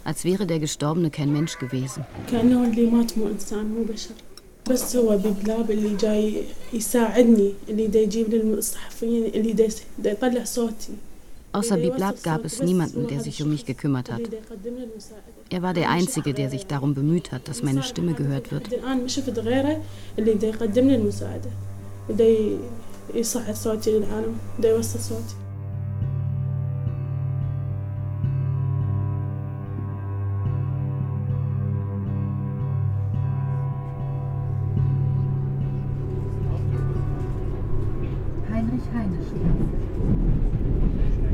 Als 0.04 0.24
wäre 0.24 0.46
der 0.46 0.60
Gestorbene 0.60 1.10
kein 1.10 1.32
Mensch 1.34 1.58
gewesen. 1.60 2.04
بس 4.70 4.96
هو 4.96 5.18
ببلاب 5.18 5.72
اللي 5.72 5.96
جاي 5.96 6.44
يساعدني 6.74 7.54
اللي 7.70 7.88
دا 7.88 8.00
يجيب 8.00 8.34
للصحفيين 8.34 9.26
اللي 9.26 9.54
دا 10.00 10.12
يطلع 10.12 10.44
صوتي 10.44 10.94
Außer 11.52 11.78
Biblab 11.78 12.22
gab 12.22 12.46
es 12.46 12.62
niemanden, 12.62 13.08
der 13.08 13.22
sich 13.22 13.42
um 13.42 13.50
mich 13.50 13.66
gekümmert 13.66 14.12
hat. 14.12 14.22
Er 15.50 15.62
war 15.64 15.74
der 15.74 15.90
Einzige, 15.90 16.36
der 16.36 16.48
sich 16.52 16.68
darum 16.68 16.94
bemüht 16.94 17.32
hat, 17.32 17.48
dass 17.48 17.64
meine 17.64 17.82
Stimme 17.82 18.14
gehört 18.14 18.52
wird. 18.52 18.70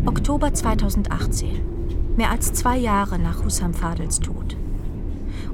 Oktober 0.06 0.54
2018. 0.54 2.16
Mehr 2.16 2.30
als 2.30 2.52
zwei 2.52 2.76
Jahre 2.76 3.18
nach 3.18 3.44
Hussam 3.44 3.74
Fadels 3.74 4.20
Tod. 4.20 4.56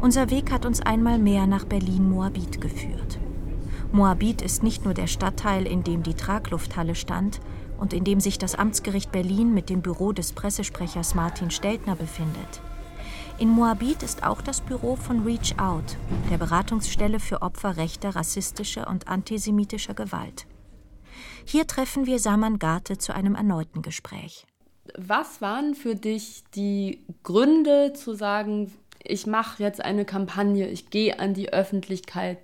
Unser 0.01 0.31
Weg 0.31 0.53
hat 0.53 0.67
uns 0.67 0.81
einmal 0.81 1.19
mehr 1.19 1.47
nach 1.47 1.65
Berlin-Moabit 1.65 2.61
geführt. 2.61 3.19
Moabit 3.93 4.43
ist 4.43 4.63
nicht 4.63 4.85
nur 4.85 4.95
der 4.95 5.07
Stadtteil, 5.07 5.67
in 5.67 5.83
dem 5.83 6.03
die 6.03 6.15
Traglufthalle 6.15 6.95
stand 6.95 7.41
und 7.79 7.93
in 7.93 8.05
dem 8.05 8.21
sich 8.21 8.39
das 8.39 8.55
Amtsgericht 8.55 9.13
Berlin 9.13 9.55
mit 9.55 9.71
dem 9.71 9.83
Büro 9.83 10.13
des 10.13 10.33
Pressesprechers 10.33 11.15
Martin 11.15 11.51
Steltner 11.51 11.97
befindet. 11.97 12.61
In 13.39 13.49
Moabit 13.49 14.03
ist 14.03 14.25
auch 14.25 14.43
das 14.43 14.61
Büro 14.61 14.97
von 14.97 15.25
Reach 15.25 15.59
Out, 15.59 15.97
der 16.31 16.39
Beratungsstelle 16.39 17.21
für 17.21 17.43
Opfer 17.43 17.77
rechter, 17.77 18.17
rassistischer 18.17 18.89
und 18.89 19.09
antisemitischer 19.09 19.95
Gewalt. 19.95 20.47
Hier 21.49 21.67
treffen 21.69 22.07
wir 22.07 22.19
Saman 22.19 22.59
Garte 22.59 22.99
zu 22.99 23.15
einem 23.15 23.37
erneuten 23.37 23.81
Gespräch. 23.81 24.45
Was 24.99 25.41
waren 25.41 25.77
für 25.77 25.95
dich 25.95 26.43
die 26.57 27.05
Gründe 27.23 27.93
zu 27.95 28.15
sagen, 28.15 28.73
ich 29.03 29.29
mache 29.29 29.63
jetzt 29.63 29.81
eine 29.81 30.05
Kampagne, 30.05 30.69
ich 30.69 30.91
gehe 30.91 31.21
an 31.21 31.35
die 31.35 31.53
Öffentlichkeit, 31.53 32.39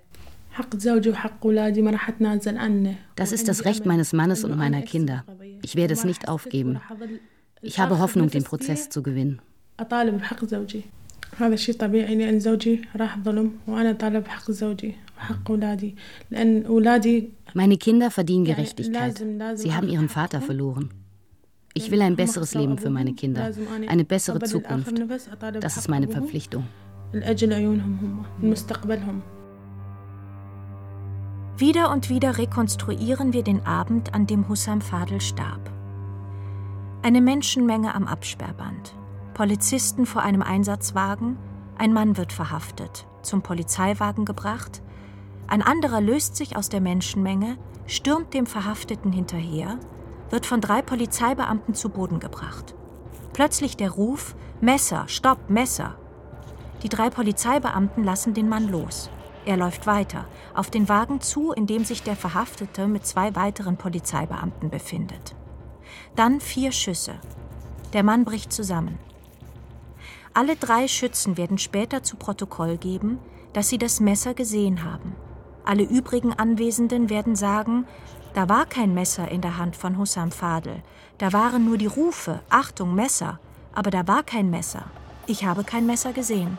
das 3.15 3.31
ist 3.33 3.47
das 3.49 3.65
Recht 3.65 3.85
meines 3.85 4.13
Mannes 4.13 4.43
und 4.45 4.55
meiner 4.55 4.83
Kinder. 4.83 5.25
Ich 5.63 5.75
werde 5.75 5.93
es 5.93 6.05
nicht 6.05 6.29
aufgeben. 6.29 6.79
Ich 7.61 7.79
habe 7.79 7.99
Hoffnung, 7.99 8.29
den 8.29 8.43
Prozess 8.43 8.89
zu 8.89 9.03
gewinnen. 9.03 9.41
Meine 17.53 17.77
Kinder 17.77 18.11
verdienen 18.11 18.45
Gerechtigkeit. 18.45 19.23
Sie 19.55 19.73
haben 19.73 19.87
ihren 19.87 20.09
Vater 20.09 20.41
verloren. 20.41 20.89
Ich 21.73 21.89
will 21.89 22.01
ein 22.01 22.15
besseres 22.15 22.53
Leben 22.53 22.77
für 22.77 22.89
meine 22.89 23.13
Kinder, 23.13 23.51
eine 23.87 24.05
bessere 24.05 24.39
Zukunft. 24.41 24.93
Das 25.59 25.77
ist 25.77 25.89
meine 25.89 26.07
Verpflichtung. 26.07 26.65
Wieder 31.57 31.91
und 31.91 32.09
wieder 32.09 32.37
rekonstruieren 32.37 33.33
wir 33.33 33.43
den 33.43 33.65
Abend, 33.65 34.13
an 34.13 34.27
dem 34.27 34.49
Hussam 34.49 34.81
Fadel 34.81 35.21
starb. 35.21 35.71
Eine 37.01 37.21
Menschenmenge 37.21 37.93
am 37.93 38.07
Absperrband, 38.07 38.95
Polizisten 39.33 40.05
vor 40.05 40.21
einem 40.21 40.41
Einsatzwagen, 40.41 41.37
ein 41.77 41.91
Mann 41.91 42.17
wird 42.17 42.33
verhaftet, 42.33 43.07
zum 43.23 43.41
Polizeiwagen 43.41 44.25
gebracht, 44.25 44.82
ein 45.53 45.61
anderer 45.61 46.01
löst 46.01 46.35
sich 46.35 46.57
aus 46.57 46.69
der 46.69 46.81
Menschenmenge, 46.81 47.59
stürmt 47.85 48.33
dem 48.33 48.47
Verhafteten 48.47 49.11
hinterher, 49.11 49.77
wird 50.31 50.47
von 50.47 50.61
drei 50.61 50.81
Polizeibeamten 50.81 51.75
zu 51.75 51.89
Boden 51.89 52.19
gebracht. 52.19 52.73
Plötzlich 53.33 53.77
der 53.77 53.91
Ruf 53.91 54.35
Messer, 54.61 55.03
stopp, 55.05 55.51
Messer. 55.51 55.95
Die 56.81 56.89
drei 56.89 57.11
Polizeibeamten 57.11 58.03
lassen 58.03 58.33
den 58.33 58.49
Mann 58.49 58.67
los. 58.67 59.11
Er 59.45 59.55
läuft 59.57 59.85
weiter, 59.85 60.25
auf 60.55 60.71
den 60.71 60.89
Wagen 60.89 61.21
zu, 61.21 61.51
in 61.51 61.67
dem 61.67 61.85
sich 61.85 62.01
der 62.01 62.15
Verhaftete 62.15 62.87
mit 62.87 63.05
zwei 63.05 63.35
weiteren 63.35 63.77
Polizeibeamten 63.77 64.71
befindet. 64.71 65.35
Dann 66.15 66.41
vier 66.41 66.71
Schüsse. 66.71 67.13
Der 67.93 68.01
Mann 68.01 68.25
bricht 68.25 68.51
zusammen. 68.51 68.97
Alle 70.33 70.55
drei 70.55 70.87
Schützen 70.87 71.37
werden 71.37 71.59
später 71.59 72.01
zu 72.01 72.15
Protokoll 72.15 72.77
geben, 72.77 73.19
dass 73.53 73.69
sie 73.69 73.77
das 73.77 73.99
Messer 73.99 74.33
gesehen 74.33 74.83
haben. 74.83 75.15
Alle 75.65 75.83
übrigen 75.83 76.33
Anwesenden 76.33 77.09
werden 77.09 77.35
sagen, 77.35 77.85
da 78.33 78.49
war 78.49 78.65
kein 78.65 78.93
Messer 78.93 79.29
in 79.29 79.41
der 79.41 79.57
Hand 79.57 79.75
von 79.75 79.97
Hussam 79.97 80.31
Fadel, 80.31 80.81
da 81.19 81.31
waren 81.31 81.65
nur 81.65 81.77
die 81.77 81.85
Rufe, 81.85 82.41
Achtung, 82.49 82.95
Messer, 82.95 83.39
aber 83.73 83.89
da 83.89 84.07
war 84.07 84.23
kein 84.23 84.49
Messer. 84.49 84.85
Ich 85.25 85.45
habe 85.45 85.63
kein 85.63 85.85
Messer 85.85 86.11
gesehen. 86.11 86.57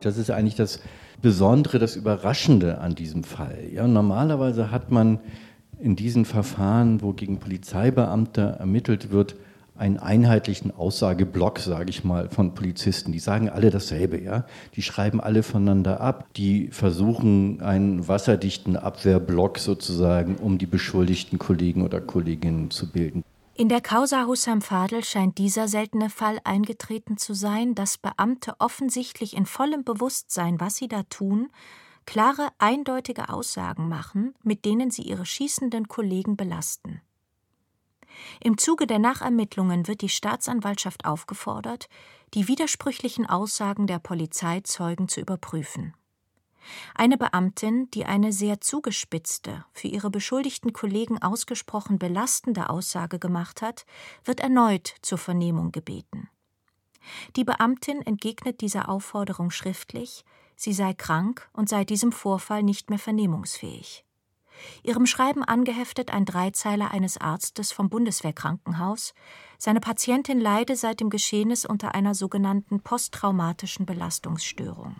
Das 0.00 0.18
ist 0.18 0.30
eigentlich 0.30 0.56
das 0.56 0.80
Besondere, 1.22 1.78
das 1.78 1.96
Überraschende 1.96 2.78
an 2.78 2.94
diesem 2.94 3.24
Fall. 3.24 3.66
Ja, 3.72 3.88
normalerweise 3.88 4.70
hat 4.70 4.90
man 4.90 5.18
in 5.78 5.96
diesen 5.96 6.26
Verfahren, 6.26 7.00
wo 7.00 7.14
gegen 7.14 7.38
Polizeibeamte 7.38 8.56
ermittelt 8.58 9.10
wird, 9.10 9.36
einen 9.76 9.98
einheitlichen 9.98 10.70
Aussageblock, 10.70 11.58
sage 11.58 11.90
ich 11.90 12.04
mal, 12.04 12.28
von 12.28 12.54
Polizisten. 12.54 13.12
Die 13.12 13.18
sagen 13.18 13.48
alle 13.48 13.70
dasselbe, 13.70 14.20
ja. 14.20 14.46
Die 14.76 14.82
schreiben 14.82 15.20
alle 15.20 15.42
voneinander 15.42 16.00
ab. 16.00 16.26
Die 16.36 16.68
versuchen 16.68 17.60
einen 17.60 18.06
wasserdichten 18.06 18.76
Abwehrblock 18.76 19.58
sozusagen, 19.58 20.36
um 20.36 20.58
die 20.58 20.66
beschuldigten 20.66 21.38
Kollegen 21.38 21.82
oder 21.82 22.00
Kolleginnen 22.00 22.70
zu 22.70 22.90
bilden. 22.90 23.24
In 23.56 23.68
der 23.68 23.80
Causa 23.80 24.26
Hussam 24.26 24.62
Fadel 24.62 25.04
scheint 25.04 25.38
dieser 25.38 25.68
seltene 25.68 26.10
Fall 26.10 26.40
eingetreten 26.42 27.18
zu 27.18 27.34
sein, 27.34 27.76
dass 27.76 27.98
Beamte 27.98 28.54
offensichtlich 28.58 29.36
in 29.36 29.46
vollem 29.46 29.84
Bewusstsein, 29.84 30.58
was 30.58 30.74
sie 30.76 30.88
da 30.88 31.04
tun, 31.04 31.50
klare, 32.04 32.48
eindeutige 32.58 33.28
Aussagen 33.28 33.88
machen, 33.88 34.34
mit 34.42 34.64
denen 34.64 34.90
sie 34.90 35.02
ihre 35.02 35.24
schießenden 35.24 35.86
Kollegen 35.86 36.36
belasten. 36.36 37.00
Im 38.40 38.58
Zuge 38.58 38.86
der 38.86 38.98
Nachermittlungen 38.98 39.86
wird 39.86 40.02
die 40.02 40.08
Staatsanwaltschaft 40.08 41.04
aufgefordert, 41.04 41.88
die 42.34 42.48
widersprüchlichen 42.48 43.26
Aussagen 43.26 43.86
der 43.86 43.98
Polizeizeugen 43.98 45.08
zu 45.08 45.20
überprüfen. 45.20 45.94
Eine 46.94 47.18
Beamtin, 47.18 47.90
die 47.92 48.06
eine 48.06 48.32
sehr 48.32 48.60
zugespitzte, 48.60 49.64
für 49.72 49.88
ihre 49.88 50.10
beschuldigten 50.10 50.72
Kollegen 50.72 51.20
ausgesprochen 51.20 51.98
belastende 51.98 52.70
Aussage 52.70 53.18
gemacht 53.18 53.62
hat, 53.62 53.84
wird 54.24 54.40
erneut 54.40 54.94
zur 55.02 55.18
Vernehmung 55.18 55.72
gebeten. 55.72 56.28
Die 57.36 57.44
Beamtin 57.44 58.00
entgegnet 58.00 58.62
dieser 58.62 58.88
Aufforderung 58.88 59.50
schriftlich, 59.50 60.24
sie 60.56 60.72
sei 60.72 60.94
krank 60.94 61.48
und 61.52 61.68
sei 61.68 61.84
diesem 61.84 62.12
Vorfall 62.12 62.62
nicht 62.62 62.88
mehr 62.88 62.98
vernehmungsfähig. 62.98 64.04
Ihrem 64.82 65.06
Schreiben 65.06 65.42
angeheftet 65.42 66.12
ein 66.12 66.24
Dreizeiler 66.24 66.90
eines 66.90 67.18
Arztes 67.18 67.72
vom 67.72 67.88
Bundeswehrkrankenhaus, 67.88 69.14
seine 69.58 69.80
Patientin 69.80 70.40
leide 70.40 70.76
seit 70.76 71.00
dem 71.00 71.10
Geschehnis 71.10 71.64
unter 71.64 71.94
einer 71.94 72.14
sogenannten 72.14 72.80
posttraumatischen 72.80 73.86
Belastungsstörung. 73.86 74.96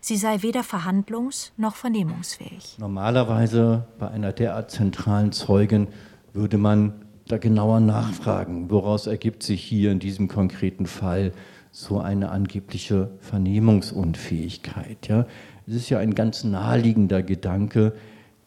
Sie 0.00 0.16
sei 0.16 0.42
weder 0.42 0.62
verhandlungs- 0.62 1.52
noch 1.56 1.76
vernehmungsfähig. 1.76 2.76
Normalerweise 2.78 3.86
bei 3.98 4.08
einer 4.08 4.32
derart 4.32 4.70
zentralen 4.70 5.32
Zeugin 5.32 5.88
würde 6.32 6.58
man 6.58 7.06
da 7.28 7.38
genauer 7.38 7.80
nachfragen, 7.80 8.70
woraus 8.70 9.06
ergibt 9.06 9.42
sich 9.42 9.62
hier 9.62 9.92
in 9.92 9.98
diesem 9.98 10.28
konkreten 10.28 10.86
Fall 10.86 11.32
so 11.70 12.00
eine 12.00 12.30
angebliche 12.30 13.10
Vernehmungsunfähigkeit. 13.20 15.08
Ja? 15.08 15.26
Es 15.66 15.74
ist 15.74 15.88
ja 15.90 15.98
ein 15.98 16.14
ganz 16.14 16.44
naheliegender 16.44 17.22
Gedanke, 17.22 17.94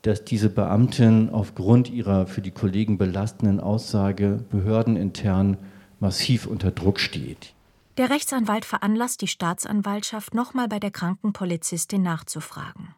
dass 0.06 0.24
diese 0.24 0.50
Beamtin 0.50 1.30
aufgrund 1.32 1.90
ihrer 1.90 2.28
für 2.28 2.42
die 2.42 2.52
Kollegen 2.52 3.00
belastenden 3.00 3.60
Aussage 3.60 4.46
behördenintern 4.52 5.58
massiv 6.00 6.46
unter 6.46 6.70
Druck 6.70 7.00
steht. 7.00 7.54
Der 7.98 8.12
Rechtsanwalt 8.12 8.66
veranlasst 8.66 9.22
die 9.22 9.28
Staatsanwaltschaft, 9.28 10.36
nochmal 10.36 10.68
bei 10.68 10.80
der 10.80 10.92
kranken 10.92 11.34
Polizistin 11.34 12.04
nachzufragen. 12.04 12.94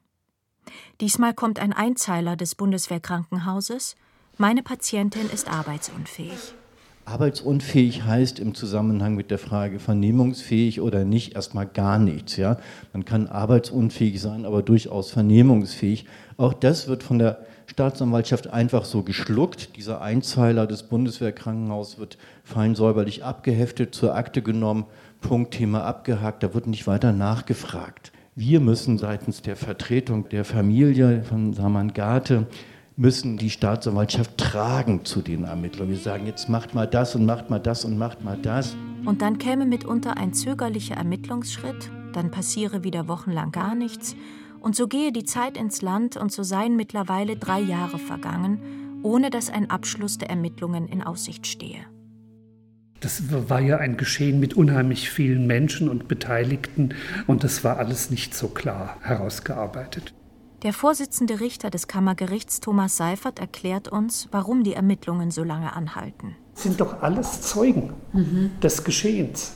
Diesmal 1.00 1.34
kommt 1.34 1.60
ein 1.60 1.72
Einzeiler 1.72 2.36
des 2.36 2.56
Bundeswehrkrankenhauses. 2.56 3.96
Meine 4.38 4.64
Patientin 4.64 5.30
ist 5.30 5.50
arbeitsunfähig. 5.50 6.56
Arbeitsunfähig 7.08 8.04
heißt 8.04 8.38
im 8.38 8.54
Zusammenhang 8.54 9.16
mit 9.16 9.32
der 9.32 9.38
Frage 9.38 9.80
vernehmungsfähig 9.80 10.82
oder 10.82 11.06
nicht 11.06 11.36
erstmal 11.36 11.66
gar 11.66 12.00
nichts. 12.00 12.36
Ja? 12.36 12.58
Man 12.92 13.06
kann 13.06 13.28
arbeitsunfähig 13.28 14.22
sein, 14.22 14.46
aber 14.46 14.62
durchaus 14.62 15.12
vernehmungsfähig. 15.12 16.06
Auch 16.36 16.54
das 16.54 16.90
wird 16.90 17.04
von 17.04 17.18
der 17.18 17.46
Staatsanwaltschaft 17.68 18.48
einfach 18.48 18.84
so 18.84 19.04
geschluckt. 19.04 19.78
Dieser 19.78 20.02
Einzeiler 20.02 20.68
des 20.68 20.84
Bundeswehrkrankenhauses 20.84 21.98
wird 21.98 22.18
fein 22.44 22.76
säuberlich 22.76 23.24
abgeheftet, 23.24 23.96
zur 23.96 24.14
Akte 24.14 24.42
genommen, 24.42 24.86
Punktthema 25.22 25.84
abgehakt, 25.84 26.44
da 26.44 26.54
wird 26.54 26.68
nicht 26.68 26.88
weiter 26.88 27.14
nachgefragt. 27.14 28.12
Wir 28.36 28.60
müssen 28.60 28.98
seitens 28.98 29.42
der 29.42 29.56
Vertretung 29.56 30.28
der 30.28 30.44
Familie 30.44 31.24
von 31.24 31.54
Samangate 31.54 32.48
müssen 32.98 33.38
die 33.38 33.52
Staatsanwaltschaft 33.52 34.38
tragen 34.38 35.06
zu 35.06 35.22
den 35.22 35.44
Ermittlungen. 35.44 35.92
Wir 35.92 36.00
sagen, 36.00 36.26
jetzt 36.26 36.50
macht 36.50 36.74
mal 36.74 36.88
das 36.88 37.16
und 37.16 37.26
macht 37.26 37.50
mal 37.50 37.60
das 37.60 37.86
und 37.86 37.98
macht 37.98 38.24
mal 38.24 38.38
das. 38.38 38.76
Und 39.06 39.22
dann 39.22 39.38
käme 39.38 39.66
mitunter 39.66 40.18
ein 40.18 40.34
zögerlicher 40.34 40.96
Ermittlungsschritt, 40.96 41.92
dann 42.14 42.32
passiere 42.32 42.84
wieder 42.84 43.08
wochenlang 43.08 43.52
gar 43.52 43.76
nichts 43.76 44.16
und 44.60 44.76
so 44.76 44.88
gehe 44.88 45.12
die 45.12 45.24
Zeit 45.24 45.58
ins 45.58 45.84
Land 45.84 46.18
und 46.18 46.32
so 46.32 46.42
seien 46.42 46.76
mittlerweile 46.76 47.38
drei 47.38 47.60
Jahre 47.60 48.00
vergangen, 48.00 49.00
ohne 49.04 49.30
dass 49.30 49.52
ein 49.52 49.70
Abschluss 49.70 50.18
der 50.18 50.32
Ermittlungen 50.32 50.88
in 50.88 51.04
Aussicht 51.04 51.46
stehe. 51.46 51.86
Das 53.00 53.22
war 53.48 53.62
ja 53.62 53.78
ein 53.78 53.98
Geschehen 53.98 54.40
mit 54.40 54.56
unheimlich 54.56 55.12
vielen 55.12 55.46
Menschen 55.46 55.88
und 55.88 56.08
Beteiligten 56.08 56.96
und 57.28 57.44
das 57.44 57.64
war 57.64 57.78
alles 57.78 58.10
nicht 58.10 58.34
so 58.34 58.48
klar 58.48 58.98
herausgearbeitet. 59.02 60.16
Der 60.68 60.74
Vorsitzende 60.74 61.40
Richter 61.40 61.70
des 61.70 61.88
Kammergerichts 61.88 62.60
Thomas 62.60 62.98
Seifert 62.98 63.40
erklärt 63.40 63.88
uns, 63.88 64.28
warum 64.32 64.66
die 64.66 64.74
Ermittlungen 64.74 65.32
so 65.32 65.46
lange 65.46 65.72
anhalten. 65.72 66.36
Sind 66.56 66.82
doch 66.82 67.02
alles 67.02 67.42
Zeugen 67.42 67.94
mhm. 68.12 68.52
des 68.62 68.84
Geschehens. 68.84 69.54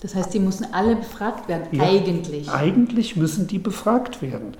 Das 0.00 0.14
heißt, 0.14 0.34
die 0.34 0.38
müssen 0.38 0.66
alle 0.74 0.96
befragt 0.96 1.48
werden, 1.48 1.66
ja, 1.72 1.84
eigentlich. 1.84 2.50
Eigentlich 2.50 3.16
müssen 3.16 3.46
die 3.46 3.58
befragt 3.58 4.20
werden. 4.20 4.54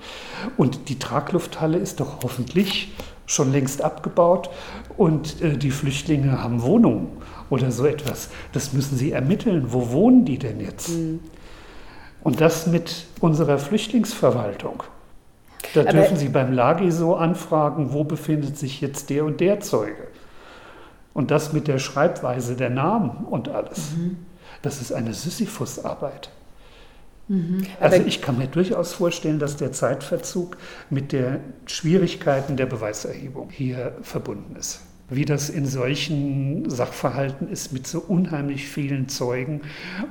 Und 0.57 0.89
die 0.89 0.97
Traglufthalle 0.97 1.77
ist 1.77 1.99
doch 1.99 2.23
hoffentlich 2.23 2.95
schon 3.27 3.51
längst 3.51 3.83
abgebaut 3.83 4.49
und 4.97 5.39
äh, 5.43 5.55
die 5.55 5.69
Flüchtlinge 5.69 6.41
haben 6.41 6.63
Wohnungen 6.63 7.09
oder 7.51 7.69
so 7.69 7.85
etwas. 7.85 8.29
Das 8.53 8.73
müssen 8.73 8.97
sie 8.97 9.11
ermitteln. 9.11 9.65
Wo 9.67 9.91
wohnen 9.91 10.25
die 10.25 10.39
denn 10.39 10.61
jetzt? 10.61 10.89
Mhm. 10.89 11.19
Und 12.23 12.41
das 12.41 12.65
mit 12.65 13.05
unserer 13.19 13.59
Flüchtlingsverwaltung. 13.59 14.81
Da 15.73 15.81
Aber 15.81 15.91
dürfen 15.93 16.17
Sie 16.17 16.29
beim 16.29 16.53
Lagi 16.53 16.91
so 16.91 17.15
anfragen, 17.15 17.93
wo 17.93 18.03
befindet 18.03 18.57
sich 18.57 18.81
jetzt 18.81 19.09
der 19.09 19.25
und 19.25 19.39
der 19.39 19.59
Zeuge. 19.59 20.07
Und 21.13 21.31
das 21.31 21.53
mit 21.53 21.67
der 21.67 21.79
Schreibweise 21.79 22.55
der 22.55 22.69
Namen 22.69 23.25
und 23.25 23.49
alles. 23.49 23.91
Mhm. 23.97 24.17
Das 24.61 24.81
ist 24.81 24.91
eine 24.91 25.13
Sisyphus-Arbeit. 25.13 26.29
Mhm. 27.27 27.65
Also 27.79 28.01
ich 28.05 28.21
kann 28.21 28.37
mir 28.37 28.47
durchaus 28.47 28.93
vorstellen, 28.93 29.39
dass 29.39 29.57
der 29.57 29.71
Zeitverzug 29.71 30.57
mit 30.89 31.11
den 31.11 31.39
Schwierigkeiten 31.65 32.57
der 32.57 32.65
Beweiserhebung 32.65 33.49
hier 33.49 33.93
verbunden 34.01 34.55
ist. 34.57 34.81
Wie 35.09 35.25
das 35.25 35.49
in 35.49 35.65
solchen 35.65 36.69
Sachverhalten 36.69 37.49
ist 37.49 37.73
mit 37.73 37.85
so 37.85 37.99
unheimlich 37.99 38.67
vielen 38.67 39.09
Zeugen 39.09 39.61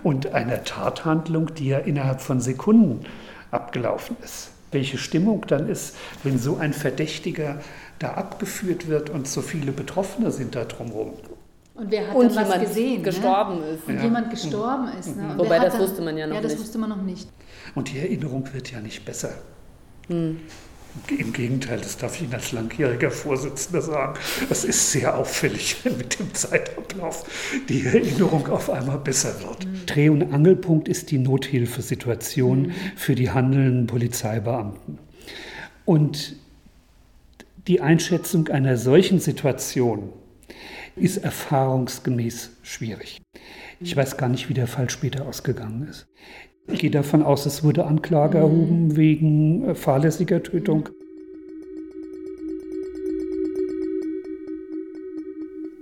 und 0.03 0.33
einer 0.35 0.65
Tathandlung, 0.65 1.55
die 1.55 1.69
ja 1.69 1.79
innerhalb 1.79 2.21
von 2.21 2.41
Sekunden 2.41 3.07
abgelaufen 3.51 4.17
ist. 4.23 4.51
Welche 4.73 4.99
Stimmung 4.99 5.45
dann 5.47 5.69
ist, 5.69 5.97
wenn 6.23 6.39
so 6.39 6.57
ein 6.57 6.73
Verdächtiger 6.73 7.61
da 7.99 8.15
abgeführt 8.15 8.89
wird 8.89 9.11
und 9.11 9.29
so 9.29 9.43
viele 9.43 9.73
Betroffene 9.73 10.31
sind 10.31 10.55
da 10.55 10.65
drumherum. 10.65 11.15
Und 11.75 11.91
wer 11.91 12.09
hat 12.09 12.15
und 12.15 12.37
dann 12.37 12.49
was 12.49 12.61
gesehen? 12.61 12.99
Ne? 12.99 13.03
gestorben 13.03 13.61
ne? 13.61 13.67
ist. 13.71 13.89
Und 13.89 13.97
ja. 13.97 14.03
jemand 14.03 14.31
gestorben 14.31 14.89
ist. 14.99 15.17
Ne? 15.17 15.35
Wobei 15.37 15.59
das 15.59 15.73
dann, 15.73 15.83
wusste 15.83 16.03
man 16.03 16.17
ja 16.17 16.27
noch 16.27 16.35
nicht. 16.35 16.43
Ja, 16.43 16.43
das 16.43 16.53
nicht. 16.53 16.63
wusste 16.63 16.79
man 16.79 16.91
noch 16.91 17.03
nicht. 17.03 17.29
Und 17.75 17.91
die 17.91 17.99
Erinnerung 17.99 18.53
wird 18.53 18.71
ja 18.71 18.81
nicht 18.81 19.05
besser. 19.05 19.35
Hm. 20.09 20.41
Im 21.09 21.33
Gegenteil, 21.33 21.79
das 21.79 21.97
darf 21.97 22.17
ich 22.17 22.23
Ihnen 22.23 22.35
als 22.35 22.53
langjähriger 22.53 23.11
Vorsitzender 23.11 23.83
sagen. 23.83 24.19
Es 24.49 24.65
ist 24.65 24.93
sehr 24.93 25.17
auffällig, 25.17 25.77
wenn 25.85 25.97
mit 25.97 26.19
dem 26.19 26.33
Zeitablauf 26.35 27.25
die 27.69 27.85
Erinnerung 27.85 28.47
auf 28.49 28.71
einmal 28.71 28.99
besser 28.99 29.35
wird. 29.43 29.67
Mhm. 29.67 29.87
Dreh- 29.87 30.09
und 30.09 30.33
Angelpunkt 30.33 30.89
ist 30.89 31.11
die 31.11 31.19
Nothilfesituation 31.19 32.63
mhm. 32.63 32.73
für 32.97 33.15
die 33.15 33.31
handelnden 33.31 33.87
Polizeibeamten. 33.87 34.99
Und 35.85 36.37
die 37.67 37.81
Einschätzung 37.81 38.49
einer 38.49 38.77
solchen 38.77 39.21
Situation 39.21 40.13
ist 40.97 41.19
erfahrungsgemäß 41.19 42.51
schwierig. 42.63 43.21
Ich 43.81 43.97
weiß 43.97 44.17
gar 44.17 44.29
nicht, 44.29 44.49
wie 44.49 44.55
der 44.55 44.67
Fall 44.67 44.91
später 44.91 45.27
ausgegangen 45.27 45.89
ist. 45.89 46.07
Ich 46.73 46.81
gehe 46.81 46.91
davon 46.91 47.23
aus, 47.23 47.47
es 47.47 47.65
wurde 47.65 47.87
Anklage 47.87 48.39
erhoben 48.39 48.97
wegen 48.97 49.65
äh, 49.65 49.75
fahrlässiger 49.75 50.43
Tötung. 50.43 50.89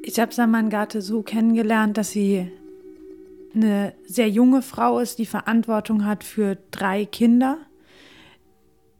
Ich 0.03 0.19
habe 0.19 0.33
Samangate 0.33 1.03
so 1.03 1.23
kennengelernt, 1.23 1.99
dass 1.99 2.11
sie 2.11 2.51
eine 3.55 3.93
sehr 4.07 4.29
junge 4.29 4.63
Frau 4.63 4.99
ist, 4.99 5.19
die 5.19 5.27
Verantwortung 5.27 6.05
hat 6.05 6.25
für 6.25 6.57
drei 6.71 7.05
Kinder, 7.05 7.59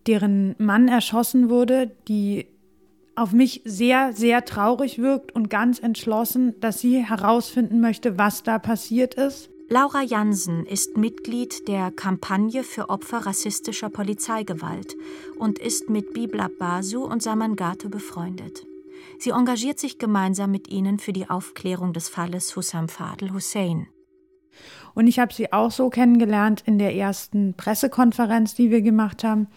deren 0.07 0.55
Mann 0.59 0.89
erschossen 0.89 1.49
wurde, 1.49 1.91
die 2.09 2.47
auf 3.17 3.33
mich 3.33 3.63
sehr, 3.65 4.13
sehr 4.13 4.45
traurig 4.45 4.99
wirkt 4.99 5.35
und 5.35 5.51
ganz 5.51 5.81
entschlossen, 5.81 6.55
dass 6.61 6.81
sie 6.81 7.05
herausfinden 7.05 7.81
möchte, 7.81 8.17
was 8.19 8.43
da 8.43 8.59
passiert 8.59 9.15
ist. 9.15 9.51
Laura 9.71 10.01
Jansen 10.03 10.65
ist 10.65 10.97
Mitglied 10.97 11.69
der 11.69 11.91
Kampagne 11.91 12.65
für 12.65 12.89
Opfer 12.89 13.27
rassistischer 13.27 13.91
Polizeigewalt 13.91 14.97
und 15.39 15.59
ist 15.59 15.91
mit 15.91 16.15
Bibla 16.15 16.49
Basu 16.59 17.05
und 17.05 17.23
Samangate 17.23 17.91
befreundet. 17.91 18.67
Sie 19.19 19.29
engagiert 19.29 19.79
sich 19.79 19.99
gemeinsam 19.99 20.53
mit 20.53 20.69
ihnen 20.69 20.99
für 20.99 21.13
die 21.13 21.29
Aufklärung 21.29 21.93
des 21.93 22.09
Falles 22.09 22.57
Hussam 22.57 22.89
Fadel 22.89 23.35
Hussein. 23.35 23.89
Und 24.95 25.07
ich 25.07 25.19
habe 25.19 25.35
sie 25.35 25.53
auch 25.53 25.71
so 25.71 25.91
kennengelernt 25.91 26.63
in 26.65 26.79
der 26.79 26.95
ersten 26.95 27.53
Pressekonferenz, 27.53 28.55
die 28.55 28.71
wir 28.71 28.81
gemacht 28.81 29.23
haben. 29.23 29.49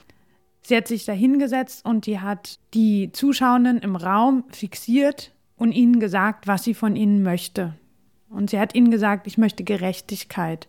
Sie 0.61 0.75
hat 0.75 0.89
sich 0.89 1.05
da 1.05 1.13
hingesetzt 1.13 1.85
und 1.85 2.05
die 2.05 2.19
hat 2.19 2.59
die 2.73 3.13
Zuschauenden 3.13 3.77
im 3.77 3.95
Raum 3.95 4.43
fixiert 4.49 5.33
und 5.55 5.71
ihnen 5.71 6.01
gesagt, 6.01 6.47
was 6.47 6.65
sie 6.65 6.73
von 6.73 6.97
ihnen 6.97 7.23
möchte. 7.23 7.75
Und 8.31 8.49
sie 8.49 8.59
hat 8.59 8.75
ihnen 8.75 8.91
gesagt, 8.91 9.27
ich 9.27 9.37
möchte 9.37 9.63
Gerechtigkeit. 9.63 10.67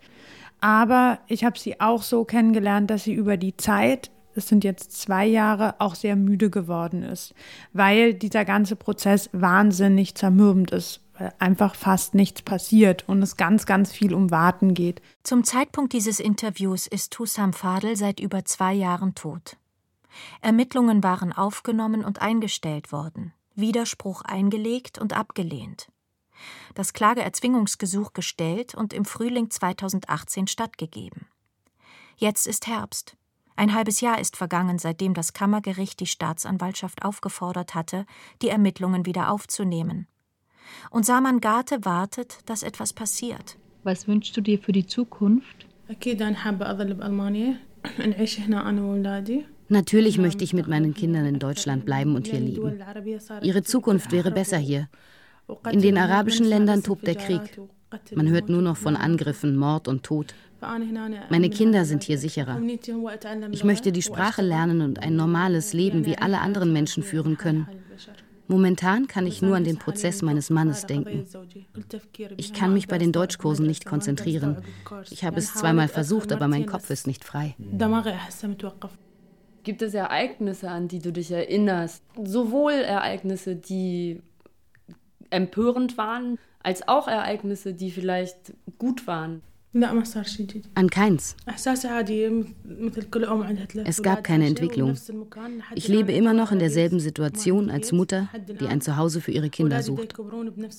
Aber 0.60 1.18
ich 1.26 1.44
habe 1.44 1.58
sie 1.58 1.80
auch 1.80 2.02
so 2.02 2.24
kennengelernt, 2.24 2.90
dass 2.90 3.04
sie 3.04 3.14
über 3.14 3.36
die 3.36 3.56
Zeit, 3.56 4.10
es 4.34 4.48
sind 4.48 4.64
jetzt 4.64 4.92
zwei 4.92 5.26
Jahre, 5.26 5.74
auch 5.80 5.94
sehr 5.94 6.16
müde 6.16 6.50
geworden 6.50 7.02
ist, 7.02 7.34
weil 7.72 8.14
dieser 8.14 8.44
ganze 8.44 8.76
Prozess 8.76 9.28
wahnsinnig 9.32 10.14
zermürbend 10.14 10.70
ist, 10.70 11.00
weil 11.18 11.32
einfach 11.38 11.74
fast 11.74 12.14
nichts 12.14 12.42
passiert 12.42 13.08
und 13.08 13.22
es 13.22 13.36
ganz, 13.36 13.66
ganz 13.66 13.92
viel 13.92 14.14
um 14.14 14.30
Warten 14.30 14.74
geht. 14.74 15.02
Zum 15.22 15.44
Zeitpunkt 15.44 15.92
dieses 15.92 16.20
Interviews 16.20 16.86
ist 16.86 17.18
Hussam 17.18 17.52
Fadel 17.52 17.96
seit 17.96 18.20
über 18.20 18.44
zwei 18.44 18.72
Jahren 18.72 19.14
tot. 19.14 19.56
Ermittlungen 20.40 21.02
waren 21.02 21.32
aufgenommen 21.32 22.04
und 22.04 22.22
eingestellt 22.22 22.92
worden, 22.92 23.32
Widerspruch 23.54 24.22
eingelegt 24.22 24.98
und 24.98 25.16
abgelehnt. 25.16 25.91
Das 26.74 26.92
Klageerzwingungsgesuch 26.92 28.12
gestellt 28.12 28.74
und 28.74 28.92
im 28.92 29.04
Frühling 29.04 29.50
2018 29.50 30.46
stattgegeben. 30.46 31.26
Jetzt 32.16 32.46
ist 32.46 32.66
Herbst. 32.66 33.16
Ein 33.56 33.74
halbes 33.74 34.00
Jahr 34.00 34.18
ist 34.18 34.36
vergangen, 34.36 34.78
seitdem 34.78 35.14
das 35.14 35.32
Kammergericht 35.32 36.00
die 36.00 36.06
Staatsanwaltschaft 36.06 37.04
aufgefordert 37.04 37.74
hatte, 37.74 38.06
die 38.40 38.48
Ermittlungen 38.48 39.06
wieder 39.06 39.30
aufzunehmen. 39.30 40.06
Und 40.90 41.04
Saman 41.04 41.40
Gate 41.40 41.84
wartet, 41.84 42.38
dass 42.46 42.62
etwas 42.62 42.92
passiert. 42.92 43.58
Was 43.82 44.06
wünschst 44.06 44.36
du 44.36 44.40
dir 44.40 44.58
für 44.58 44.72
die 44.72 44.86
Zukunft? 44.86 45.66
Natürlich 49.68 50.18
möchte 50.18 50.44
ich 50.44 50.52
mit 50.52 50.68
meinen 50.68 50.94
Kindern 50.94 51.26
in 51.26 51.38
Deutschland 51.38 51.84
bleiben 51.84 52.14
und 52.14 52.26
hier 52.26 52.40
leben. 52.40 52.80
Ihre 53.42 53.62
Zukunft 53.62 54.12
wäre 54.12 54.30
besser 54.30 54.58
hier. 54.58 54.88
In 55.70 55.80
den 55.80 55.98
arabischen 55.98 56.46
Ländern 56.46 56.82
tobt 56.82 57.06
der 57.06 57.14
Krieg. 57.14 57.40
Man 58.14 58.28
hört 58.28 58.48
nur 58.48 58.62
noch 58.62 58.76
von 58.76 58.96
Angriffen, 58.96 59.56
Mord 59.56 59.88
und 59.88 60.02
Tod. 60.02 60.34
Meine 61.30 61.50
Kinder 61.50 61.84
sind 61.84 62.04
hier 62.04 62.18
sicherer. 62.18 62.60
Ich 63.50 63.64
möchte 63.64 63.92
die 63.92 64.02
Sprache 64.02 64.42
lernen 64.42 64.80
und 64.80 65.02
ein 65.02 65.16
normales 65.16 65.72
Leben 65.72 66.06
wie 66.06 66.16
alle 66.16 66.40
anderen 66.40 66.72
Menschen 66.72 67.02
führen 67.02 67.36
können. 67.36 67.66
Momentan 68.48 69.06
kann 69.06 69.26
ich 69.26 69.40
nur 69.40 69.56
an 69.56 69.64
den 69.64 69.78
Prozess 69.78 70.20
meines 70.22 70.50
Mannes 70.50 70.86
denken. 70.86 71.26
Ich 72.36 72.52
kann 72.52 72.74
mich 72.74 72.86
bei 72.86 72.98
den 72.98 73.12
Deutschkursen 73.12 73.66
nicht 73.66 73.86
konzentrieren. 73.86 74.58
Ich 75.10 75.24
habe 75.24 75.38
es 75.38 75.54
zweimal 75.54 75.88
versucht, 75.88 76.32
aber 76.32 76.48
mein 76.48 76.66
Kopf 76.66 76.90
ist 76.90 77.06
nicht 77.06 77.24
frei. 77.24 77.54
Gibt 79.64 79.80
es 79.82 79.94
Ereignisse, 79.94 80.68
an 80.68 80.88
die 80.88 80.98
du 80.98 81.12
dich 81.12 81.30
erinnerst? 81.30 82.02
Sowohl 82.22 82.72
Ereignisse, 82.72 83.54
die 83.54 84.20
empörend 85.32 85.98
waren, 85.98 86.38
als 86.62 86.86
auch 86.86 87.08
Ereignisse, 87.08 87.74
die 87.74 87.90
vielleicht 87.90 88.54
gut 88.78 89.06
waren. 89.06 89.42
An 90.74 90.90
keins. 90.90 91.34
Es 91.46 91.64
gab 94.02 94.22
keine 94.22 94.46
Entwicklung. 94.46 94.94
Ich 95.74 95.88
lebe 95.88 96.12
immer 96.12 96.34
noch 96.34 96.52
in 96.52 96.58
derselben 96.58 97.00
Situation 97.00 97.70
als 97.70 97.90
Mutter, 97.90 98.28
die 98.60 98.66
ein 98.66 98.82
Zuhause 98.82 99.22
für 99.22 99.30
ihre 99.30 99.48
Kinder 99.48 99.82
sucht. 99.82 100.14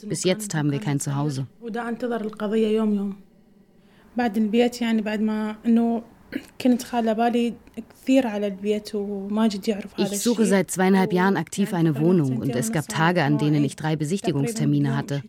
Bis 0.08 0.24
jetzt 0.24 0.54
haben 0.54 0.72
wir 0.72 0.80
kein 0.80 1.00
Zuhause. 1.00 1.48
Ich 9.98 10.20
suche 10.20 10.46
seit 10.46 10.72
zweieinhalb 10.72 11.14
Jahren 11.14 11.38
aktiv 11.38 11.74
eine 11.74 12.00
Wohnung 12.00 12.38
und 12.38 12.56
es 12.56 12.72
gab 12.72 12.88
Tage, 12.88 13.24
an 13.24 13.38
denen 13.38 13.64
ich 13.64 13.76
drei 13.76 13.96
Besichtigungstermine 13.96 14.96
hatte. 14.96 15.24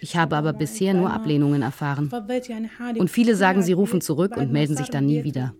Ich 0.00 0.16
habe 0.16 0.36
aber 0.36 0.52
bisher 0.52 0.94
nur 0.94 1.10
Ablehnungen 1.10 1.62
erfahren. 1.62 2.10
Und 2.96 3.10
viele 3.10 3.36
sagen, 3.36 3.62
sie 3.62 3.72
rufen 3.72 4.00
zurück 4.00 4.36
und 4.36 4.52
melden 4.52 4.76
sich 4.76 4.88
dann 4.88 5.06
nie 5.06 5.24
wieder. 5.24 5.54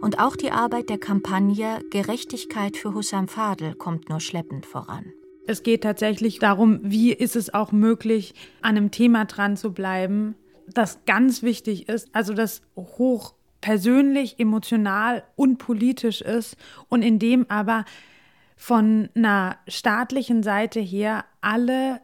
Und 0.00 0.18
auch 0.18 0.36
die 0.36 0.50
Arbeit 0.50 0.90
der 0.90 0.98
Kampagne 0.98 1.80
Gerechtigkeit 1.90 2.76
für 2.76 2.94
Hussam 2.94 3.26
Fadel 3.26 3.74
kommt 3.74 4.10
nur 4.10 4.20
schleppend 4.20 4.66
voran. 4.66 5.14
Es 5.46 5.62
geht 5.62 5.82
tatsächlich 5.82 6.38
darum, 6.38 6.80
wie 6.82 7.12
ist 7.12 7.36
es 7.36 7.52
auch 7.52 7.72
möglich, 7.72 8.34
an 8.62 8.76
einem 8.76 8.90
Thema 8.90 9.26
dran 9.26 9.56
zu 9.56 9.72
bleiben, 9.72 10.34
das 10.66 11.04
ganz 11.04 11.42
wichtig 11.42 11.88
ist, 11.88 12.08
also 12.12 12.32
das 12.32 12.62
hoch 12.76 13.34
persönlich, 13.60 14.38
emotional 14.38 15.24
und 15.36 15.58
politisch 15.58 16.22
ist 16.22 16.56
und 16.88 17.02
in 17.02 17.18
dem 17.18 17.46
aber 17.50 17.84
von 18.56 19.08
einer 19.14 19.56
staatlichen 19.68 20.42
Seite 20.42 20.80
her 20.80 21.24
alle 21.40 22.00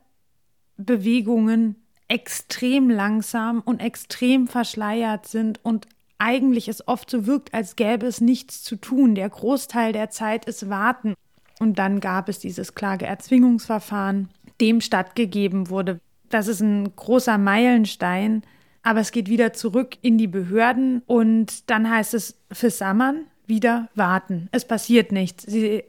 Bewegungen 0.77 1.77
extrem 2.09 2.91
langsam 2.91 3.61
und 3.61 3.81
extrem 3.81 4.49
verschleiert 4.49 5.27
sind 5.27 5.65
und 5.65 5.87
eigentlich 6.19 6.69
es 6.69 6.87
oft 6.87 7.09
so 7.09 7.27
wirkt, 7.27 7.55
als 7.55 7.77
gäbe 7.77 8.07
es 8.07 8.21
nichts 8.21 8.63
zu 8.63 8.77
tun. 8.77 9.15
Der 9.15 9.31
Großteil 9.31 9.93
der 9.93 10.11
Zeit 10.11 10.45
ist 10.45 10.69
Warten. 10.69 11.15
Und 11.61 11.79
dann 11.79 12.01
gab 12.01 12.29
es 12.29 12.39
dieses 12.39 12.75
Klageerzwingungsverfahren, 12.75 14.31
dem 14.61 14.81
stattgegeben 14.81 15.69
wurde. 15.69 16.01
Das 16.31 16.49
ist 16.49 16.61
ein 16.61 16.97
großer 16.97 17.37
Meilenstein, 17.37 18.43
aber 18.83 19.01
es 19.01 19.13
geht 19.13 19.29
wieder 19.29 19.53
zurück 19.53 19.99
in 20.01 20.17
die 20.17 20.27
Behörden 20.27 21.03
und 21.07 21.69
dann 21.71 21.89
heißt 21.89 22.15
es 22.15 22.39
für 22.51 22.71
Sammern 22.71 23.27
wieder 23.47 23.89
warten. 23.95 24.49
Es 24.53 24.67
passiert 24.67 25.13
nichts. 25.13 25.45
Sie 25.45 25.85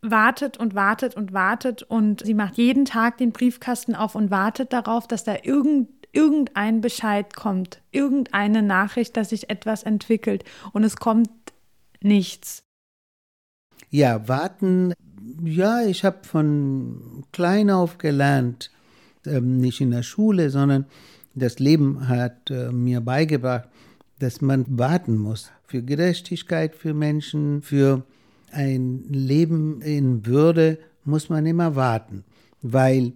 wartet 0.00 0.58
und 0.58 0.76
wartet 0.76 1.16
und 1.16 1.32
wartet 1.32 1.82
und 1.82 2.24
sie 2.24 2.34
macht 2.34 2.56
jeden 2.56 2.84
Tag 2.84 3.18
den 3.18 3.32
Briefkasten 3.32 3.96
auf 3.96 4.14
und 4.14 4.30
wartet 4.30 4.72
darauf, 4.72 5.08
dass 5.08 5.24
da 5.24 5.36
irgend, 5.42 5.88
irgendein 6.12 6.80
Bescheid 6.80 7.34
kommt, 7.34 7.82
irgendeine 7.90 8.62
Nachricht, 8.62 9.16
dass 9.16 9.30
sich 9.30 9.50
etwas 9.50 9.82
entwickelt 9.82 10.44
und 10.72 10.84
es 10.84 10.96
kommt 10.96 11.30
nichts. 12.00 12.62
Ja, 13.90 14.28
warten, 14.28 14.94
ja, 15.42 15.82
ich 15.82 16.04
habe 16.04 16.18
von 16.22 17.24
klein 17.32 17.70
auf 17.70 17.98
gelernt, 17.98 18.70
ähm, 19.26 19.58
nicht 19.58 19.80
in 19.80 19.90
der 19.90 20.04
Schule, 20.04 20.50
sondern 20.50 20.86
das 21.34 21.58
Leben 21.58 22.08
hat 22.08 22.50
äh, 22.50 22.70
mir 22.70 23.00
beigebracht, 23.00 23.68
dass 24.20 24.40
man 24.40 24.64
warten 24.68 25.16
muss 25.18 25.50
für 25.66 25.82
Gerechtigkeit 25.82 26.76
für 26.76 26.94
Menschen, 26.94 27.62
für 27.62 28.04
ein 28.52 29.04
Leben 29.08 29.80
in 29.82 30.24
Würde 30.24 30.78
muss 31.04 31.28
man 31.28 31.46
immer 31.46 31.74
warten, 31.74 32.24
weil 32.62 33.12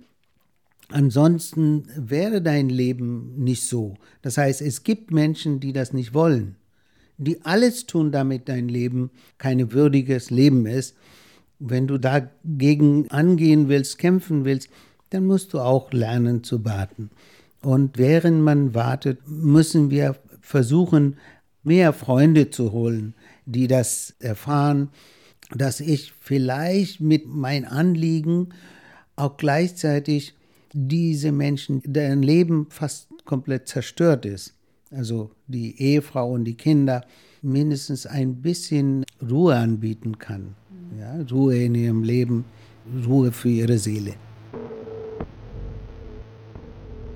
ansonsten 0.88 1.86
wäre 1.96 2.42
dein 2.42 2.68
Leben 2.68 3.34
nicht 3.36 3.68
so. 3.68 3.94
Das 4.22 4.38
heißt, 4.38 4.60
es 4.60 4.82
gibt 4.82 5.12
Menschen, 5.12 5.60
die 5.60 5.72
das 5.72 5.92
nicht 5.92 6.14
wollen 6.14 6.56
die 7.18 7.44
alles 7.44 7.86
tun, 7.86 8.12
damit 8.12 8.48
dein 8.48 8.68
Leben 8.68 9.10
kein 9.38 9.72
würdiges 9.72 10.30
Leben 10.30 10.66
ist. 10.66 10.96
Wenn 11.58 11.86
du 11.86 11.98
dagegen 11.98 13.10
angehen 13.10 13.68
willst, 13.68 13.98
kämpfen 13.98 14.44
willst, 14.44 14.68
dann 15.10 15.26
musst 15.26 15.52
du 15.54 15.60
auch 15.60 15.92
lernen 15.92 16.42
zu 16.42 16.64
warten. 16.64 17.10
Und 17.62 17.96
während 17.96 18.42
man 18.42 18.74
wartet, 18.74 19.20
müssen 19.26 19.90
wir 19.90 20.16
versuchen, 20.40 21.16
mehr 21.62 21.92
Freunde 21.92 22.50
zu 22.50 22.72
holen, 22.72 23.14
die 23.46 23.68
das 23.68 24.14
erfahren, 24.18 24.90
dass 25.50 25.80
ich 25.80 26.12
vielleicht 26.20 27.00
mit 27.00 27.26
meinem 27.26 27.66
Anliegen 27.66 28.50
auch 29.16 29.36
gleichzeitig 29.36 30.34
diese 30.72 31.32
Menschen, 31.32 31.80
deren 31.84 32.22
Leben 32.22 32.66
fast 32.70 33.08
komplett 33.24 33.68
zerstört 33.68 34.26
ist, 34.26 34.54
also 34.90 35.30
die 35.46 35.80
Ehefrau 35.80 36.32
und 36.32 36.44
die 36.44 36.56
Kinder, 36.56 37.04
mindestens 37.42 38.06
ein 38.06 38.40
bisschen 38.40 39.04
Ruhe 39.22 39.56
anbieten 39.56 40.18
kann. 40.18 40.54
Ja, 40.98 41.16
Ruhe 41.30 41.56
in 41.56 41.74
ihrem 41.74 42.02
Leben, 42.02 42.44
Ruhe 43.06 43.32
für 43.32 43.48
ihre 43.48 43.78
Seele. 43.78 44.14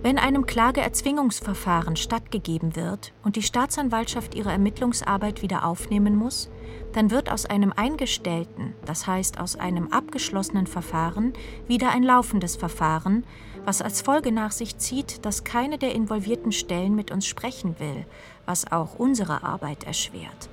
Wenn 0.00 0.16
einem 0.16 0.46
Klageerzwingungsverfahren 0.46 1.96
stattgegeben 1.96 2.76
wird 2.76 3.12
und 3.24 3.34
die 3.34 3.42
Staatsanwaltschaft 3.42 4.34
ihre 4.34 4.50
Ermittlungsarbeit 4.50 5.42
wieder 5.42 5.64
aufnehmen 5.64 6.14
muss, 6.14 6.50
dann 6.92 7.10
wird 7.10 7.30
aus 7.30 7.46
einem 7.46 7.72
eingestellten, 7.72 8.74
das 8.84 9.06
heißt 9.06 9.40
aus 9.40 9.56
einem 9.56 9.88
abgeschlossenen 9.88 10.68
Verfahren, 10.68 11.32
wieder 11.66 11.90
ein 11.90 12.04
laufendes 12.04 12.54
Verfahren, 12.54 13.24
was 13.68 13.82
als 13.82 14.00
Folge 14.00 14.32
nach 14.32 14.52
sich 14.52 14.78
zieht, 14.78 15.26
dass 15.26 15.44
keine 15.44 15.76
der 15.76 15.94
involvierten 15.94 16.52
Stellen 16.52 16.94
mit 16.94 17.10
uns 17.10 17.26
sprechen 17.26 17.78
will, 17.78 18.06
was 18.46 18.72
auch 18.72 18.98
unsere 18.98 19.42
Arbeit 19.42 19.84
erschwert. 19.84 20.48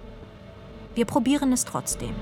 Wir 0.95 1.05
probieren 1.05 1.53
es 1.53 1.63
trotzdem. 1.63 2.13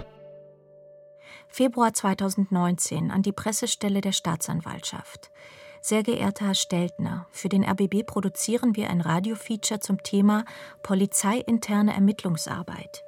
Februar 1.47 1.95
2019 1.95 3.09
an 3.09 3.23
die 3.23 3.31
Pressestelle 3.31 4.01
der 4.01 4.11
Staatsanwaltschaft. 4.11 5.31
Sehr 5.81 6.03
geehrter 6.03 6.45
Herr 6.45 6.53
Steltner, 6.53 7.25
für 7.31 7.49
den 7.49 7.63
RBB 7.63 8.05
produzieren 8.05 8.75
wir 8.75 8.91
ein 8.91 9.01
Radiofeature 9.01 9.79
zum 9.79 10.03
Thema 10.03 10.45
polizeiinterne 10.83 11.95
Ermittlungsarbeit. 11.95 13.03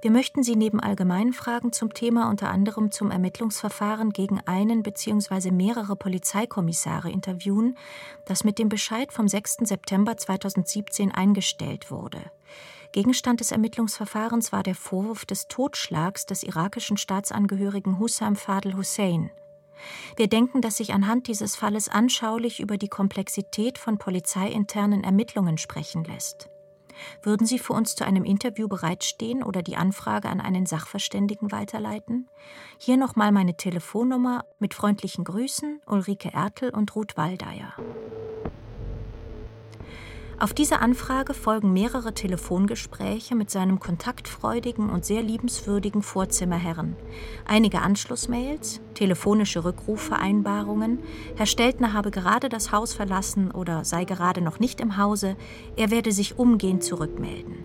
Wir 0.00 0.10
möchten 0.10 0.42
Sie 0.42 0.54
neben 0.54 0.80
allgemeinen 0.80 1.32
Fragen 1.32 1.72
zum 1.72 1.92
Thema 1.92 2.30
unter 2.30 2.50
anderem 2.50 2.90
zum 2.90 3.10
Ermittlungsverfahren 3.10 4.10
gegen 4.10 4.40
einen 4.46 4.82
bzw. 4.82 5.50
mehrere 5.50 5.96
Polizeikommissare 5.96 7.10
interviewen, 7.10 7.76
das 8.24 8.44
mit 8.44 8.58
dem 8.58 8.68
Bescheid 8.68 9.12
vom 9.12 9.26
6. 9.26 9.58
September 9.62 10.16
2017 10.16 11.12
eingestellt 11.12 11.90
wurde. 11.90 12.20
Gegenstand 12.92 13.40
des 13.40 13.52
Ermittlungsverfahrens 13.52 14.52
war 14.52 14.62
der 14.62 14.74
Vorwurf 14.74 15.26
des 15.26 15.48
Totschlags 15.48 16.26
des 16.26 16.42
irakischen 16.42 16.96
Staatsangehörigen 16.96 17.98
Hussam 17.98 18.36
Fadel 18.36 18.76
Hussein. 18.76 19.30
Wir 20.16 20.28
denken, 20.28 20.60
dass 20.60 20.78
sich 20.78 20.92
anhand 20.92 21.28
dieses 21.28 21.54
Falles 21.54 21.88
anschaulich 21.88 22.60
über 22.60 22.78
die 22.78 22.88
Komplexität 22.88 23.78
von 23.78 23.98
polizeiinternen 23.98 25.04
Ermittlungen 25.04 25.58
sprechen 25.58 26.04
lässt. 26.04 26.50
Würden 27.22 27.46
Sie 27.46 27.58
für 27.58 27.72
uns 27.72 27.94
zu 27.94 28.04
einem 28.04 28.24
Interview 28.24 28.68
bereitstehen 28.68 29.42
oder 29.42 29.62
die 29.62 29.76
Anfrage 29.76 30.28
an 30.28 30.40
einen 30.40 30.66
Sachverständigen 30.66 31.52
weiterleiten? 31.52 32.28
Hier 32.78 32.96
nochmal 32.96 33.32
meine 33.32 33.56
Telefonnummer 33.56 34.44
mit 34.58 34.74
freundlichen 34.74 35.24
Grüßen 35.24 35.80
Ulrike 35.86 36.32
Ertel 36.32 36.70
und 36.70 36.94
Ruth 36.94 37.16
Waldeyer. 37.16 37.74
Auf 40.40 40.54
diese 40.54 40.78
Anfrage 40.78 41.34
folgen 41.34 41.72
mehrere 41.72 42.14
Telefongespräche 42.14 43.34
mit 43.34 43.50
seinem 43.50 43.80
kontaktfreudigen 43.80 44.88
und 44.88 45.04
sehr 45.04 45.20
liebenswürdigen 45.20 46.00
Vorzimmerherrn, 46.00 46.94
einige 47.44 47.82
Anschlussmails, 47.82 48.80
telefonische 48.94 49.64
Rückrufvereinbarungen, 49.64 51.00
Herr 51.34 51.46
Steltner 51.46 51.92
habe 51.92 52.12
gerade 52.12 52.48
das 52.48 52.70
Haus 52.70 52.94
verlassen 52.94 53.50
oder 53.50 53.84
sei 53.84 54.04
gerade 54.04 54.40
noch 54.40 54.60
nicht 54.60 54.80
im 54.80 54.96
Hause, 54.96 55.36
er 55.74 55.90
werde 55.90 56.12
sich 56.12 56.38
umgehend 56.38 56.84
zurückmelden. 56.84 57.56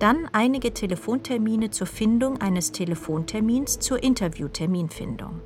Dann 0.00 0.28
einige 0.32 0.74
Telefontermine 0.74 1.70
zur 1.70 1.86
Findung 1.86 2.40
eines 2.40 2.72
Telefontermins 2.72 3.78
zur 3.78 4.02
Interviewterminfindung. 4.02 5.40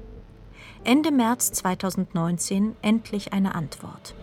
Ende 0.82 1.11
März 1.11 1.53
2019 1.53 2.74
endlich 2.80 3.34
eine 3.34 3.55
Antwort. 3.55 4.14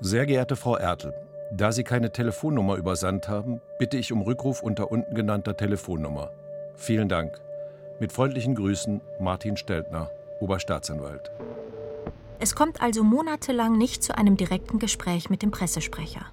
Sehr 0.00 0.26
geehrte 0.26 0.56
Frau 0.56 0.76
Ertel, 0.76 1.14
da 1.52 1.70
Sie 1.70 1.84
keine 1.84 2.10
Telefonnummer 2.10 2.76
übersandt 2.76 3.28
haben, 3.28 3.60
bitte 3.78 3.96
ich 3.96 4.12
um 4.12 4.22
Rückruf 4.22 4.62
unter 4.62 4.90
unten 4.90 5.14
genannter 5.14 5.56
Telefonnummer. 5.56 6.30
Vielen 6.74 7.08
Dank. 7.08 7.40
Mit 8.00 8.12
freundlichen 8.12 8.56
Grüßen, 8.56 9.00
Martin 9.20 9.56
Steltner, 9.56 10.10
Oberstaatsanwalt. 10.40 11.30
Es 12.40 12.56
kommt 12.56 12.82
also 12.82 13.04
monatelang 13.04 13.78
nicht 13.78 14.02
zu 14.02 14.18
einem 14.18 14.36
direkten 14.36 14.80
Gespräch 14.80 15.30
mit 15.30 15.42
dem 15.42 15.52
Pressesprecher. 15.52 16.26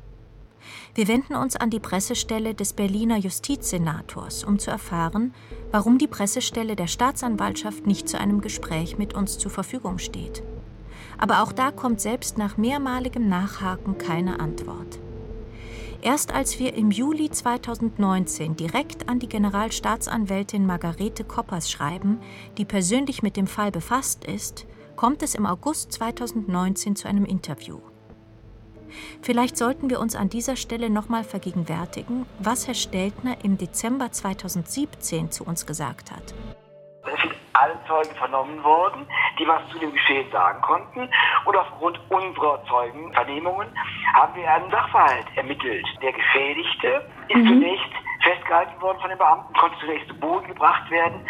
Wir 0.96 1.08
wenden 1.08 1.36
uns 1.36 1.56
an 1.56 1.70
die 1.70 1.80
Pressestelle 1.80 2.56
des 2.56 2.74
Berliner 2.74 3.18
Justizsenators, 3.18 4.44
um 4.44 4.58
zu 4.60 4.72
erfahren, 4.72 5.34
warum 5.72 6.00
die 6.00 6.08
Pressestelle 6.08 6.76
der 6.76 6.88
Staatsanwaltschaft 6.88 7.86
nicht 7.86 8.10
zu 8.10 8.20
einem 8.20 8.42
Gespräch 8.42 8.98
mit 8.98 9.14
uns 9.14 9.38
zur 9.38 9.52
Verfügung 9.52 10.00
steht. 10.00 10.44
Aber 11.18 11.44
auch 11.44 11.52
da 11.52 11.72
kommt 11.72 12.02
selbst 12.02 12.38
nach 12.38 12.58
mehrmaligem 12.58 13.28
Nachhaken 13.28 13.98
keine 13.98 14.40
Antwort. 14.40 15.00
Erst 16.02 16.34
als 16.34 16.58
wir 16.58 16.74
im 16.74 16.90
Juli 16.90 17.30
2019 17.30 18.56
direkt 18.56 19.08
an 19.08 19.20
die 19.20 19.30
Generalstaatsanwältin 19.30 20.66
Margarete 20.66 21.24
Koppers 21.24 21.70
schreiben, 21.70 22.20
die 22.58 22.66
persönlich 22.66 23.22
mit 23.22 23.38
dem 23.38 23.46
Fall 23.46 23.72
befasst 23.72 24.26
ist, 24.26 24.66
kommt 24.96 25.22
es 25.22 25.36
im 25.36 25.46
August 25.46 25.92
2019 25.92 26.96
zu 26.96 27.08
einem 27.08 27.26
Interview. 27.26 27.80
Vielleicht 29.22 29.58
sollten 29.58 29.90
wir 29.90 30.00
uns 30.00 30.16
an 30.16 30.30
dieser 30.30 30.56
Stelle 30.56 30.90
nochmal 30.90 31.24
vergegenwärtigen, 31.24 32.26
was 32.40 32.68
Herr 32.68 32.74
Steltner 32.74 33.38
im 33.44 33.58
Dezember 33.58 34.12
2017 34.12 35.32
zu 35.32 35.44
uns 35.44 35.66
gesagt 35.66 36.12
hat 36.12 36.34
alle 37.54 37.78
Zeugen 37.88 38.16
vernommen 38.16 38.64
worden, 38.64 39.08
die 39.40 39.48
was 39.48 39.62
zu 39.72 39.80
dem 39.80 39.92
Geschehen 39.94 40.30
sagen 40.32 40.62
konnten. 40.62 41.10
Und 41.46 41.56
aufgrund 41.58 42.00
unserer 42.10 42.64
Zeugenvernehmungen 42.66 43.68
haben 44.14 44.36
wir 44.36 44.52
einen 44.52 44.70
Sachverhalt 44.72 45.26
ermittelt. 45.36 45.86
Der 46.02 46.14
Geschädigte 46.14 47.08
ist 47.30 47.38
mhm. 47.38 47.48
zunächst 47.48 47.92
festgehalten 48.24 48.80
worden 48.82 49.00
von 49.00 49.10
den 49.10 49.18
Beamten, 49.18 49.54
konnte 49.54 49.78
zunächst 49.80 50.08
zu 50.08 50.16
Boden 50.16 50.48
gebracht 50.48 50.90
werden, 50.92 51.26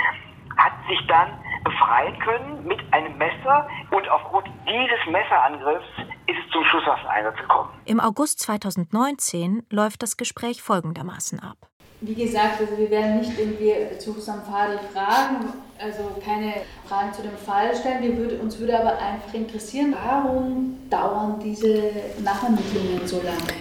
hat 0.57 0.73
sich 0.87 0.99
dann 1.07 1.29
befreien 1.63 2.17
können 2.19 2.65
mit 2.65 2.81
einem 2.93 3.17
Messer 3.17 3.67
und 3.91 4.07
aufgrund 4.09 4.47
dieses 4.67 5.05
Messerangriffs 5.09 5.87
ist 6.27 6.37
es 6.45 6.51
zum 6.51 6.63
Schusswaffeneinsatz 6.65 7.37
gekommen. 7.37 7.69
Im 7.85 7.99
August 7.99 8.39
2019 8.39 9.65
läuft 9.69 10.03
das 10.03 10.17
Gespräch 10.17 10.61
folgendermaßen 10.61 11.39
ab 11.39 11.70
wie 12.01 12.15
gesagt, 12.15 12.59
also 12.59 12.77
wir 12.77 12.89
werden 12.89 13.19
nicht 13.19 13.31
irgendwie 13.37 13.73
zu 13.99 14.15
Husam 14.15 14.41
Fadel 14.43 14.79
fragen, 14.91 15.53
also 15.79 15.99
keine 16.23 16.53
Fragen 16.87 17.13
zu 17.13 17.21
dem 17.21 17.37
Fall 17.37 17.75
stellen. 17.75 18.01
Wir 18.01 18.17
würde, 18.17 18.39
uns 18.39 18.59
würde 18.59 18.79
aber 18.79 18.97
einfach 18.97 19.33
interessieren, 19.33 19.93
warum 20.03 20.77
dauern 20.89 21.39
diese 21.43 21.91
Nachermittlungen 22.23 23.05
so 23.05 23.17
lange? 23.17 23.53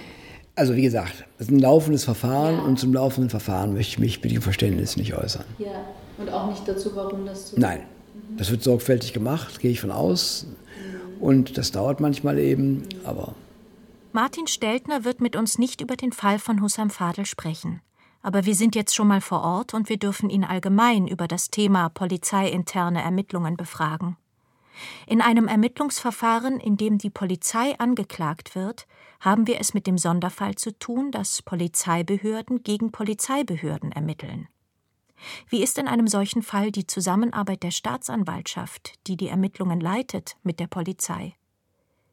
Also 0.57 0.75
wie 0.75 0.83
gesagt, 0.83 1.25
es 1.39 1.47
ist 1.47 1.51
ein 1.51 1.59
laufendes 1.59 2.05
Verfahren 2.05 2.57
ja. 2.57 2.63
und 2.63 2.79
zum 2.79 2.93
laufenden 2.93 3.31
Verfahren 3.31 3.75
möchte 3.75 3.93
ich 3.93 3.99
mich 3.99 4.23
mit 4.23 4.33
dem 4.33 4.43
Verständnis 4.43 4.97
nicht 4.97 5.15
äußern. 5.15 5.45
Ja, 5.59 5.85
und 6.19 6.31
auch 6.31 6.49
nicht 6.49 6.67
dazu, 6.67 6.95
warum 6.95 7.27
das 7.27 7.51
so 7.51 7.57
Nein, 7.59 7.81
mhm. 8.15 8.37
das 8.37 8.51
wird 8.51 8.63
sorgfältig 8.63 9.13
gemacht, 9.13 9.61
gehe 9.61 9.71
ich 9.71 9.81
von 9.81 9.91
aus. 9.91 10.47
Mhm. 10.47 11.23
Und 11.23 11.59
das 11.59 11.73
dauert 11.73 12.01
manchmal 12.01 12.39
eben, 12.39 12.73
mhm. 12.73 12.87
aber... 13.05 13.35
Martin 14.13 14.49
Steltner 14.49 15.05
wird 15.05 15.21
mit 15.21 15.37
uns 15.37 15.59
nicht 15.59 15.81
über 15.81 15.95
den 15.95 16.13
Fall 16.13 16.39
von 16.39 16.61
Hussam 16.63 16.91
Fadel 16.91 17.27
sprechen. 17.27 17.81
Aber 18.23 18.45
wir 18.45 18.55
sind 18.55 18.75
jetzt 18.75 18.95
schon 18.95 19.09
mal 19.09 19.21
vor 19.21 19.43
Ort 19.43 19.73
und 19.75 19.89
wir 19.89 19.97
dürfen 19.97 20.31
ihn 20.31 20.45
allgemein 20.45 21.09
über 21.09 21.27
das 21.27 21.51
Thema 21.51 21.89
polizeiinterne 21.89 23.03
Ermittlungen 23.03 23.57
befragen. 23.57 24.17
In 25.07 25.21
einem 25.21 25.47
Ermittlungsverfahren, 25.47 26.59
in 26.59 26.77
dem 26.77 26.99
die 26.99 27.11
Polizei 27.11 27.79
angeklagt 27.79 28.55
wird, 28.55 28.87
haben 29.21 29.47
wir 29.47 29.61
es 29.61 29.75
mit 29.75 29.87
dem 29.87 29.99
Sonderfall 29.99 30.55
zu 30.55 30.79
tun, 30.79 31.11
dass 31.11 31.43
Polizeibehörden 31.43 32.63
gegen 32.63 32.91
Polizeibehörden 32.91 33.93
ermitteln. 33.93 34.49
Wie 35.49 35.63
ist 35.63 35.77
in 35.77 35.87
einem 35.87 36.09
solchen 36.09 36.43
Fall 36.43 36.73
die 36.73 36.87
Zusammenarbeit 36.87 37.63
der 37.63 37.71
Staatsanwaltschaft, 37.71 38.95
die 39.07 39.19
die 39.19 39.29
Ermittlungen 39.29 39.81
leitet, 39.81 40.37
mit 40.43 40.61
der 40.61 40.67
Polizei? 40.67 41.35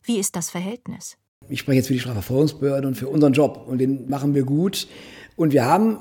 Wie 0.04 0.20
ist 0.20 0.36
das 0.36 0.50
Verhältnis? 0.50 1.18
Ich 1.50 1.60
spreche 1.60 1.78
jetzt 1.78 1.88
für 1.88 1.94
die 1.94 2.00
Strafverfolgungsbehörde 2.00 2.88
und 2.88 2.96
für 2.96 3.08
unseren 3.08 3.32
Job 3.32 3.66
und 3.68 3.78
den 3.78 4.10
machen 4.10 4.34
wir 4.34 4.44
gut. 4.44 4.88
Und 5.38 5.54
wir 5.54 5.64
haben, 5.64 6.00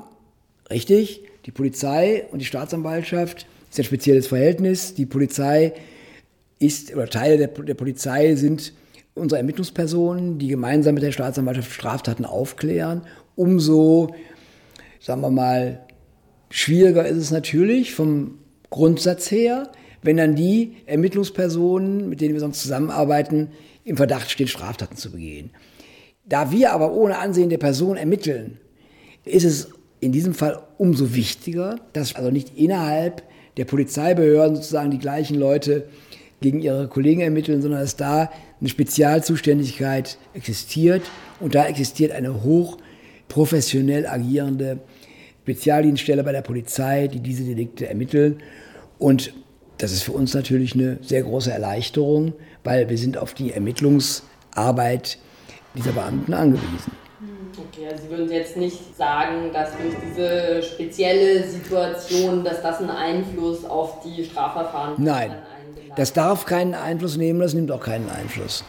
richtig, 0.69 1.23
die 1.45 1.51
Polizei 1.51 2.25
und 2.31 2.39
die 2.39 2.45
Staatsanwaltschaft, 2.45 3.47
ist 3.69 3.79
ein 3.79 3.85
spezielles 3.85 4.27
Verhältnis. 4.27 4.95
Die 4.95 5.05
Polizei 5.05 5.73
ist, 6.59 6.93
oder 6.93 7.07
Teile 7.07 7.37
der, 7.37 7.47
der 7.47 7.75
Polizei 7.75 8.35
sind 8.35 8.73
unsere 9.13 9.39
Ermittlungspersonen, 9.39 10.39
die 10.39 10.47
gemeinsam 10.47 10.95
mit 10.95 11.03
der 11.03 11.11
Staatsanwaltschaft 11.11 11.71
Straftaten 11.71 12.25
aufklären. 12.25 13.03
Umso, 13.35 14.13
sagen 14.99 15.21
wir 15.21 15.29
mal, 15.29 15.85
schwieriger 16.49 17.05
ist 17.05 17.17
es 17.17 17.31
natürlich 17.31 17.93
vom 17.93 18.39
Grundsatz 18.71 19.29
her, 19.29 19.71
wenn 20.01 20.17
dann 20.17 20.35
die 20.35 20.77
Ermittlungspersonen, 20.87 22.09
mit 22.09 22.21
denen 22.21 22.33
wir 22.33 22.41
sonst 22.41 22.61
zusammenarbeiten, 22.61 23.49
im 23.83 23.97
Verdacht 23.97 24.31
stehen, 24.31 24.47
Straftaten 24.47 24.97
zu 24.97 25.11
begehen. 25.11 25.51
Da 26.25 26.51
wir 26.51 26.73
aber 26.73 26.91
ohne 26.91 27.19
Ansehen 27.19 27.49
der 27.49 27.57
Person 27.57 27.97
ermitteln, 27.97 28.59
ist 29.27 29.43
es 29.43 29.69
in 29.99 30.11
diesem 30.11 30.33
Fall 30.33 30.61
umso 30.77 31.13
wichtiger, 31.13 31.79
dass 31.93 32.15
also 32.15 32.29
nicht 32.29 32.57
innerhalb 32.57 33.23
der 33.57 33.65
Polizeibehörden 33.65 34.55
sozusagen 34.55 34.91
die 34.91 34.99
gleichen 34.99 35.37
Leute 35.37 35.87
gegen 36.41 36.59
ihre 36.59 36.87
Kollegen 36.87 37.21
ermitteln, 37.21 37.61
sondern 37.61 37.81
dass 37.81 37.95
da 37.95 38.31
eine 38.59 38.69
Spezialzuständigkeit 38.69 40.17
existiert 40.33 41.01
und 41.39 41.55
da 41.55 41.65
existiert 41.65 42.11
eine 42.11 42.43
hoch 42.43 42.77
professionell 43.27 44.05
agierende 44.05 44.79
Spezialdienststelle 45.43 46.23
bei 46.23 46.31
der 46.31 46.41
Polizei, 46.41 47.07
die 47.07 47.19
diese 47.19 47.43
Delikte 47.43 47.87
ermitteln. 47.87 48.37
Und 48.99 49.33
das 49.77 49.91
ist 49.91 50.03
für 50.03 50.11
uns 50.11 50.33
natürlich 50.33 50.73
eine 50.73 50.99
sehr 51.01 51.23
große 51.23 51.51
Erleichterung, 51.51 52.33
weil 52.63 52.89
wir 52.89 52.97
sind 52.97 53.17
auf 53.17 53.33
die 53.33 53.53
Ermittlungsarbeit 53.53 55.17
dieser 55.75 55.91
Beamten 55.91 56.33
angewiesen. 56.33 57.06
Okay, 57.57 57.87
also 57.87 58.03
Sie 58.03 58.09
würden 58.09 58.31
jetzt 58.31 58.57
nicht 58.57 58.95
sagen, 58.95 59.51
dass 59.53 59.71
durch 59.71 59.95
diese 60.09 60.63
spezielle 60.63 61.43
Situation, 61.47 62.43
dass 62.43 62.61
das 62.61 62.79
einen 62.79 62.89
Einfluss 62.89 63.65
auf 63.65 64.01
die 64.01 64.23
Strafverfahren 64.23 64.91
hat? 64.91 64.99
Nein, 64.99 65.35
das 65.95 66.13
darf 66.13 66.45
keinen 66.45 66.73
Einfluss 66.75 67.17
nehmen, 67.17 67.39
das 67.39 67.53
nimmt 67.53 67.71
auch 67.71 67.81
keinen 67.83 68.09
Einfluss. 68.09 68.63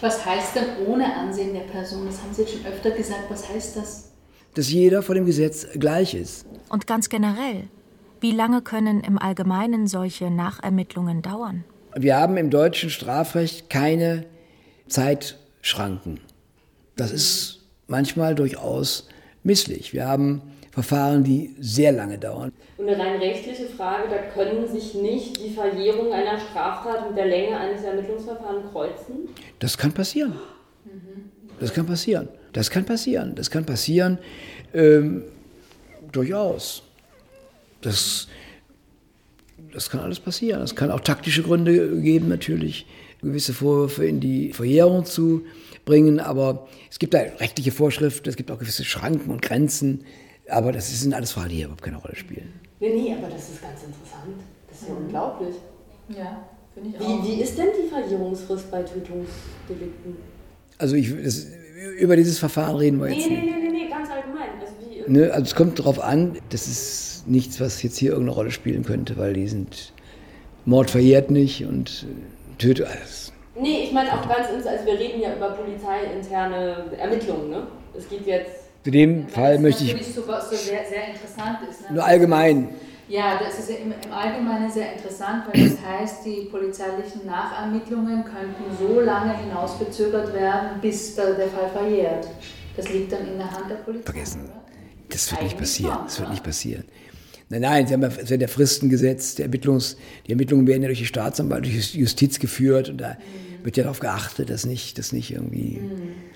Was 0.00 0.26
heißt 0.26 0.56
denn 0.56 0.86
ohne 0.86 1.14
Ansehen 1.14 1.54
der 1.54 1.60
Person? 1.60 2.06
Das 2.06 2.20
haben 2.20 2.34
Sie 2.34 2.42
jetzt 2.42 2.54
schon 2.54 2.66
öfter 2.66 2.90
gesagt. 2.90 3.24
Was 3.28 3.48
heißt 3.48 3.76
das? 3.76 4.10
Dass 4.54 4.68
jeder 4.70 5.02
vor 5.02 5.14
dem 5.14 5.26
Gesetz 5.26 5.66
gleich 5.74 6.14
ist. 6.14 6.44
Und 6.68 6.86
ganz 6.88 7.08
generell, 7.08 7.68
wie 8.20 8.32
lange 8.32 8.62
können 8.62 9.00
im 9.00 9.18
Allgemeinen 9.18 9.86
solche 9.86 10.30
Nachermittlungen 10.30 11.22
dauern? 11.22 11.64
Wir 11.94 12.16
haben 12.16 12.36
im 12.36 12.50
deutschen 12.50 12.90
Strafrecht 12.90 13.70
keine 13.70 14.26
Zeitschranken. 14.88 16.20
Das 16.96 17.12
ist 17.12 17.61
manchmal 17.86 18.34
durchaus 18.34 19.08
misslich. 19.42 19.92
Wir 19.92 20.06
haben 20.06 20.42
Verfahren, 20.70 21.22
die 21.22 21.54
sehr 21.58 21.92
lange 21.92 22.18
dauern. 22.18 22.52
Und 22.78 22.88
eine 22.88 22.98
rein 22.98 23.18
rechtliche 23.18 23.66
Frage, 23.66 24.08
da 24.08 24.18
können 24.32 24.66
sich 24.66 24.94
nicht 24.94 25.44
die 25.44 25.50
Verjährung 25.50 26.12
einer 26.12 26.40
Straftat 26.40 27.08
mit 27.08 27.18
der 27.18 27.26
Länge 27.26 27.58
eines 27.58 27.82
Ermittlungsverfahrens 27.84 28.72
kreuzen? 28.72 29.28
Das 29.58 29.76
kann 29.76 29.92
passieren. 29.92 30.34
Das 31.60 31.72
kann 31.74 31.86
passieren. 31.86 32.28
Das 32.52 32.70
kann 32.70 32.84
passieren. 32.84 33.34
Das 33.34 33.50
kann 33.50 33.66
passieren. 33.66 34.18
Ähm, 34.74 35.24
durchaus. 36.10 36.82
Das, 37.82 38.28
das 39.72 39.90
kann 39.90 40.00
alles 40.00 40.20
passieren. 40.20 40.62
Es 40.62 40.74
kann 40.74 40.90
auch 40.90 41.00
taktische 41.00 41.42
Gründe 41.42 42.00
geben, 42.00 42.28
natürlich, 42.28 42.86
gewisse 43.22 43.54
Vorwürfe 43.54 44.04
in 44.04 44.20
die 44.20 44.52
Verjährung 44.52 45.04
zu 45.04 45.42
bringen. 45.84 46.20
Aber 46.20 46.68
es 46.90 46.98
gibt 46.98 47.14
da 47.14 47.20
rechtliche 47.20 47.72
Vorschriften, 47.72 48.28
es 48.28 48.36
gibt 48.36 48.50
auch 48.50 48.58
gewisse 48.58 48.84
Schranken 48.84 49.30
und 49.30 49.42
Grenzen. 49.42 50.04
Aber 50.48 50.72
das 50.72 51.00
sind 51.00 51.14
alles 51.14 51.32
Fragen, 51.32 51.50
die 51.50 51.56
hier 51.56 51.64
überhaupt 51.66 51.82
keine 51.82 51.98
Rolle 51.98 52.16
spielen. 52.16 52.52
Nee, 52.80 52.90
nee, 52.94 53.14
aber 53.16 53.32
das 53.32 53.50
ist 53.50 53.62
ganz 53.62 53.80
interessant. 53.82 54.42
Das 54.68 54.82
ist 54.82 54.88
ja 54.88 54.94
mhm. 54.94 55.04
unglaublich. 55.04 55.54
Ja, 56.08 56.48
finde 56.74 56.90
ich 56.90 57.00
wie, 57.00 57.04
auch. 57.04 57.24
Wie 57.24 57.42
ist 57.42 57.56
denn 57.56 57.68
die 57.80 57.88
Verjährungsfrist 57.88 58.70
bei 58.70 58.82
Tötungsdelikten? 58.82 60.16
Also 60.78 60.96
ich, 60.96 61.14
das, 61.22 61.46
über 61.98 62.16
dieses 62.16 62.38
Verfahren 62.38 62.76
reden 62.76 63.00
wir 63.00 63.08
jetzt 63.08 63.28
nee, 63.28 63.36
nicht. 63.36 63.44
Nee, 63.44 63.52
nee, 63.52 63.68
nee, 63.70 63.84
nee, 63.84 63.88
ganz 63.88 64.08
allgemein. 64.10 64.48
Also, 64.60 64.72
wie, 65.06 65.10
ne, 65.10 65.32
also 65.32 65.44
es 65.44 65.54
kommt 65.54 65.78
darauf 65.78 66.00
an, 66.00 66.38
das 66.50 66.66
ist 66.66 67.24
nichts, 67.26 67.60
was 67.60 67.82
jetzt 67.82 67.98
hier 67.98 68.10
irgendeine 68.10 68.34
Rolle 68.34 68.50
spielen 68.50 68.84
könnte, 68.84 69.16
weil 69.16 69.34
die 69.34 69.46
sind, 69.46 69.92
Mord 70.64 70.90
verjährt 70.90 71.30
nicht 71.30 71.64
und 71.64 72.06
Tötung, 72.62 72.86
alles. 72.86 73.32
Nee, 73.54 73.84
ich 73.84 73.92
meine 73.92 74.12
auch 74.12 74.26
ganz, 74.28 74.48
also 74.48 74.86
wir 74.86 74.98
reden 74.98 75.20
ja 75.20 75.34
über 75.34 75.50
polizeiinterne 75.50 76.86
Ermittlungen, 76.98 77.50
ne? 77.50 77.66
Es 77.96 78.08
geht 78.08 78.26
jetzt 78.26 78.62
zu 78.84 78.90
dem 78.90 79.28
Fall 79.28 79.58
möchte 79.58 79.84
ich. 79.84 79.92
So, 80.14 80.22
so 80.22 80.56
sehr, 80.56 80.84
sehr 80.84 81.08
interessant 81.08 81.58
ist. 81.70 81.82
Ne? 81.82 81.94
Nur 81.94 82.04
allgemein. 82.04 82.70
Ja, 83.08 83.38
das 83.38 83.58
ist 83.58 83.70
im, 83.70 83.92
im 83.92 84.12
Allgemeinen 84.12 84.70
sehr 84.70 84.94
interessant, 84.94 85.44
weil 85.52 85.68
das 85.68 85.78
heißt, 85.84 86.24
die 86.24 86.48
polizeilichen 86.50 87.26
Nachermittlungen 87.26 88.24
könnten 88.24 88.64
so 88.78 89.00
lange 89.00 89.36
hinausgezögert 89.36 90.32
werden, 90.32 90.80
bis 90.80 91.14
der, 91.14 91.34
der 91.34 91.48
Fall 91.48 91.68
verjährt. 91.70 92.26
Das 92.76 92.88
liegt 92.88 93.12
dann 93.12 93.28
in 93.28 93.38
der 93.38 93.50
Hand 93.50 93.70
der 93.70 93.76
Polizei. 93.76 94.04
Vergessen. 94.04 94.50
Das 95.10 95.30
wird 95.30 95.42
nicht 95.42 95.58
passieren. 95.58 95.98
Das 96.04 96.18
wird 96.18 96.30
nicht 96.30 96.42
passieren. 96.42 96.84
Nein, 97.52 97.60
nein, 97.60 97.86
sie 97.86 97.94
haben 97.94 98.02
ja, 98.02 98.08
es 98.08 98.30
werden 98.30 98.40
ja 98.40 98.48
Fristen 98.48 98.90
gesetzt. 98.90 99.38
Die, 99.38 99.42
Ermittlungs, 99.42 99.96
die 100.26 100.32
Ermittlungen 100.32 100.66
werden 100.66 100.82
ja 100.82 100.88
durch 100.88 100.98
die 100.98 101.06
Staatsanwaltschaft, 101.06 101.74
durch 101.74 101.92
die 101.92 102.00
Justiz 102.00 102.40
geführt 102.40 102.88
und 102.88 102.98
da 102.98 103.10
mhm. 103.10 103.64
wird 103.64 103.76
ja 103.76 103.84
darauf 103.84 104.00
geachtet, 104.00 104.50
dass 104.50 104.66
nicht, 104.66 104.98
dass 104.98 105.12
nicht 105.12 105.30
irgendwie. 105.30 105.78
Mhm 105.78 106.32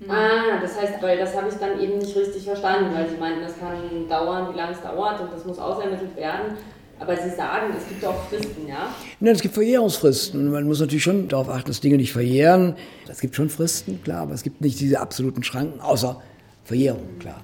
Mhm. 0.00 0.10
Ah, 0.10 0.60
das 0.60 0.76
heißt, 0.78 1.02
weil 1.02 1.18
das 1.18 1.34
habe 1.34 1.48
ich 1.48 1.54
dann 1.54 1.80
eben 1.80 1.98
nicht 1.98 2.14
richtig 2.16 2.44
verstanden, 2.44 2.94
weil 2.94 3.08
Sie 3.08 3.16
meinten, 3.16 3.42
das 3.42 3.58
kann 3.58 3.76
dauern, 4.08 4.52
wie 4.52 4.56
lange 4.56 4.72
es 4.72 4.82
dauert 4.82 5.20
und 5.20 5.32
das 5.32 5.44
muss 5.44 5.58
ausermittelt 5.58 6.14
werden. 6.16 6.56
Aber 6.98 7.16
Sie 7.16 7.30
sagen, 7.30 7.74
es 7.76 7.86
gibt 7.88 8.04
auch 8.04 8.28
Fristen, 8.28 8.68
ja? 8.68 8.94
Nein, 9.20 9.34
es 9.34 9.42
gibt 9.42 9.54
Verjährungsfristen. 9.54 10.50
Man 10.50 10.64
muss 10.64 10.80
natürlich 10.80 11.04
schon 11.04 11.28
darauf 11.28 11.48
achten, 11.50 11.68
dass 11.68 11.80
Dinge 11.80 11.96
nicht 11.98 12.12
verjähren. 12.12 12.74
Es 13.08 13.20
gibt 13.20 13.36
schon 13.36 13.50
Fristen, 13.50 14.02
klar, 14.02 14.22
aber 14.22 14.32
es 14.32 14.42
gibt 14.42 14.62
nicht 14.62 14.80
diese 14.80 15.00
absoluten 15.00 15.42
Schranken, 15.42 15.80
außer 15.80 16.22
Verjährung, 16.64 17.18
klar. 17.18 17.42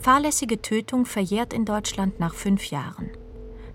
Fahrlässige 0.00 0.62
Tötung 0.62 1.04
verjährt 1.04 1.52
in 1.52 1.66
Deutschland 1.66 2.20
nach 2.20 2.32
fünf 2.32 2.70
Jahren. 2.70 3.10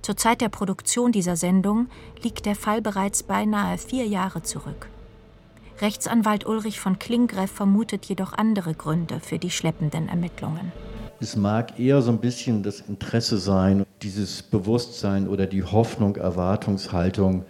Zur 0.02 0.18
Zeit 0.18 0.42
der 0.42 0.50
Produktion 0.50 1.12
dieser 1.12 1.36
Sendung 1.36 1.88
liegt 2.24 2.48
der 2.48 2.56
Fall 2.56 2.82
bereits 2.82 3.22
beinahe 3.22 3.78
vier 3.78 4.08
Jahre 4.08 4.42
zurück. 4.42 4.88
Rechtsanwalt 5.82 6.48
Ulrich 6.48 6.80
von 6.80 6.98
Klingreff 6.98 7.52
vermutet 7.52 8.06
jedoch 8.06 8.34
andere 8.34 8.74
Gründe 8.74 9.20
für 9.20 9.38
die 9.38 9.52
schleppenden 9.52 10.10
Ermittlungen. 10.10 10.72
Es 11.20 11.36
mag 11.36 11.80
eher 11.80 12.02
so 12.02 12.12
ein 12.12 12.20
bisschen 12.20 12.64
das 12.64 12.80
Interesse 12.80 13.38
sein, 13.38 13.86
dieses 14.02 14.42
Bewusstsein 14.42 15.28
oder 15.28 15.46
die 15.46 15.64
Hoffnung, 15.64 16.16
Erwartungshaltung, 16.16 17.46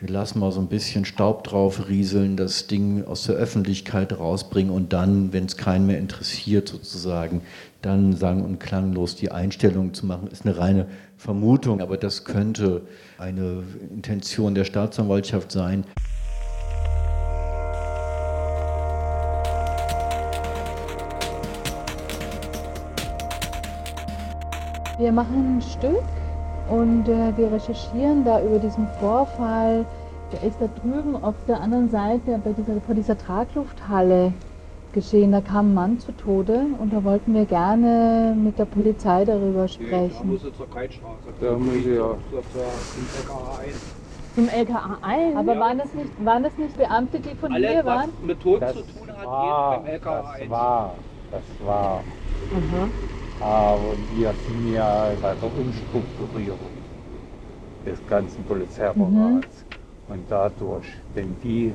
wir 0.00 0.08
lassen 0.08 0.38
mal 0.38 0.50
so 0.50 0.60
ein 0.60 0.68
bisschen 0.68 1.04
Staub 1.04 1.44
drauf 1.44 1.88
rieseln, 1.88 2.38
das 2.38 2.66
Ding 2.66 3.04
aus 3.04 3.24
der 3.24 3.34
Öffentlichkeit 3.34 4.18
rausbringen 4.18 4.72
und 4.72 4.94
dann, 4.94 5.34
wenn 5.34 5.44
es 5.44 5.58
keinen 5.58 5.86
mehr 5.86 5.98
interessiert, 5.98 6.68
sozusagen, 6.68 7.42
dann 7.82 8.12
sang- 8.12 8.42
und 8.44 8.60
klanglos 8.60 9.16
die 9.16 9.30
Einstellung 9.30 9.94
zu 9.94 10.06
machen, 10.06 10.28
ist 10.28 10.44
eine 10.44 10.58
reine 10.58 10.86
Vermutung, 11.16 11.80
aber 11.80 11.96
das 11.96 12.24
könnte 12.24 12.82
eine 13.18 13.62
Intention 13.90 14.54
der 14.54 14.64
Staatsanwaltschaft 14.64 15.50
sein. 15.52 15.84
Wir 24.98 25.12
machen 25.12 25.56
ein 25.56 25.62
Stück 25.62 26.02
und 26.68 27.08
äh, 27.08 27.34
wir 27.36 27.50
recherchieren 27.50 28.22
da 28.22 28.42
über 28.42 28.58
diesen 28.58 28.86
Vorfall. 29.00 29.86
Der 30.30 30.42
ist 30.46 30.58
da 30.60 30.68
drüben 30.82 31.16
auf 31.16 31.34
der 31.48 31.58
anderen 31.58 31.88
Seite 31.88 32.38
bei 32.44 32.52
dieser, 32.52 32.78
vor 32.82 32.94
dieser 32.94 33.16
Traglufthalle 33.16 34.34
geschehen. 34.92 35.32
Da 35.32 35.40
kam 35.40 35.70
ein 35.70 35.74
Mann 35.74 35.98
zu 35.98 36.12
Tode 36.12 36.66
und 36.78 36.92
da 36.92 37.02
wollten 37.04 37.34
wir 37.34 37.44
gerne 37.44 38.36
mit 38.36 38.58
der 38.58 38.64
Polizei 38.64 39.24
darüber 39.24 39.68
sprechen. 39.68 40.18
Da 40.18 40.24
muss 40.24 40.40
zur 40.40 40.70
Keitstraße. 40.70 41.28
Da 41.40 41.52
muss 41.52 41.74
ich 41.74 41.86
ja 41.86 42.14
zum 42.22 42.38
LKA 43.22 43.58
1. 43.58 43.94
Zum 44.34 44.48
LKA 44.48 44.98
1? 45.02 45.36
Aber 45.36 45.54
ja. 45.54 45.60
waren, 45.60 45.78
das 45.78 45.94
nicht, 45.94 46.24
waren 46.24 46.42
das 46.42 46.56
nicht 46.56 46.76
Beamte, 46.76 47.20
die 47.20 47.34
von 47.34 47.52
Alle, 47.52 47.68
hier 47.68 47.84
waren? 47.84 48.10
Was 48.18 48.26
mit 48.26 48.40
Tod 48.40 48.62
das 48.62 48.74
zu 48.74 48.82
tun 48.82 49.08
hat, 49.08 49.26
war, 49.26 49.80
beim 49.80 49.86
LKA 49.86 50.30
1. 50.30 50.40
Das 50.40 50.50
war, 50.50 50.94
das 51.30 51.66
war. 51.66 52.04
Mhm. 52.50 52.90
Aber 53.40 53.80
wir 54.14 54.34
sind 54.46 54.74
ja 54.74 55.10
bei 55.20 55.34
der 55.34 55.50
Umstrukturierung 55.58 56.58
des 57.86 57.98
ganzen 58.08 58.44
Polizeiapparats. 58.44 59.64
Mhm. 59.64 59.80
Und 60.10 60.24
dadurch, 60.28 60.86
wenn 61.14 61.36
die, 61.42 61.72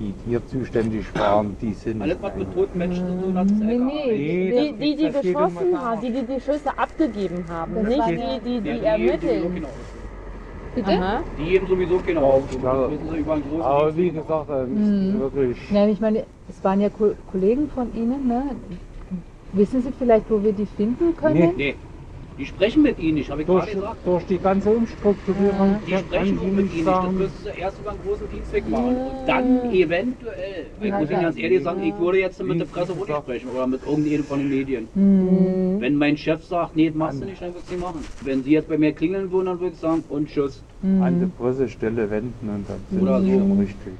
die 0.00 0.14
hier 0.26 0.44
zuständig 0.46 1.06
waren, 1.14 1.56
die 1.60 1.74
sind. 1.74 2.02
Alles, 2.02 2.16
was 2.20 2.34
mit 2.34 2.52
toten 2.54 2.78
Menschen 2.78 3.06
zu 3.06 3.22
tun 3.22 3.38
hat, 3.38 3.46
ist 3.46 3.60
nee, 3.60 3.78
nee, 3.78 4.72
die, 4.72 4.96
die, 4.96 4.96
die 4.96 5.10
geschossen 5.12 5.80
haben, 5.80 6.00
die, 6.00 6.10
die 6.10 6.22
die 6.22 6.40
Schüsse 6.40 6.76
abgegeben 6.76 7.44
haben, 7.48 7.74
das 7.74 7.84
nicht 7.84 8.08
die, 8.08 8.40
die, 8.44 8.60
die, 8.60 8.80
die 8.80 8.84
ermitteln. 8.84 9.66
Bitte? 10.74 10.90
Aha. 10.90 11.22
Die 11.36 11.50
geben 11.50 11.66
sowieso 11.66 11.98
keine 11.98 12.20
Aufschub. 12.20 12.64
Aber 12.64 13.96
wie 13.96 14.10
gesagt, 14.10 14.48
mhm. 14.68 15.18
wirklich. 15.18 15.70
Ja, 15.70 15.86
ich 15.86 16.00
meine, 16.00 16.24
es 16.48 16.62
waren 16.62 16.80
ja 16.80 16.88
Kollegen 17.30 17.68
von 17.74 17.94
Ihnen, 17.94 18.28
ne? 18.28 18.42
Wissen 19.52 19.82
Sie 19.82 19.92
vielleicht, 19.98 20.30
wo 20.30 20.42
wir 20.42 20.52
die 20.52 20.66
finden 20.66 21.16
können? 21.16 21.34
Nee, 21.34 21.52
nee. 21.56 21.74
Die 22.38 22.46
sprechen 22.46 22.82
mit 22.82 22.98
Ihnen 22.98 23.14
nicht, 23.14 23.30
habe 23.30 23.42
ich 23.42 23.46
durch, 23.46 23.64
gerade 23.64 23.76
gesagt. 23.76 24.06
Durch 24.06 24.24
die 24.26 24.38
ganze 24.38 24.70
Umstrukturierung. 24.70 25.76
Die 25.86 25.96
sprechen 25.96 26.36
nur 26.36 26.46
mit 26.46 26.72
Ihnen 26.72 26.84
nicht. 26.84 26.86
Das 26.86 27.12
müssen 27.12 27.32
Sie 27.44 27.60
erst 27.60 27.80
über 27.80 27.90
einen 27.90 28.00
großen 28.02 28.30
Dienstweg 28.30 28.68
machen. 28.68 28.96
Und 28.96 29.26
dann 29.26 29.70
eventuell. 29.72 30.66
Ich 30.80 30.92
muss 30.92 31.10
Ihnen 31.10 31.20
ganz 31.20 31.38
ehrlich 31.38 31.62
sagen, 31.62 31.82
ich 31.82 31.98
würde 31.98 32.18
jetzt 32.20 32.42
mit 32.42 32.60
der 32.60 32.64
Presse 32.64 32.98
wohl 32.98 33.06
nicht 33.06 33.18
sprechen 33.18 33.50
oder 33.50 33.66
mit 33.66 33.82
irgendjemandem 33.82 34.24
von 34.24 34.38
den 34.38 34.48
Medien. 34.48 34.88
Mhm. 34.94 35.80
Wenn 35.80 35.96
mein 35.96 36.16
Chef 36.16 36.44
sagt, 36.44 36.76
nee, 36.76 36.88
das 36.88 36.96
machst 36.96 37.20
du 37.20 37.26
nicht, 37.26 37.42
dann 37.42 37.48
würde 37.48 37.58
ich 37.58 37.64
es 37.64 37.70
nicht 37.70 37.80
machen. 37.82 38.04
Wenn 38.22 38.42
Sie 38.42 38.52
jetzt 38.52 38.68
bei 38.68 38.78
mir 38.78 38.92
klingeln 38.92 39.30
würden, 39.30 39.46
dann 39.46 39.60
würde 39.60 39.74
ich 39.74 39.80
sagen, 39.80 40.04
und 40.08 40.28
tschüss. 40.28 40.62
Mhm. 40.82 41.02
An 41.02 41.20
die 41.20 41.26
Pressestelle 41.26 42.10
wenden 42.10 42.48
und 42.48 42.68
dann 42.68 42.80
sind 42.90 43.02
oder 43.02 43.20
Sie 43.20 43.32
so. 43.32 43.38
schon 43.38 43.58
richtig. 43.58 43.92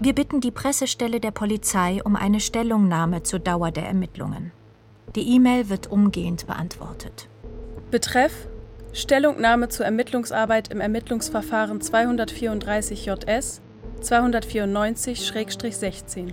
Wir 0.00 0.14
bitten 0.14 0.40
die 0.40 0.50
Pressestelle 0.50 1.20
der 1.20 1.30
Polizei 1.30 2.00
um 2.04 2.16
eine 2.16 2.40
Stellungnahme 2.40 3.22
zur 3.22 3.38
Dauer 3.38 3.70
der 3.70 3.84
Ermittlungen. 3.86 4.52
Die 5.16 5.34
E-Mail 5.34 5.68
wird 5.68 5.90
umgehend 5.90 6.46
beantwortet. 6.46 7.28
Betreff 7.90 8.46
Stellungnahme 8.92 9.68
zur 9.68 9.86
Ermittlungsarbeit 9.86 10.72
im 10.72 10.80
Ermittlungsverfahren 10.80 11.80
234 11.80 13.06
JS 13.06 13.60
294-16. 14.02 16.32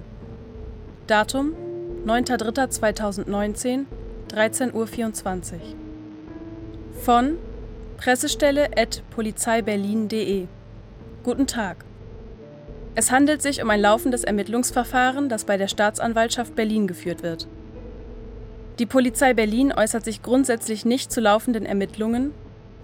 Datum 1.08 1.54
9.3.2019, 2.06 3.86
13.24 4.30 4.74
Uhr. 4.74 5.60
Von 7.02 7.38
Pressestelle 7.98 8.78
at 8.78 9.04
polizeiberlin.de. 9.12 10.48
Guten 11.24 11.48
Tag. 11.48 11.84
Es 12.96 13.12
handelt 13.12 13.42
sich 13.42 13.62
um 13.62 13.70
ein 13.70 13.82
laufendes 13.82 14.24
Ermittlungsverfahren, 14.24 15.28
das 15.30 15.46
bei 15.46 15.58
der 15.58 15.68
Staatsanwaltschaft 15.68 16.56
Berlin 16.56 16.88
geführt 16.88 17.24
wird. 17.24 17.48
Die 18.80 18.86
Polizei 18.86 19.34
Berlin 19.34 19.74
äußert 19.76 20.06
sich 20.06 20.22
grundsätzlich 20.22 20.86
nicht 20.86 21.12
zu 21.12 21.20
laufenden 21.20 21.66
Ermittlungen, 21.66 22.32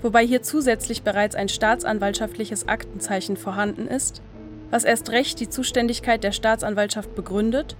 wobei 0.01 0.25
hier 0.25 0.41
zusätzlich 0.41 1.03
bereits 1.03 1.35
ein 1.35 1.49
staatsanwaltschaftliches 1.49 2.67
Aktenzeichen 2.67 3.37
vorhanden 3.37 3.87
ist, 3.87 4.23
was 4.71 4.85
erst 4.85 5.11
recht 5.11 5.39
die 5.39 5.49
Zuständigkeit 5.49 6.23
der 6.23 6.31
Staatsanwaltschaft 6.31 7.13
begründet 7.13 7.75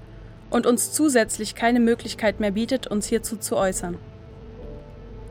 und 0.51 0.67
uns 0.67 0.91
zusätzlich 0.91 1.55
keine 1.55 1.79
Möglichkeit 1.79 2.39
mehr 2.39 2.51
bietet, 2.51 2.85
uns 2.85 3.07
hierzu 3.07 3.37
zu 3.37 3.57
äußern. 3.57 3.97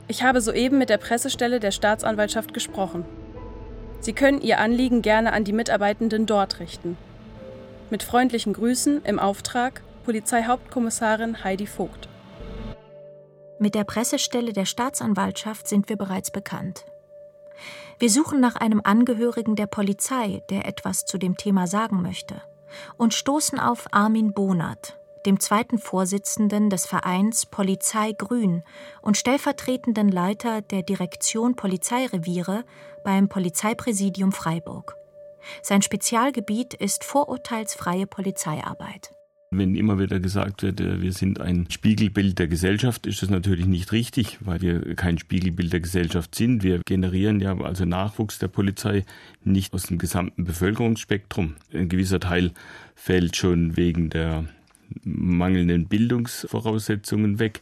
Ich 0.08 0.24
habe 0.24 0.40
soeben 0.40 0.78
mit 0.78 0.90
der 0.90 0.98
Pressestelle 0.98 1.60
der 1.60 1.70
Staatsanwaltschaft 1.70 2.52
gesprochen. 2.52 3.04
Sie 4.00 4.12
können 4.12 4.40
Ihr 4.40 4.58
Anliegen 4.58 5.02
gerne 5.02 5.32
an 5.32 5.44
die 5.44 5.52
Mitarbeitenden 5.52 6.26
dort 6.26 6.58
richten. 6.58 6.96
Mit 7.90 8.02
freundlichen 8.02 8.52
Grüßen 8.52 9.02
im 9.04 9.20
Auftrag 9.20 9.82
Polizeihauptkommissarin 10.04 11.44
Heidi 11.44 11.68
Vogt. 11.68 12.08
Mit 13.62 13.76
der 13.76 13.84
Pressestelle 13.84 14.52
der 14.52 14.64
Staatsanwaltschaft 14.64 15.68
sind 15.68 15.88
wir 15.88 15.94
bereits 15.94 16.32
bekannt. 16.32 16.84
Wir 18.00 18.10
suchen 18.10 18.40
nach 18.40 18.56
einem 18.56 18.80
Angehörigen 18.82 19.54
der 19.54 19.68
Polizei, 19.68 20.42
der 20.50 20.66
etwas 20.66 21.04
zu 21.04 21.16
dem 21.16 21.36
Thema 21.36 21.68
sagen 21.68 22.02
möchte, 22.02 22.42
und 22.96 23.14
stoßen 23.14 23.60
auf 23.60 23.86
Armin 23.92 24.32
Bonert, 24.32 24.98
dem 25.26 25.38
zweiten 25.38 25.78
Vorsitzenden 25.78 26.70
des 26.70 26.86
Vereins 26.86 27.46
Polizei 27.46 28.10
Grün 28.18 28.64
und 29.00 29.16
stellvertretenden 29.16 30.08
Leiter 30.08 30.60
der 30.60 30.82
Direktion 30.82 31.54
Polizeireviere 31.54 32.64
beim 33.04 33.28
Polizeipräsidium 33.28 34.32
Freiburg. 34.32 34.96
Sein 35.62 35.82
Spezialgebiet 35.82 36.74
ist 36.74 37.04
vorurteilsfreie 37.04 38.08
Polizeiarbeit. 38.08 39.12
Wenn 39.54 39.74
immer 39.74 39.98
wieder 39.98 40.18
gesagt 40.18 40.62
wird, 40.62 40.80
äh, 40.80 41.02
wir 41.02 41.12
sind 41.12 41.40
ein 41.40 41.66
Spiegelbild 41.70 42.38
der 42.38 42.48
Gesellschaft, 42.48 43.06
ist 43.06 43.22
das 43.22 43.28
natürlich 43.28 43.66
nicht 43.66 43.92
richtig, 43.92 44.38
weil 44.40 44.62
wir 44.62 44.94
kein 44.94 45.18
Spiegelbild 45.18 45.72
der 45.72 45.80
Gesellschaft 45.80 46.34
sind. 46.34 46.62
Wir 46.62 46.80
generieren 46.86 47.38
ja 47.38 47.56
also 47.60 47.84
Nachwuchs 47.84 48.38
der 48.38 48.48
Polizei 48.48 49.04
nicht 49.44 49.74
aus 49.74 49.84
dem 49.84 49.98
gesamten 49.98 50.44
Bevölkerungsspektrum. 50.44 51.56
Ein 51.72 51.90
gewisser 51.90 52.18
Teil 52.18 52.52
fällt 52.94 53.36
schon 53.36 53.76
wegen 53.76 54.08
der 54.08 54.44
mangelnden 55.04 55.86
Bildungsvoraussetzungen 55.86 57.38
weg. 57.38 57.60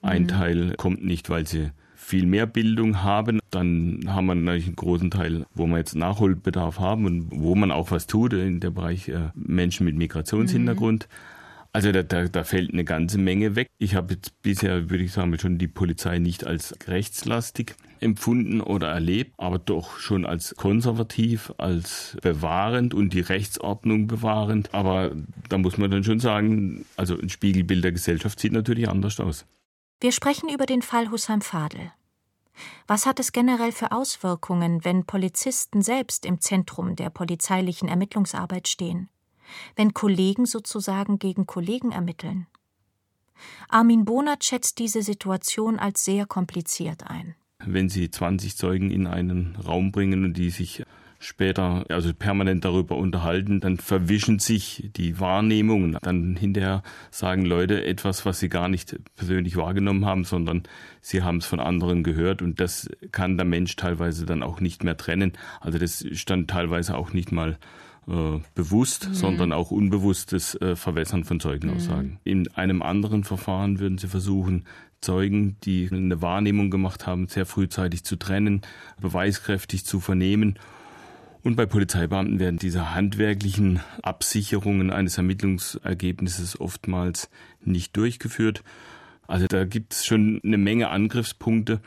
Ein 0.00 0.22
mhm. 0.22 0.28
Teil 0.28 0.74
kommt 0.76 1.04
nicht, 1.04 1.28
weil 1.28 1.46
sie 1.46 1.70
viel 1.94 2.26
mehr 2.26 2.46
Bildung 2.46 3.02
haben, 3.02 3.40
dann 3.50 4.00
haben 4.06 4.26
wir 4.26 4.34
natürlich 4.34 4.66
einen 4.66 4.76
großen 4.76 5.10
Teil, 5.10 5.46
wo 5.54 5.66
wir 5.66 5.78
jetzt 5.78 5.94
Nachholbedarf 5.94 6.78
haben 6.78 7.06
und 7.06 7.28
wo 7.30 7.54
man 7.54 7.70
auch 7.70 7.90
was 7.90 8.06
tut 8.06 8.32
in 8.32 8.60
der 8.60 8.70
Bereich 8.70 9.08
äh, 9.08 9.30
Menschen 9.34 9.86
mit 9.86 9.96
Migrationshintergrund. 9.96 11.08
Mhm. 11.08 11.31
Also 11.74 11.90
da, 11.90 12.02
da, 12.02 12.28
da 12.28 12.44
fällt 12.44 12.72
eine 12.72 12.84
ganze 12.84 13.16
Menge 13.16 13.56
weg. 13.56 13.68
Ich 13.78 13.94
habe 13.94 14.14
jetzt 14.14 14.42
bisher, 14.42 14.90
würde 14.90 15.04
ich 15.04 15.12
sagen, 15.12 15.38
schon 15.38 15.56
die 15.56 15.68
Polizei 15.68 16.18
nicht 16.18 16.44
als 16.44 16.74
rechtslastig 16.86 17.76
empfunden 18.00 18.60
oder 18.60 18.88
erlebt, 18.88 19.32
aber 19.38 19.58
doch 19.58 19.98
schon 19.98 20.26
als 20.26 20.54
konservativ, 20.56 21.52
als 21.56 22.16
bewahrend 22.20 22.92
und 22.92 23.14
die 23.14 23.20
Rechtsordnung 23.20 24.06
bewahrend. 24.06 24.74
Aber 24.74 25.12
da 25.48 25.56
muss 25.56 25.78
man 25.78 25.90
dann 25.90 26.04
schon 26.04 26.20
sagen, 26.20 26.84
also 26.96 27.18
ein 27.18 27.30
Spiegelbild 27.30 27.82
der 27.82 27.92
Gesellschaft 27.92 28.38
sieht 28.38 28.52
natürlich 28.52 28.88
anders 28.88 29.18
aus. 29.18 29.46
Wir 30.00 30.12
sprechen 30.12 30.50
über 30.52 30.66
den 30.66 30.82
Fall 30.82 31.10
Hussam 31.10 31.40
Fadel. 31.40 31.92
Was 32.86 33.06
hat 33.06 33.18
es 33.18 33.32
generell 33.32 33.72
für 33.72 33.92
Auswirkungen, 33.92 34.84
wenn 34.84 35.06
Polizisten 35.06 35.80
selbst 35.80 36.26
im 36.26 36.40
Zentrum 36.40 36.96
der 36.96 37.08
polizeilichen 37.08 37.88
Ermittlungsarbeit 37.88 38.68
stehen? 38.68 39.08
Wenn 39.76 39.94
Kollegen 39.94 40.46
sozusagen 40.46 41.18
gegen 41.18 41.46
Kollegen 41.46 41.92
ermitteln. 41.92 42.46
Armin 43.68 44.04
Bonert 44.04 44.44
schätzt 44.44 44.78
diese 44.78 45.02
Situation 45.02 45.78
als 45.78 46.04
sehr 46.04 46.26
kompliziert 46.26 47.04
ein. 47.08 47.34
Wenn 47.64 47.88
Sie 47.88 48.10
20 48.10 48.56
Zeugen 48.56 48.90
in 48.90 49.06
einen 49.06 49.56
Raum 49.56 49.92
bringen 49.92 50.24
und 50.24 50.34
die 50.34 50.50
sich 50.50 50.84
später 51.22 51.84
also 51.88 52.12
permanent 52.12 52.64
darüber 52.64 52.96
unterhalten, 52.96 53.60
dann 53.60 53.76
verwischen 53.76 54.38
sich 54.38 54.90
die 54.96 55.20
Wahrnehmungen. 55.20 55.96
Dann 56.02 56.36
hinterher 56.36 56.82
sagen 57.10 57.44
Leute 57.44 57.84
etwas, 57.84 58.26
was 58.26 58.40
sie 58.40 58.48
gar 58.48 58.68
nicht 58.68 58.98
persönlich 59.14 59.56
wahrgenommen 59.56 60.04
haben, 60.04 60.24
sondern 60.24 60.64
sie 61.00 61.22
haben 61.22 61.38
es 61.38 61.46
von 61.46 61.60
anderen 61.60 62.02
gehört 62.02 62.42
und 62.42 62.60
das 62.60 62.90
kann 63.12 63.36
der 63.36 63.46
Mensch 63.46 63.76
teilweise 63.76 64.26
dann 64.26 64.42
auch 64.42 64.60
nicht 64.60 64.82
mehr 64.82 64.96
trennen. 64.96 65.32
Also 65.60 65.78
das 65.78 66.04
stand 66.12 66.50
teilweise 66.50 66.96
auch 66.96 67.12
nicht 67.12 67.30
mal 67.30 67.58
äh, 68.08 68.40
bewusst, 68.54 69.08
mhm. 69.08 69.14
sondern 69.14 69.52
auch 69.52 69.70
unbewusstes 69.70 70.54
äh, 70.56 70.76
Verwässern 70.76 71.24
von 71.24 71.40
Zeugenaussagen. 71.40 72.10
Mhm. 72.10 72.18
In 72.24 72.54
einem 72.54 72.82
anderen 72.82 73.24
Verfahren 73.24 73.78
würden 73.78 73.98
sie 73.98 74.08
versuchen, 74.08 74.64
Zeugen, 75.00 75.56
die 75.64 75.88
eine 75.90 76.22
Wahrnehmung 76.22 76.70
gemacht 76.70 77.06
haben, 77.06 77.26
sehr 77.28 77.44
frühzeitig 77.44 78.04
zu 78.04 78.16
trennen, 78.16 78.62
beweiskräftig 79.00 79.84
zu 79.84 80.00
vernehmen. 80.00 80.58
Und 81.42 81.56
bei 81.56 81.66
Polizeibeamten 81.66 82.38
werden 82.38 82.58
diese 82.58 82.94
handwerklichen 82.94 83.80
Absicherungen 84.02 84.90
eines 84.90 85.18
Ermittlungsergebnisses 85.18 86.60
oftmals 86.60 87.28
nicht 87.64 87.96
durchgeführt. 87.96 88.62
Also 89.32 89.46
da 89.46 89.64
gibt 89.64 89.94
es 89.94 90.04
schon 90.04 90.40
eine 90.44 90.58
Menge 90.58 90.90
Angriffspunkte 90.90 91.80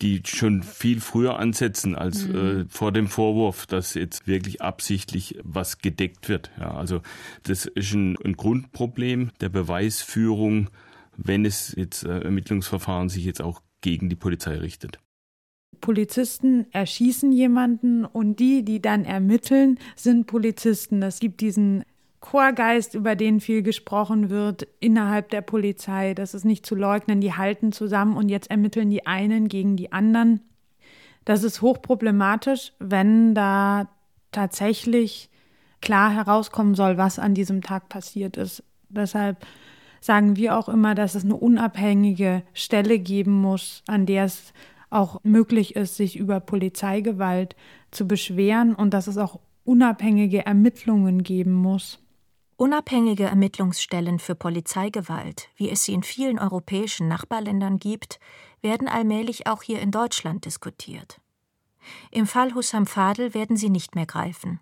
die 0.00 0.22
schon 0.24 0.62
viel 0.62 1.00
früher 1.00 1.38
ansetzen 1.38 1.94
als 1.94 2.26
mhm. 2.26 2.34
äh, 2.34 2.64
vor 2.68 2.90
dem 2.90 3.06
Vorwurf, 3.06 3.66
dass 3.66 3.94
jetzt 3.94 4.26
wirklich 4.26 4.62
absichtlich 4.62 5.38
was 5.42 5.78
gedeckt 5.78 6.28
wird. 6.28 6.50
Ja, 6.58 6.74
also 6.74 7.02
das 7.42 7.66
ist 7.66 7.92
ein, 7.92 8.16
ein 8.24 8.34
Grundproblem 8.34 9.30
der 9.40 9.50
Beweisführung, 9.50 10.70
wenn 11.16 11.44
es 11.44 11.74
jetzt 11.76 12.04
äh, 12.04 12.20
Ermittlungsverfahren 12.20 13.10
sich 13.10 13.24
jetzt 13.24 13.42
auch 13.42 13.60
gegen 13.82 14.08
die 14.08 14.16
Polizei 14.16 14.56
richtet. 14.56 14.98
Polizisten 15.82 16.66
erschießen 16.72 17.30
jemanden 17.30 18.06
und 18.06 18.40
die, 18.40 18.64
die 18.64 18.80
dann 18.80 19.04
ermitteln, 19.04 19.78
sind 19.96 20.26
Polizisten. 20.26 21.02
Es 21.02 21.20
gibt 21.20 21.42
diesen 21.42 21.84
Chorgeist, 22.24 22.94
über 22.94 23.16
den 23.16 23.38
viel 23.38 23.62
gesprochen 23.62 24.30
wird 24.30 24.66
innerhalb 24.80 25.28
der 25.28 25.42
Polizei. 25.42 26.14
Das 26.14 26.32
ist 26.32 26.46
nicht 26.46 26.64
zu 26.64 26.74
leugnen. 26.74 27.20
Die 27.20 27.34
halten 27.34 27.70
zusammen 27.70 28.16
und 28.16 28.30
jetzt 28.30 28.50
ermitteln 28.50 28.88
die 28.88 29.06
einen 29.06 29.48
gegen 29.48 29.76
die 29.76 29.92
anderen. 29.92 30.40
Das 31.26 31.42
ist 31.42 31.60
hochproblematisch, 31.60 32.72
wenn 32.78 33.34
da 33.34 33.88
tatsächlich 34.32 35.28
klar 35.82 36.14
herauskommen 36.14 36.74
soll, 36.74 36.96
was 36.96 37.18
an 37.18 37.34
diesem 37.34 37.60
Tag 37.60 37.90
passiert 37.90 38.38
ist. 38.38 38.64
Deshalb 38.88 39.44
sagen 40.00 40.36
wir 40.36 40.58
auch 40.58 40.70
immer, 40.70 40.94
dass 40.94 41.14
es 41.14 41.24
eine 41.24 41.36
unabhängige 41.36 42.42
Stelle 42.54 42.98
geben 43.00 43.32
muss, 43.32 43.82
an 43.86 44.06
der 44.06 44.24
es 44.24 44.54
auch 44.88 45.20
möglich 45.24 45.76
ist, 45.76 45.96
sich 45.96 46.16
über 46.16 46.40
Polizeigewalt 46.40 47.54
zu 47.90 48.08
beschweren 48.08 48.74
und 48.74 48.94
dass 48.94 49.08
es 49.08 49.18
auch 49.18 49.40
unabhängige 49.64 50.46
Ermittlungen 50.46 51.22
geben 51.22 51.52
muss. 51.52 52.03
Unabhängige 52.56 53.24
Ermittlungsstellen 53.24 54.20
für 54.20 54.36
Polizeigewalt, 54.36 55.48
wie 55.56 55.70
es 55.70 55.84
sie 55.84 55.92
in 55.92 56.04
vielen 56.04 56.38
europäischen 56.38 57.08
Nachbarländern 57.08 57.78
gibt, 57.78 58.20
werden 58.60 58.86
allmählich 58.86 59.48
auch 59.48 59.62
hier 59.62 59.80
in 59.80 59.90
Deutschland 59.90 60.44
diskutiert. 60.44 61.20
Im 62.12 62.26
Fall 62.26 62.54
Hussam 62.54 62.86
Fadel 62.86 63.34
werden 63.34 63.56
sie 63.56 63.70
nicht 63.70 63.96
mehr 63.96 64.06
greifen. 64.06 64.60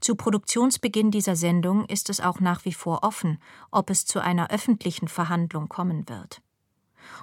Zu 0.00 0.16
Produktionsbeginn 0.16 1.12
dieser 1.12 1.36
Sendung 1.36 1.84
ist 1.86 2.10
es 2.10 2.20
auch 2.20 2.40
nach 2.40 2.64
wie 2.64 2.72
vor 2.72 3.04
offen, 3.04 3.38
ob 3.70 3.88
es 3.88 4.04
zu 4.04 4.18
einer 4.18 4.50
öffentlichen 4.50 5.06
Verhandlung 5.06 5.68
kommen 5.68 6.08
wird. 6.08 6.42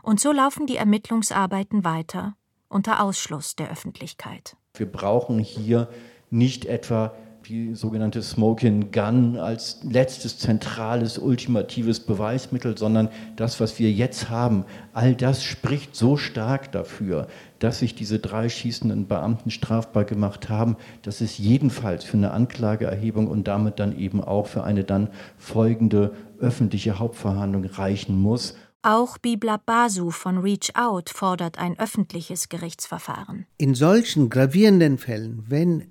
Und 0.02 0.22
so 0.22 0.32
laufen 0.32 0.66
die 0.66 0.78
Ermittlungsarbeiten 0.78 1.84
weiter 1.84 2.36
unter 2.70 3.04
Ausschluss 3.04 3.58
der 3.58 3.70
Öffentlichkeit. 3.70 4.56
Wir 4.76 4.90
brauchen 4.90 5.40
hier 5.40 5.90
nicht 6.30 6.66
etwa 6.66 7.14
die 7.50 7.74
sogenannte 7.74 8.22
Smoking 8.22 8.92
Gun 8.92 9.36
als 9.36 9.80
letztes 9.84 10.38
zentrales, 10.38 11.18
ultimatives 11.18 12.00
Beweismittel, 12.00 12.78
sondern 12.78 13.10
das, 13.38 13.60
was 13.60 13.80
wir 13.80 13.92
jetzt 13.92 14.30
haben, 14.30 14.66
all 14.94 15.16
das 15.16 15.44
spricht 15.44 15.96
so 15.96 16.16
stark 16.16 16.72
dafür, 16.72 17.28
dass 17.58 17.80
sich 17.80 17.96
diese 17.96 18.20
drei 18.20 18.50
schießenden 18.50 19.08
Beamten 19.08 19.50
strafbar 19.50 20.06
gemacht 20.06 20.48
haben, 20.48 20.78
dass 21.02 21.22
es 21.22 21.40
jedenfalls 21.40 22.04
für 22.04 22.18
eine 22.18 22.32
Anklageerhebung 22.32 23.28
und 23.28 23.48
damit 23.48 23.80
dann 23.80 23.98
eben 23.98 24.24
auch 24.24 24.46
für 24.46 24.64
eine 24.64 24.84
dann 24.84 25.10
folgende 25.38 26.14
öffentliche 26.40 27.00
Hauptverhandlung 27.00 27.66
reichen 27.66 28.16
muss. 28.16 28.56
Auch 28.84 29.18
Biblab 29.18 29.66
Basu 29.66 30.12
von 30.12 30.38
Reach 30.38 30.76
Out 30.76 31.10
fordert 31.10 31.58
ein 31.58 31.80
öffentliches 31.80 32.48
Gerichtsverfahren. 32.48 33.48
In 33.58 33.74
solchen 33.74 34.30
gravierenden 34.30 35.00
Fällen, 35.00 35.44
wenn 35.48 35.88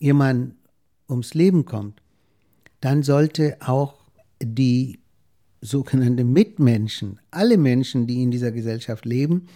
jemand 0.00 0.54
ums 1.08 1.34
Leben 1.34 1.64
kommt, 1.64 2.00
dann 2.80 3.02
sollte 3.02 3.56
auch 3.60 3.94
die 4.42 4.98
sogenannten 5.60 6.32
Mitmenschen, 6.32 7.18
alle 7.30 7.56
Menschen, 7.58 8.06
die 8.06 8.22
in 8.22 8.30
dieser 8.30 8.52
Gesellschaft 8.52 9.04
leben, 9.04 9.48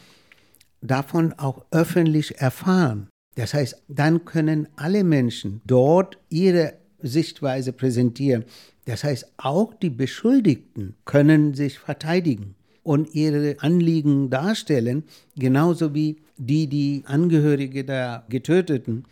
davon 0.80 1.32
auch 1.34 1.64
öffentlich 1.70 2.38
erfahren. 2.38 3.08
Das 3.36 3.54
heißt, 3.54 3.82
dann 3.88 4.24
können 4.24 4.68
alle 4.76 5.04
Menschen 5.04 5.60
dort 5.66 6.18
ihre 6.30 6.74
Sichtweise 7.02 7.72
präsentieren. 7.72 8.44
Das 8.86 9.04
heißt, 9.04 9.32
auch 9.36 9.74
die 9.74 9.90
Beschuldigten 9.90 10.96
können 11.04 11.54
sich 11.54 11.78
verteidigen 11.78 12.54
und 12.82 13.14
ihre 13.14 13.56
Anliegen 13.60 14.30
darstellen, 14.30 15.04
genauso 15.36 15.94
wie 15.94 16.16
die, 16.38 16.66
die 16.66 17.04
Angehörige 17.06 17.84
der 17.84 18.24
Getöteten 18.28 19.04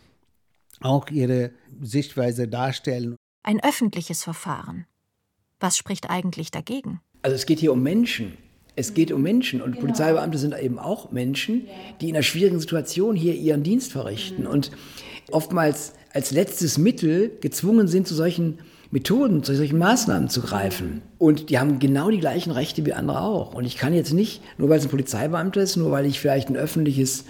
auch 0.81 1.09
ihre 1.09 1.51
Sichtweise 1.81 2.47
darstellen. 2.47 3.15
Ein 3.43 3.63
öffentliches 3.63 4.23
Verfahren. 4.23 4.85
Was 5.59 5.77
spricht 5.77 6.09
eigentlich 6.09 6.51
dagegen? 6.51 7.01
Also 7.21 7.35
es 7.35 7.45
geht 7.45 7.59
hier 7.59 7.73
um 7.73 7.83
Menschen. 7.83 8.37
Es 8.75 8.93
geht 8.93 9.11
um 9.11 9.21
Menschen 9.21 9.61
und 9.61 9.71
genau. 9.71 9.81
Polizeibeamte 9.81 10.37
sind 10.37 10.57
eben 10.57 10.79
auch 10.79 11.11
Menschen, 11.11 11.67
die 11.99 12.09
in 12.09 12.15
einer 12.15 12.23
schwierigen 12.23 12.59
Situation 12.59 13.15
hier 13.15 13.33
ihren 13.35 13.63
Dienst 13.63 13.91
verrichten 13.91 14.47
und 14.47 14.71
oftmals 15.31 15.93
als 16.13 16.31
letztes 16.31 16.77
Mittel 16.77 17.37
gezwungen 17.41 17.87
sind, 17.87 18.07
zu 18.07 18.15
solchen 18.15 18.59
Methoden, 18.89 19.43
zu 19.43 19.53
solchen 19.53 19.77
Maßnahmen 19.77 20.29
zu 20.29 20.41
greifen. 20.41 21.01
Und 21.17 21.49
die 21.49 21.59
haben 21.59 21.79
genau 21.79 22.09
die 22.09 22.19
gleichen 22.19 22.51
Rechte 22.51 22.85
wie 22.85 22.93
andere 22.93 23.21
auch. 23.21 23.53
Und 23.53 23.65
ich 23.65 23.77
kann 23.77 23.93
jetzt 23.93 24.13
nicht, 24.13 24.41
nur 24.57 24.69
weil 24.69 24.79
es 24.79 24.85
ein 24.85 24.89
Polizeibeamter 24.89 25.61
ist, 25.61 25.75
nur 25.75 25.91
weil 25.91 26.05
ich 26.05 26.19
vielleicht 26.19 26.49
ein 26.49 26.57
öffentliches 26.57 27.21
äh, 27.21 27.25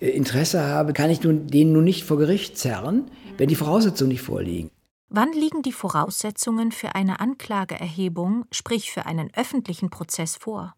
Interesse 0.00 0.62
habe, 0.62 0.92
kann 0.92 1.10
ich 1.10 1.22
nun, 1.22 1.46
den 1.46 1.72
nun 1.72 1.84
nicht 1.84 2.04
vor 2.04 2.18
Gericht 2.18 2.58
zerren, 2.58 3.10
wenn 3.38 3.48
die 3.48 3.54
Voraussetzungen 3.54 4.10
nicht 4.10 4.22
vorliegen. 4.22 4.70
Wann 5.08 5.32
liegen 5.32 5.62
die 5.62 5.72
Voraussetzungen 5.72 6.72
für 6.72 6.94
eine 6.94 7.20
Anklageerhebung, 7.20 8.44
sprich 8.50 8.90
für 8.90 9.06
einen 9.06 9.32
öffentlichen 9.34 9.88
Prozess 9.88 10.36
vor? 10.36 10.74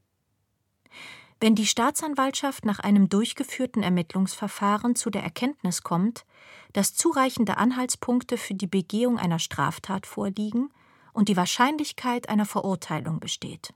Wenn 1.41 1.55
die 1.55 1.67
Staatsanwaltschaft 1.67 2.65
nach 2.65 2.81
einem 2.81 3.09
durchgeführten 3.09 3.83
Ermittlungsverfahren 3.83 4.97
zu 4.97 5.09
der 5.09 5.23
Erkenntnis 5.23 5.83
kommt, 5.83 6.25
dass 6.73 6.95
zureichende 6.95 7.57
Anhaltspunkte 7.57 8.37
für 8.37 8.55
die 8.55 8.67
Begehung 8.67 9.19
einer 9.19 9.39
Straftat 9.39 10.07
vorliegen 10.07 10.69
und 11.13 11.29
die 11.29 11.37
Wahrscheinlichkeit 11.37 12.29
einer 12.29 12.45
Verurteilung 12.45 13.21
besteht. 13.21 13.73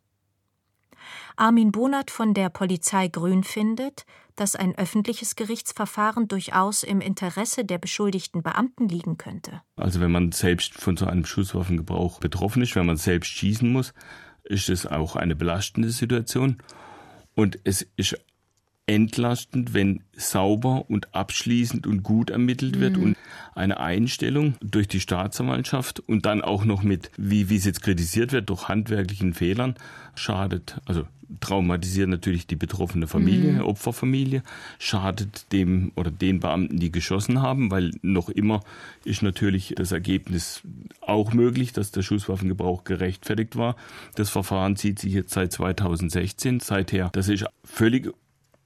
Armin 1.36 1.72
Bonert 1.72 2.10
von 2.10 2.34
der 2.34 2.48
Polizei 2.48 3.08
Grün 3.08 3.44
findet, 3.44 4.04
dass 4.36 4.56
ein 4.56 4.76
öffentliches 4.76 5.36
Gerichtsverfahren 5.36 6.28
durchaus 6.28 6.82
im 6.82 7.00
Interesse 7.00 7.64
der 7.64 7.78
beschuldigten 7.78 8.42
Beamten 8.42 8.88
liegen 8.88 9.18
könnte. 9.18 9.62
Also 9.76 10.00
wenn 10.00 10.10
man 10.10 10.32
selbst 10.32 10.74
von 10.74 10.96
so 10.96 11.06
einem 11.06 11.24
Schusswaffengebrauch 11.24 12.20
betroffen 12.20 12.62
ist, 12.62 12.74
wenn 12.76 12.86
man 12.86 12.96
selbst 12.96 13.28
schießen 13.28 13.70
muss, 13.70 13.92
ist 14.44 14.68
es 14.68 14.86
auch 14.86 15.16
eine 15.16 15.36
belastende 15.36 15.90
Situation. 15.90 16.62
Und 17.34 17.58
es 17.64 17.86
ist 17.96 18.18
entlastend, 18.86 19.74
wenn 19.74 20.02
sauber 20.12 20.84
und 20.88 21.14
abschließend 21.14 21.86
und 21.86 22.02
gut 22.02 22.30
ermittelt 22.30 22.80
wird 22.80 22.96
mhm. 22.96 23.02
und 23.02 23.16
eine 23.54 23.78
Einstellung 23.78 24.56
durch 24.60 24.88
die 24.88 25.00
Staatsanwaltschaft 25.00 26.00
und 26.00 26.26
dann 26.26 26.42
auch 26.42 26.64
noch 26.64 26.82
mit, 26.82 27.10
wie, 27.16 27.48
wie 27.48 27.56
es 27.56 27.64
jetzt 27.64 27.82
kritisiert 27.82 28.32
wird, 28.32 28.50
durch 28.50 28.68
handwerklichen 28.68 29.34
Fehlern 29.34 29.76
schadet, 30.14 30.80
also 30.84 31.06
traumatisiert 31.40 32.08
natürlich 32.08 32.46
die 32.46 32.56
betroffene 32.56 33.06
Familie, 33.06 33.52
mhm. 33.52 33.60
Opferfamilie, 33.62 34.42
schadet 34.78 35.50
dem 35.52 35.92
oder 35.96 36.10
den 36.10 36.40
Beamten, 36.40 36.78
die 36.78 36.92
geschossen 36.92 37.40
haben, 37.40 37.70
weil 37.70 37.92
noch 38.02 38.28
immer 38.28 38.60
ist 39.04 39.22
natürlich 39.22 39.74
das 39.76 39.92
Ergebnis 39.92 40.62
auch 41.00 41.32
möglich, 41.32 41.72
dass 41.72 41.90
der 41.90 42.02
Schusswaffengebrauch 42.02 42.84
gerechtfertigt 42.84 43.56
war. 43.56 43.76
Das 44.14 44.30
Verfahren 44.30 44.76
zieht 44.76 44.98
sich 44.98 45.12
jetzt 45.12 45.32
seit 45.32 45.52
2016. 45.52 46.60
Seither, 46.60 47.10
das 47.12 47.28
ist 47.28 47.46
völlig 47.64 48.12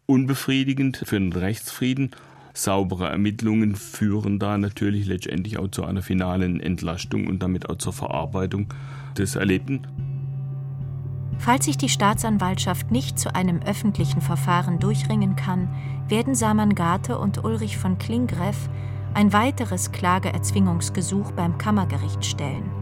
unbefriedigend 0.06 1.02
für 1.04 1.18
den 1.18 1.32
Rechtsfrieden. 1.32 2.10
Saubere 2.54 3.08
Ermittlungen 3.08 3.76
führen 3.76 4.38
da 4.38 4.56
natürlich 4.56 5.06
letztendlich 5.06 5.58
auch 5.58 5.68
zu 5.68 5.84
einer 5.84 6.02
finalen 6.02 6.58
Entlastung 6.60 7.26
und 7.26 7.42
damit 7.42 7.68
auch 7.68 7.76
zur 7.76 7.92
Verarbeitung 7.92 8.72
des 9.18 9.36
Erlebten. 9.36 9.86
Falls 11.38 11.66
sich 11.66 11.76
die 11.76 11.90
Staatsanwaltschaft 11.90 12.90
nicht 12.90 13.18
zu 13.18 13.34
einem 13.34 13.60
öffentlichen 13.62 14.22
Verfahren 14.22 14.78
durchringen 14.78 15.36
kann, 15.36 15.68
werden 16.08 16.34
Saman 16.34 16.74
Garte 16.74 17.18
und 17.18 17.44
Ulrich 17.44 17.76
von 17.76 17.98
Klingreff 17.98 18.70
ein 19.12 19.32
weiteres 19.32 19.92
Klageerzwingungsgesuch 19.92 21.32
beim 21.32 21.58
Kammergericht 21.58 22.24
stellen. 22.24 22.75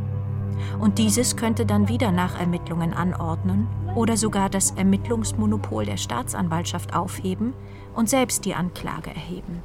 Und 0.79 0.99
dieses 0.99 1.37
könnte 1.37 1.67
dann 1.67 1.89
wieder 1.89 2.11
Nachermittlungen 2.13 2.93
anordnen 2.93 3.69
oder 3.95 4.17
sogar 4.17 4.51
das 4.51 4.73
Ermittlungsmonopol 4.73 5.87
der 5.87 5.97
Staatsanwaltschaft 5.97 6.95
aufheben 6.95 7.55
und 7.95 8.09
selbst 8.09 8.45
die 8.45 8.55
Anklage 8.55 9.11
erheben. 9.11 9.63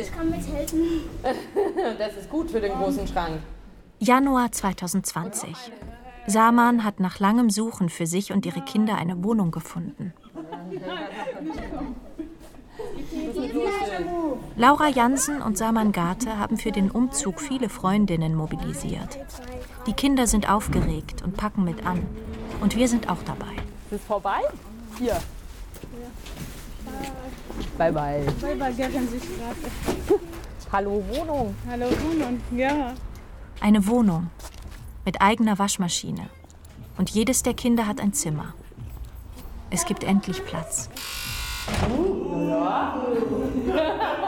Ich 0.00 0.12
kann 0.12 0.30
mithelfen. 0.30 0.80
das 1.98 2.16
ist 2.16 2.30
gut 2.30 2.50
für 2.50 2.60
den 2.60 2.72
großen 2.72 3.06
Schrank. 3.08 3.40
Januar 3.98 4.52
2020. 4.52 5.56
Saman 6.26 6.84
hat 6.84 7.00
nach 7.00 7.18
langem 7.18 7.50
Suchen 7.50 7.88
für 7.88 8.06
sich 8.06 8.32
und 8.32 8.46
ihre 8.46 8.60
Kinder 8.60 8.96
eine 8.96 9.24
Wohnung 9.24 9.50
gefunden. 9.50 10.12
Laura 14.58 14.88
Jansen 14.88 15.40
und 15.40 15.56
Saman 15.56 15.92
Garte 15.92 16.36
haben 16.36 16.56
für 16.56 16.72
den 16.72 16.90
Umzug 16.90 17.40
viele 17.40 17.68
Freundinnen 17.68 18.34
mobilisiert. 18.34 19.16
Die 19.86 19.92
Kinder 19.92 20.26
sind 20.26 20.50
aufgeregt 20.50 21.22
und 21.22 21.36
packen 21.36 21.62
mit 21.62 21.86
an. 21.86 22.04
Und 22.60 22.74
wir 22.74 22.88
sind 22.88 23.08
auch 23.08 23.22
dabei. 23.24 23.52
Ist 23.88 24.00
es 24.00 24.04
vorbei? 24.04 24.40
Hier. 24.98 25.16
Bye 27.78 27.92
bye. 27.92 28.26
Bye 28.40 28.56
bye, 28.56 28.72
Gerensee-Straße. 28.72 30.18
Hallo 30.72 31.04
Wohnung. 31.08 31.54
Hallo 31.70 31.86
Wohnung, 32.02 32.40
ja. 32.50 32.94
Eine 33.60 33.86
Wohnung 33.86 34.28
mit 35.04 35.22
eigener 35.22 35.60
Waschmaschine. 35.60 36.30
Und 36.96 37.10
jedes 37.10 37.44
der 37.44 37.54
Kinder 37.54 37.86
hat 37.86 38.00
ein 38.00 38.12
Zimmer. 38.12 38.54
Es 39.70 39.84
gibt 39.84 40.02
endlich 40.02 40.44
Platz. 40.44 40.90
Ja. 42.48 43.04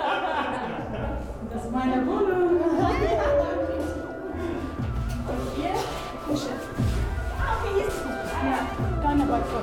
Das 1.80 1.86
ist 1.88 1.94
meine 1.94 2.06
Wohnung. 2.06 2.60
Hier, 5.56 5.74
Küche. 6.26 6.50
Ah, 7.38 7.56
okay, 7.56 7.72
hier 7.74 7.86
ist 7.86 7.98
die 7.98 8.08
Küche. 8.08 8.36
Ja, 8.44 8.58
deine 9.02 9.24
Balkon. 9.24 9.62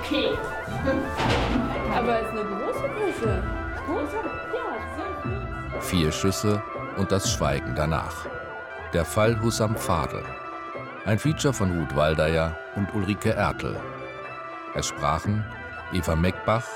Okay. 0.00 0.30
Aber 1.94 2.20
es 2.20 2.26
ist 2.26 2.32
eine 2.32 2.44
große 2.44 2.88
Küche. 2.88 3.42
Große? 3.86 4.16
Ja, 4.52 5.80
Vier 5.80 6.10
Schüsse 6.12 6.62
und 6.96 7.12
das 7.12 7.30
Schweigen 7.30 7.74
danach. 7.76 8.26
Der 8.92 9.04
Fall 9.04 9.40
Hussam 9.40 9.76
Fadel. 9.76 10.24
Ein 11.04 11.18
Feature 11.18 11.54
von 11.54 11.78
Ruth 11.78 11.94
Waldeyer 11.94 12.56
und 12.74 12.92
Ulrike 12.94 13.32
Ertel. 13.32 13.76
Es 14.74 14.88
sprachen 14.88 15.44
Eva 15.92 16.16
Meckbach, 16.16 16.66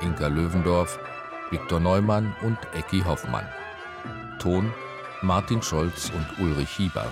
Inka 0.00 0.26
Löwendorf, 0.26 0.98
Viktor 1.50 1.78
Neumann 1.78 2.34
und 2.42 2.58
Ecki 2.74 3.02
Hoffmann. 3.02 3.46
Ton 4.40 4.72
Martin 5.22 5.62
Scholz 5.62 6.10
und 6.10 6.44
Ulrich 6.44 6.70
Hieber. 6.70 7.06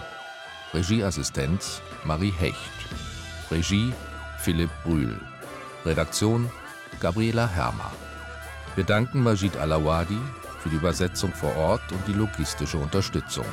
Regieassistenz 0.72 1.80
Marie 2.05 2.32
Hecht. 2.32 2.57
Regie 3.51 3.93
Philipp 4.39 4.70
Brühl. 4.82 5.20
Redaktion 5.85 6.51
Gabriela 7.01 7.47
Hermer. 7.47 7.93
Wir 8.74 8.82
danken 8.82 9.22
Majid 9.22 9.57
Alawadi 9.57 10.18
für 10.59 10.68
die 10.68 10.76
Übersetzung 10.76 11.32
vor 11.32 11.55
Ort 11.57 11.93
und 11.93 12.05
die 12.09 12.12
logistische 12.12 12.78
Unterstützung. 12.78 13.47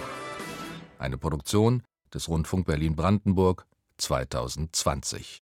Eine 0.97 1.17
Produktion 1.19 1.83
des 2.11 2.27
Rundfunk 2.27 2.65
Berlin-Brandenburg 2.65 3.67
2020. 3.97 5.39